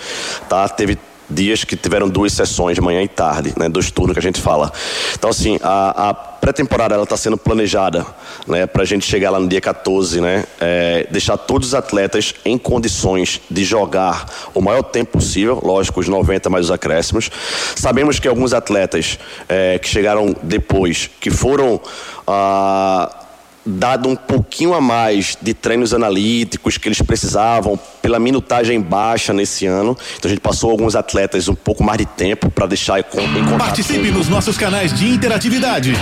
Tá? 0.49 0.67
Teve 0.69 0.97
dias 1.31 1.65
que 1.65 1.77
tiveram 1.77 2.09
duas 2.09 2.33
sessões, 2.33 2.79
manhã 2.79 3.03
e 3.03 3.09
tarde, 3.09 3.53
né, 3.57 3.69
dois 3.69 3.91
turnos 3.91 4.15
que 4.15 4.19
a 4.19 4.23
gente 4.23 4.41
fala. 4.41 4.73
Então, 5.15 5.31
assim, 5.31 5.59
a, 5.63 6.11
a 6.11 6.15
pré-temporada 6.15 6.95
ela 6.95 7.05
está 7.05 7.17
sendo 7.17 7.37
planejada 7.37 8.07
né, 8.47 8.67
para 8.67 8.83
a 8.83 8.87
gente 8.87 9.07
chegar 9.07 9.31
lá 9.31 9.39
no 9.39 9.49
dia 9.49 9.61
14, 9.61 10.21
né, 10.21 10.45
é, 10.61 11.07
deixar 11.11 11.37
todos 11.37 11.69
os 11.69 11.75
atletas 11.75 12.35
em 12.45 12.57
condições 12.57 13.41
de 13.51 13.65
jogar 13.65 14.27
o 14.55 14.61
maior 14.61 14.83
tempo 14.83 15.13
possível, 15.13 15.61
lógico, 15.63 16.01
os 16.01 16.09
90 16.09 16.49
mais 16.51 16.67
os 16.67 16.71
acréscimos. 16.71 17.31
Sabemos 17.77 18.19
que 18.19 18.27
alguns 18.27 18.53
atletas 18.53 19.19
é, 19.49 19.79
que 19.79 19.89
chegaram 19.89 20.35
depois, 20.43 21.11
que 21.21 21.31
foram 21.31 21.81
ah, 22.27 23.20
dado 23.65 24.09
um 24.09 24.17
pouquinho 24.17 24.75
a 24.75 24.81
mais 24.81 25.37
de 25.41 25.53
treinos 25.55 25.93
analíticos 25.95 26.77
que 26.79 26.89
eles 26.89 27.01
precisavam 27.03 27.79
pela 28.01 28.19
minutagem 28.19 28.81
baixa 28.81 29.33
nesse 29.33 29.67
ano. 29.67 29.97
Então 30.19 30.29
a 30.29 30.35
gente 30.35 30.41
passou 30.41 30.71
alguns 30.71 30.97
atletas 30.97 31.49
um 31.49 31.55
pouco 31.55 31.83
mais 31.85 31.99
de 31.99 32.07
tempo 32.07 32.51
para 32.51 32.67
deixar 32.67 32.99
em 33.01 33.03
con- 33.03 33.21
em 33.21 33.45
contato. 33.45 33.59
Participe 33.59 34.11
nos 34.11 34.29
nossos 34.29 34.57
canais 34.57 34.93
de 34.93 35.09
interatividade. 35.11 35.93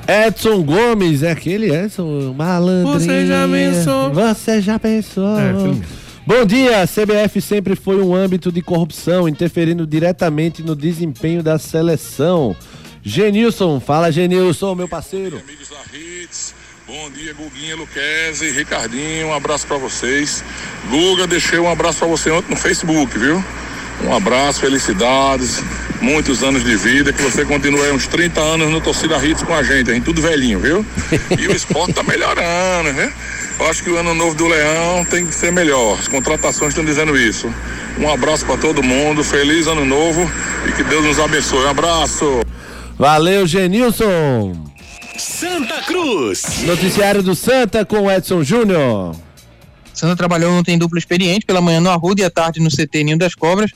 Edson 0.09 0.63
Gomes, 0.63 1.21
é 1.21 1.31
aquele 1.31 1.69
Edson 1.73 2.33
malandrinho. 2.35 2.93
Você 2.99 3.27
já 3.27 3.47
pensou? 3.47 4.13
Você 4.13 4.61
já 4.61 4.79
pensou? 4.79 5.37
É, 5.39 5.51
mesmo. 5.51 5.83
Bom 6.27 6.43
dia, 6.43 6.81
a 6.81 6.85
CBF 6.85 7.39
sempre 7.39 7.73
foi 7.73 8.01
um 8.01 8.13
âmbito 8.13 8.51
de 8.51 8.61
corrupção, 8.61 9.29
interferindo 9.29 9.87
diretamente 9.87 10.61
no 10.61 10.75
desempenho 10.75 11.41
da 11.41 11.57
seleção. 11.57 12.53
Genilson, 13.01 13.79
fala 13.79 14.11
Genilson, 14.11 14.75
meu 14.75 14.89
parceiro. 14.89 15.41
Bom 16.85 17.09
dia, 17.11 17.33
Guguinha, 17.33 17.77
Luquezzi, 17.77 18.51
Ricardinho, 18.51 19.27
um 19.27 19.33
abraço 19.33 19.65
pra 19.67 19.77
vocês. 19.77 20.43
Guga, 20.89 21.25
deixei 21.25 21.59
um 21.59 21.71
abraço 21.71 21.99
pra 21.99 22.09
você 22.09 22.29
ontem 22.29 22.49
no 22.49 22.57
Facebook, 22.57 23.17
viu? 23.17 23.41
Um 24.03 24.13
abraço, 24.13 24.59
felicidades, 24.59 25.61
muitos 26.01 26.43
anos 26.43 26.63
de 26.63 26.75
vida, 26.75 27.11
que 27.11 27.21
você 27.21 27.43
continue 27.43 27.81
aí 27.81 27.91
uns 27.91 28.07
30 28.07 28.39
anos 28.39 28.69
no 28.69 28.79
Torcida 28.79 29.17
Hits 29.17 29.43
com 29.43 29.53
a 29.53 29.63
gente, 29.63 29.89
a 29.89 29.93
gente 29.93 30.03
tudo 30.03 30.21
velhinho, 30.21 30.59
viu? 30.59 30.85
E 31.37 31.47
o 31.47 31.55
esporte 31.55 31.93
tá 31.93 32.03
melhorando, 32.03 32.93
né? 32.93 33.11
Eu 33.59 33.67
acho 33.67 33.83
que 33.83 33.89
o 33.89 33.97
ano 33.97 34.13
novo 34.13 34.35
do 34.35 34.47
Leão 34.47 35.03
tem 35.05 35.25
que 35.25 35.33
ser 35.33 35.51
melhor. 35.51 35.97
As 35.99 36.07
contratações 36.07 36.69
estão 36.69 36.85
dizendo 36.85 37.17
isso. 37.17 37.51
Um 37.97 38.09
abraço 38.09 38.45
pra 38.45 38.55
todo 38.57 38.83
mundo, 38.83 39.23
feliz 39.23 39.65
ano 39.65 39.83
novo 39.83 40.29
e 40.67 40.71
que 40.73 40.83
Deus 40.83 41.03
nos 41.03 41.19
abençoe. 41.19 41.65
Um 41.65 41.69
abraço! 41.69 42.41
Valeu, 42.97 43.47
Genilson. 43.47 44.67
Santa 45.17 45.81
Cruz. 45.81 46.63
Noticiário 46.63 47.23
do 47.23 47.33
Santa 47.33 47.83
com 47.83 48.11
Edson 48.11 48.43
Júnior. 48.43 49.15
Santa 49.91 50.15
trabalhou 50.15 50.53
ontem 50.53 50.75
em 50.75 50.77
dupla 50.77 50.99
experiente, 50.99 51.45
pela 51.45 51.59
manhã 51.59 51.79
no 51.81 51.89
Arruda 51.89 52.21
e 52.21 52.25
à 52.25 52.29
tarde 52.29 52.59
no 52.59 52.69
CT 52.69 53.03
Ninho 53.03 53.17
das 53.17 53.33
Cobras. 53.33 53.71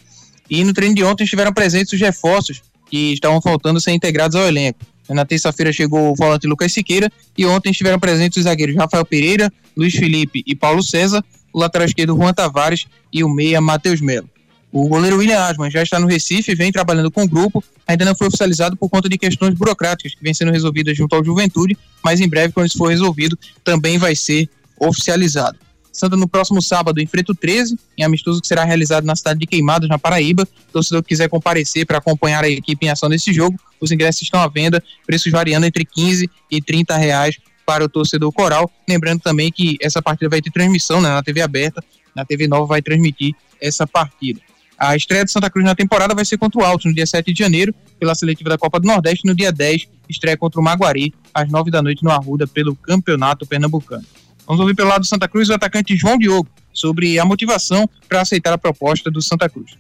E 0.52 0.66
no 0.66 0.74
treino 0.74 0.94
de 0.94 1.02
ontem 1.02 1.24
estiveram 1.24 1.54
presentes 1.54 1.94
os 1.94 2.00
reforços 2.02 2.62
que 2.90 3.14
estavam 3.14 3.42
faltando 3.42 3.80
ser 3.80 3.92
integrados 3.92 4.36
ao 4.36 4.46
elenco. 4.46 4.80
Na 5.10 5.26
terça-feira 5.26 5.72
chegou 5.72 6.12
o 6.12 6.16
volante 6.16 6.46
Lucas 6.46 6.74
Siqueira 6.74 7.10
e 7.38 7.46
ontem 7.46 7.72
estiveram 7.72 7.98
presentes 7.98 8.40
os 8.40 8.44
zagueiros 8.44 8.76
Rafael 8.76 9.06
Pereira, 9.06 9.52
Luiz 9.76 9.96
Felipe 9.96 10.44
e 10.46 10.54
Paulo 10.54 10.84
César, 10.84 11.24
o 11.54 11.60
lateral 11.60 11.88
esquerdo 11.88 12.18
Juan 12.18 12.34
Tavares 12.34 12.86
e 13.14 13.24
o 13.24 13.30
meia 13.30 13.62
Matheus 13.62 14.02
Melo. 14.02 14.30
O 14.74 14.88
goleiro 14.90 15.18
William 15.18 15.40
Asman 15.40 15.72
já 15.72 15.84
está 15.84 16.00
no 16.00 16.08
Recife 16.08 16.52
e 16.52 16.56
vem 16.56 16.72
trabalhando 16.72 17.10
com 17.10 17.24
o 17.24 17.28
grupo, 17.28 17.64
ainda 17.88 18.04
não 18.04 18.16
foi 18.16 18.28
oficializado 18.28 18.76
por 18.76 18.90
conta 18.90 19.08
de 19.08 19.18
questões 19.18 19.54
burocráticas 19.54 20.14
que 20.14 20.24
vêm 20.24 20.34
sendo 20.34 20.52
resolvidas 20.52 20.98
junto 20.98 21.16
ao 21.16 21.24
Juventude, 21.24 21.78
mas 22.04 22.20
em 22.20 22.28
breve, 22.28 22.54
quando 22.54 22.68
isso 22.68 22.78
for 22.78 22.90
resolvido, 22.90 23.38
também 23.64 23.98
vai 23.98 24.16
ser 24.16 24.50
oficializado. 24.80 25.58
Santa 25.92 26.16
no 26.16 26.28
próximo 26.28 26.62
sábado 26.62 27.02
enfrenta 27.02 27.32
o 27.32 27.36
13, 27.36 27.78
em 27.98 28.04
amistoso 28.04 28.42
que 28.42 28.48
será 28.48 28.64
realizado 28.64 29.04
na 29.04 29.16
cidade 29.16 29.40
de 29.40 29.46
Queimados, 29.46 29.90
na 29.90 30.00
Paraíba. 30.00 30.48
O 30.70 30.72
torcedor 30.72 31.04
que 31.04 31.10
quiser 31.10 31.30
comparecer 31.30 31.86
para 31.86 31.98
acompanhar 31.98 32.44
a 32.44 32.50
equipe 32.50 32.86
em 32.86 32.90
ação 32.90 33.10
nesse 33.10 33.34
jogo, 33.34 33.60
os 33.80 33.92
ingressos 33.92 34.22
estão 34.22 34.40
à 34.40 34.48
venda, 34.48 34.82
preços 35.06 35.32
variando 35.32 35.66
entre 35.66 35.84
15 35.84 36.30
e 36.50 36.62
30 36.62 36.96
reais 36.96 37.38
para 37.66 37.84
o 37.84 37.90
torcedor 37.90 38.32
coral. 38.32 38.72
Lembrando 38.88 39.22
também 39.22 39.52
que 39.52 39.78
essa 39.82 40.02
partida 40.02 40.30
vai 40.30 40.42
ter 40.42 40.52
transmissão 40.52 41.02
né, 41.02 41.10
na 41.10 41.22
TV 41.22 41.42
aberta, 41.42 41.84
na 42.16 42.26
TV 42.26 42.48
Nova 42.48 42.66
vai 42.66 42.82
transmitir 42.82 43.34
essa 43.60 43.86
partida. 43.86 44.40
A 44.78 44.96
estreia 44.96 45.24
de 45.24 45.32
Santa 45.32 45.48
Cruz 45.48 45.64
na 45.64 45.76
temporada 45.76 46.16
vai 46.16 46.26
ser 46.26 46.40
contra 46.40 46.60
o 46.60 46.66
Alto 46.66 46.88
no 46.88 46.94
dia 46.94 47.06
7 47.06 47.32
de 47.32 47.38
janeiro, 47.38 47.74
pela 48.00 48.16
seletiva 48.16 48.50
da 48.50 48.58
Copa 48.58 48.80
do 48.80 48.88
Nordeste, 48.88 49.28
no 49.28 49.36
dia 49.36 49.52
10, 49.52 49.88
estreia 50.10 50.36
contra 50.36 50.60
o 50.60 50.64
Maguari, 50.64 51.14
às 51.32 51.48
9 51.50 51.70
da 51.70 51.84
noite 51.84 52.04
no 52.04 52.10
Arruda, 52.10 52.48
pelo 52.48 52.76
Campeonato 52.76 53.46
Pernambucano. 53.46 54.04
Vamos 54.52 54.60
ouvir 54.60 54.76
pelo 54.76 54.90
lado 54.90 55.00
do 55.00 55.08
Santa 55.08 55.30
Cruz 55.30 55.48
o 55.48 55.54
atacante 55.54 55.96
João 55.96 56.18
Diogo 56.18 56.46
sobre 56.74 57.18
a 57.18 57.24
motivação 57.24 57.90
para 58.10 58.20
aceitar 58.20 58.52
a 58.52 58.58
proposta 58.58 59.10
do 59.10 59.22
Santa 59.22 59.48
Cruz. 59.48 59.78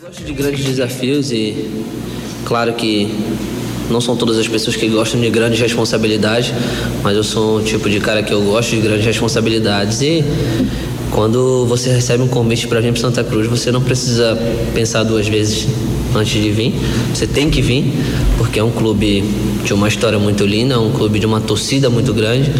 gosto 0.00 0.24
de 0.24 0.32
grandes 0.32 0.64
desafios 0.64 1.30
e 1.30 1.54
claro 2.46 2.72
que 2.72 3.06
não 3.90 4.00
são 4.00 4.16
todas 4.16 4.38
as 4.38 4.48
pessoas 4.48 4.76
que 4.76 4.88
gostam 4.88 5.20
de 5.20 5.28
grandes 5.28 5.60
responsabilidades, 5.60 6.52
mas 7.02 7.14
eu 7.14 7.22
sou 7.22 7.60
um 7.60 7.64
tipo 7.64 7.90
de 7.90 8.00
cara 8.00 8.22
que 8.22 8.32
eu 8.32 8.40
gosto 8.40 8.70
de 8.70 8.80
grandes 8.80 9.04
responsabilidades 9.04 10.00
e 10.00 10.24
quando 11.14 11.64
você 11.66 11.90
recebe 11.92 12.24
um 12.24 12.28
convite 12.28 12.66
para 12.66 12.80
vir 12.80 12.92
para 12.92 13.00
Santa 13.00 13.22
Cruz, 13.22 13.46
você 13.46 13.70
não 13.70 13.80
precisa 13.80 14.36
pensar 14.74 15.04
duas 15.04 15.28
vezes 15.28 15.68
antes 16.12 16.42
de 16.42 16.50
vir. 16.50 16.74
Você 17.14 17.24
tem 17.26 17.48
que 17.48 17.62
vir, 17.62 17.84
porque 18.36 18.58
é 18.58 18.64
um 18.64 18.72
clube 18.72 19.22
de 19.64 19.72
uma 19.72 19.86
história 19.86 20.18
muito 20.18 20.44
linda, 20.44 20.74
é 20.74 20.78
um 20.78 20.90
clube 20.90 21.20
de 21.20 21.26
uma 21.26 21.40
torcida 21.40 21.88
muito 21.88 22.12
grande 22.12 22.52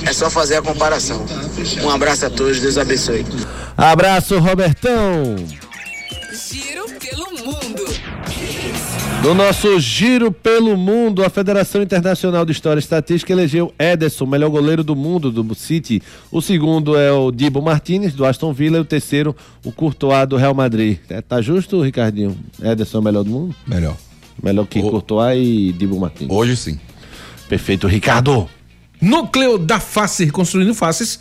É 0.07 0.13
só 0.13 0.31
fazer 0.31 0.57
a 0.57 0.63
comparação. 0.63 1.25
Um 1.83 1.91
abraço 1.91 2.27
a 2.27 2.31
todos, 2.31 2.61
Deus 2.61 2.79
abençoe. 2.79 3.27
Abraço, 3.77 4.39
Robertão. 4.39 5.37
No 9.23 9.35
nosso 9.35 9.79
giro 9.79 10.33
pelo 10.33 10.79
mundo, 10.79 11.23
a 11.23 11.29
Federação 11.29 11.83
Internacional 11.83 12.47
de 12.47 12.53
História 12.53 12.81
e 12.81 12.83
Estatística 12.83 13.31
elegeu 13.31 13.73
Ederson, 13.79 14.25
melhor 14.25 14.49
goleiro 14.49 14.83
do 14.83 14.97
mundo 14.97 15.31
do 15.31 15.55
City. 15.55 16.03
O 16.33 16.41
segundo 16.41 16.97
é 16.97 17.13
o 17.13 17.31
Dibo 17.31 17.61
Martinez, 17.61 18.15
do 18.15 18.25
Aston 18.25 18.51
Villa, 18.55 18.79
e 18.79 18.81
o 18.81 18.85
terceiro, 18.85 19.37
o 19.63 19.71
Courtois, 19.71 20.27
do 20.27 20.37
Real 20.37 20.55
Madrid. 20.55 20.99
É, 21.11 21.21
tá 21.21 21.43
justo, 21.43 21.83
Ricardinho? 21.83 22.35
Ederson 22.63 22.97
é 22.97 23.01
o 23.01 23.05
melhor 23.05 23.23
do 23.23 23.31
mundo? 23.31 23.55
Melhor. 23.67 23.95
Melhor 24.43 24.67
que 24.67 24.81
Courtois 24.81 25.39
e 25.39 25.71
Dibo 25.73 26.01
Martinez. 26.01 26.33
Hoje 26.33 26.57
sim. 26.57 26.81
Perfeito, 27.47 27.87
Ricardo. 27.87 28.49
Núcleo 29.03 29.59
da 29.59 29.79
Face, 29.79 30.25
reconstruindo 30.25 30.75
faces, 30.75 31.21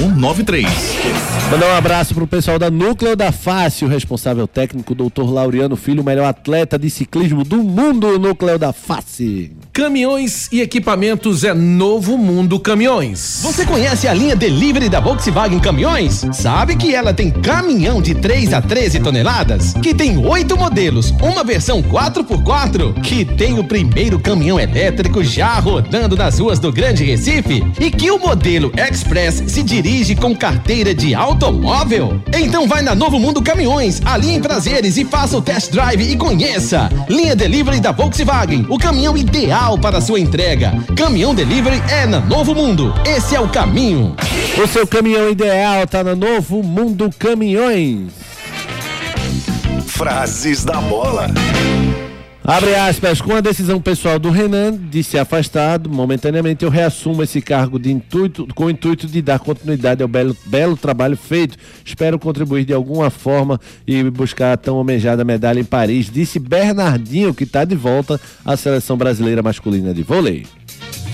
5193. 0.01 0.65
Mandar 1.51 1.73
um 1.73 1.77
abraço 1.77 2.15
pro 2.15 2.25
pessoal 2.25 2.57
da 2.57 2.71
Núcleo 2.71 3.15
da 3.15 3.31
Face, 3.31 3.85
o 3.85 3.87
responsável 3.87 4.47
técnico, 4.47 4.95
doutor 4.95 5.29
Laureano 5.29 5.75
Filho, 5.75 6.01
o 6.01 6.05
melhor 6.05 6.25
atleta 6.25 6.79
de 6.79 6.89
ciclismo 6.89 7.43
do 7.43 7.57
mundo, 7.57 8.17
Núcleo 8.17 8.57
da 8.57 8.73
Face. 8.73 9.51
Caminhões 9.73 10.49
e 10.51 10.61
equipamentos 10.61 11.43
é 11.43 11.53
Novo 11.53 12.17
Mundo 12.17 12.59
Caminhões. 12.59 13.41
Você 13.43 13.65
conhece 13.65 14.07
a 14.07 14.13
linha 14.13 14.35
Delivery 14.35 14.89
da 14.89 14.99
Volkswagen 14.99 15.59
Caminhões? 15.59 16.25
Sabe 16.33 16.75
que 16.75 16.95
ela 16.95 17.13
tem 17.13 17.29
caminhão 17.29 18.01
de 18.01 18.15
3 18.15 18.53
a 18.53 18.61
13 18.61 19.01
toneladas? 19.01 19.73
Que 19.73 19.93
tem 19.93 20.17
oito 20.17 20.57
modelos, 20.57 21.11
uma 21.21 21.43
versão 21.43 21.83
4x4? 21.83 23.01
Que 23.01 23.23
tem 23.23 23.59
o 23.59 23.63
primeiro 23.63 24.19
caminhão 24.19 24.59
elétrico 24.59 25.23
já 25.23 25.59
rodando 25.59 26.15
nas 26.15 26.39
ruas 26.39 26.59
do 26.59 26.71
Grande 26.71 27.03
Recife? 27.03 27.63
E 27.79 27.91
que 27.91 28.09
o 28.09 28.17
modelo 28.17 28.71
Express 28.75 29.43
se 29.47 29.61
dirige 29.61 29.90
dirige 29.91 30.15
com 30.15 30.33
carteira 30.33 30.95
de 30.95 31.13
automóvel? 31.13 32.23
Então 32.33 32.65
vai 32.65 32.81
na 32.81 32.95
Novo 32.95 33.19
Mundo 33.19 33.41
Caminhões, 33.41 34.01
ali 34.05 34.31
em 34.31 34.39
Prazeres 34.39 34.95
e 34.95 35.03
faça 35.03 35.35
o 35.37 35.41
test 35.41 35.69
drive 35.69 36.01
e 36.01 36.15
conheça. 36.15 36.89
Linha 37.09 37.35
Delivery 37.35 37.81
da 37.81 37.91
Volkswagen, 37.91 38.65
o 38.69 38.77
caminhão 38.77 39.17
ideal 39.17 39.77
para 39.77 39.99
sua 39.99 40.17
entrega. 40.17 40.71
Caminhão 40.95 41.35
Delivery 41.35 41.83
é 41.89 42.05
na 42.05 42.21
Novo 42.21 42.55
Mundo. 42.55 42.93
Esse 43.05 43.35
é 43.35 43.41
o 43.41 43.49
caminho. 43.49 44.15
O 44.63 44.65
seu 44.65 44.87
caminhão 44.87 45.29
ideal 45.29 45.85
tá 45.85 46.01
na 46.05 46.15
Novo 46.15 46.63
Mundo 46.63 47.09
Caminhões. 47.19 48.13
Frases 49.87 50.63
da 50.63 50.79
bola. 50.79 51.27
Abre 52.43 52.73
aspas, 52.73 53.21
com 53.21 53.35
a 53.35 53.39
decisão 53.39 53.79
pessoal 53.79 54.17
do 54.17 54.31
Renan 54.31 54.75
de 54.75 55.03
se 55.03 55.17
afastar, 55.17 55.79
momentaneamente 55.87 56.65
eu 56.65 56.71
reassumo 56.71 57.21
esse 57.21 57.39
cargo 57.39 57.77
de 57.77 57.91
intuito, 57.91 58.47
com 58.55 58.65
o 58.65 58.69
intuito 58.69 59.05
de 59.05 59.21
dar 59.21 59.37
continuidade 59.37 60.01
ao 60.01 60.09
belo, 60.09 60.35
belo 60.47 60.75
trabalho 60.75 61.15
feito. 61.15 61.55
Espero 61.85 62.17
contribuir 62.17 62.65
de 62.65 62.73
alguma 62.73 63.11
forma 63.11 63.61
e 63.85 64.03
buscar 64.09 64.53
a 64.53 64.57
tão 64.57 64.77
almejada 64.77 65.23
medalha 65.23 65.59
em 65.59 65.63
Paris, 65.63 66.09
disse 66.11 66.39
Bernardinho, 66.39 67.31
que 67.31 67.43
está 67.43 67.63
de 67.63 67.75
volta 67.75 68.19
à 68.43 68.57
seleção 68.57 68.97
brasileira 68.97 69.43
masculina 69.43 69.93
de 69.93 70.01
vôlei. 70.01 70.47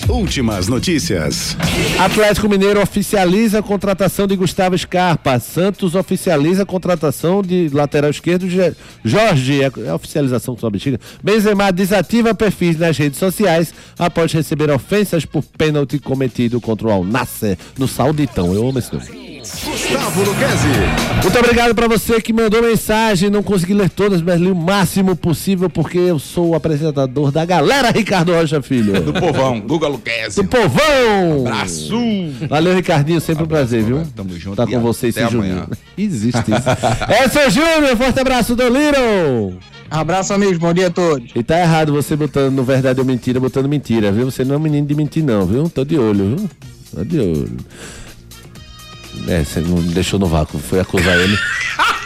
Últimas 0.10 0.68
notícias. 0.68 1.58
Atlético 2.00 2.48
Mineiro 2.48 2.82
oficializa 2.82 3.60
a 3.60 3.64
contratação 3.64 4.26
de 4.26 4.36
Gustavo 4.36 4.78
Scarpa. 4.78 5.38
Santos 5.40 5.96
oficializa 5.96 6.64
a 6.64 6.66
contratação 6.66 7.42
de 7.42 7.70
lateral 7.74 8.10
esquerdo 8.10 8.48
Jorge. 9.04 9.62
É 9.62 9.90
a 9.90 9.96
oficialização 9.96 10.58
sua 10.58 10.70
bexiga. 10.70 11.00
Benzema 11.22 11.72
desativa 11.72 12.34
perfis 12.34 12.78
nas 12.78 12.98
redes 12.98 13.20
sociais 13.20 13.74
após 14.00 14.32
receber 14.32 14.72
ofensas 14.72 15.26
por 15.26 15.44
pênalti 15.44 16.00
cometido 16.00 16.62
contra 16.62 16.88
o 16.88 16.92
Al 16.92 17.04
Nasser 17.04 17.58
no 17.78 17.88
Sauditão. 17.88 18.54
Eu 18.54 18.68
amo 18.68 18.80
esse 18.80 18.94
nome. 18.94 19.37
Gustavo 19.64 20.24
Luquezzi. 20.24 20.68
Muito 21.24 21.40
obrigado 21.40 21.74
para 21.74 21.88
você 21.88 22.22
que 22.22 22.34
mandou 22.34 22.62
mensagem. 22.62 23.30
Não 23.30 23.42
consegui 23.42 23.74
ler 23.74 23.90
todas, 23.90 24.22
mas 24.22 24.40
li 24.40 24.52
o 24.52 24.56
máximo 24.56 25.16
possível 25.16 25.70
porque 25.70 25.98
eu 25.98 26.20
sou 26.20 26.50
o 26.50 26.56
apresentador 26.56 27.32
da 27.32 27.46
galera, 27.46 27.92
Ricardo 27.92 28.34
Rocha 28.34 28.62
Filho. 28.62 29.02
Do 29.02 29.14
povão, 29.14 29.60
Guga 29.62 29.88
Luquezzi. 29.88 30.42
Do 30.42 30.48
povão! 30.50 31.48
Abraço! 31.48 31.98
Valeu, 32.50 32.76
Ricardinho. 32.76 33.22
Sempre 33.22 33.46
um 33.46 33.48
prazer, 33.48 33.84
viu? 33.84 34.04
Tamo 34.16 34.38
junto. 34.38 34.58
Tá 34.58 34.68
com 34.68 34.80
você 34.82 35.08
esse 35.08 35.20
até 35.20 35.32
Juninho. 35.32 35.54
amanhã. 35.54 35.68
Existe 35.98 36.52
isso. 36.52 36.70
é, 37.08 37.28
seu 37.30 37.50
Júnior, 37.50 37.96
forte 37.96 38.20
abraço 38.20 38.56
do 38.56 38.64
Little. 38.64 39.58
Abraço, 39.90 40.34
amigos. 40.34 40.58
Bom 40.58 40.74
dia 40.74 40.88
a 40.88 40.92
todos. 40.92 41.32
E 41.34 41.42
tá 41.42 41.58
errado 41.60 41.94
você 41.94 42.16
botando 42.16 42.54
no 42.54 42.64
verdade 42.64 43.00
ou 43.00 43.06
mentira, 43.06 43.40
botando 43.40 43.70
mentira, 43.70 44.12
viu? 44.12 44.30
Você 44.30 44.44
não 44.44 44.56
é 44.56 44.58
um 44.58 44.62
menino 44.62 44.86
de 44.86 44.94
mentir, 44.94 45.24
não, 45.24 45.46
viu? 45.46 45.70
Tô 45.70 45.86
de 45.86 45.98
olho, 45.98 46.36
viu? 46.36 46.50
Tô 46.94 47.04
de 47.06 47.20
olho. 47.20 47.58
É, 49.28 49.44
você 49.44 49.60
não 49.60 49.82
deixou 49.82 50.20
no 50.20 50.28
vácuo, 50.28 50.60
foi 50.60 50.80
acusar 50.80 51.18
ele. 51.20 51.38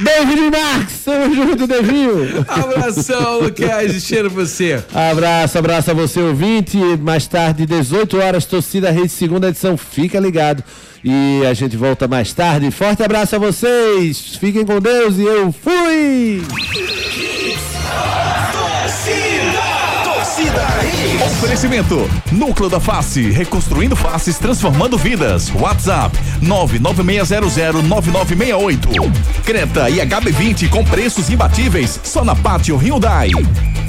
David 0.00 0.50
Max, 0.50 1.04
tamo 1.04 1.34
junto, 1.34 1.66
Devinho. 1.66 2.44
Abração, 2.46 3.40
Luquez, 3.40 4.02
cheiro 4.02 4.30
pra 4.30 4.44
você. 4.44 4.82
Abraço, 4.94 5.58
abraço 5.58 5.90
a 5.90 5.94
você, 5.94 6.20
ouvinte. 6.20 6.76
Mais 7.00 7.26
tarde, 7.26 7.66
18 7.66 8.18
horas, 8.18 8.44
torcida 8.44 8.90
rede 8.90 9.08
segunda 9.08 9.48
edição. 9.48 9.76
Fica 9.76 10.20
ligado. 10.20 10.62
E 11.02 11.42
a 11.48 11.54
gente 11.54 11.76
volta 11.76 12.06
mais 12.08 12.32
tarde. 12.32 12.70
Forte 12.70 13.02
abraço 13.02 13.36
a 13.36 13.38
vocês. 13.38 14.36
Fiquem 14.36 14.64
com 14.64 14.80
Deus 14.80 15.16
e 15.16 15.22
eu 15.22 15.52
fui! 15.52 16.42
Torcida 20.04 20.52
Hits. 20.52 20.77
Oferecimento: 21.38 22.10
Núcleo 22.32 22.68
da 22.68 22.80
Face, 22.80 23.30
reconstruindo 23.30 23.94
faces, 23.94 24.38
transformando 24.38 24.98
vidas. 24.98 25.52
WhatsApp: 25.54 26.18
996009968. 26.42 29.12
Creta 29.44 29.88
e 29.88 29.98
HB20 29.98 30.68
com 30.68 30.84
preços 30.84 31.30
imbatíveis 31.30 32.00
só 32.02 32.24
na 32.24 32.34
Pátio 32.34 32.76
Hyundai. 32.76 33.30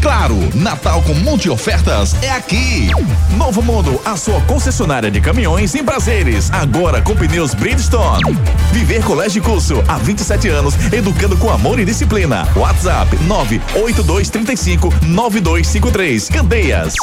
Claro, 0.02 0.38
Natal 0.56 1.02
com 1.02 1.14
monte 1.14 1.44
de 1.44 1.50
ofertas 1.50 2.16
é 2.22 2.30
aqui. 2.30 2.90
Novo 3.36 3.62
Mundo, 3.62 4.00
a 4.06 4.16
sua 4.16 4.40
concessionária 4.42 5.12
de 5.12 5.20
caminhões 5.20 5.76
em 5.76 5.84
prazeres, 5.84 6.50
agora 6.52 7.02
com 7.02 7.16
pneus 7.16 7.54
Bridgestone. 7.54 8.38
Viver 8.72 9.04
Colégio 9.04 9.40
e 9.40 9.42
Curso, 9.42 9.84
há 9.88 9.98
27 9.98 10.48
anos, 10.48 10.74
educando 10.94 11.36
com 11.38 11.50
amor 11.50 11.80
e 11.80 11.86
disciplina. 11.86 12.48
WhatsApp 12.56 13.16
98235 13.24 14.94
9253. 15.06 16.30
Candeias. 16.30 16.94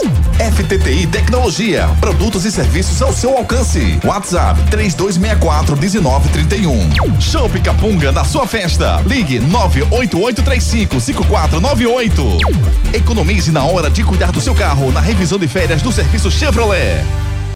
FTTI 0.54 1.06
Tecnologia, 1.06 1.88
produtos 2.00 2.44
e 2.44 2.52
serviços 2.52 3.00
ao 3.02 3.12
seu 3.12 3.36
alcance. 3.36 3.98
WhatsApp 4.04 4.60
3264 4.70 5.76
1931. 5.76 7.20
Show 7.20 7.50
Capunga 7.62 8.12
na 8.12 8.24
sua 8.24 8.46
festa. 8.46 9.02
Ligue 9.06 9.38
98835 9.38 11.00
5498. 11.00 12.85
Economize 12.92 13.50
na 13.50 13.64
hora 13.64 13.90
de 13.90 14.02
cuidar 14.02 14.32
do 14.32 14.40
seu 14.40 14.54
carro 14.54 14.92
na 14.92 15.00
revisão 15.00 15.38
de 15.38 15.48
férias 15.48 15.82
do 15.82 15.92
serviço 15.92 16.30
Chevrolet. 16.30 17.25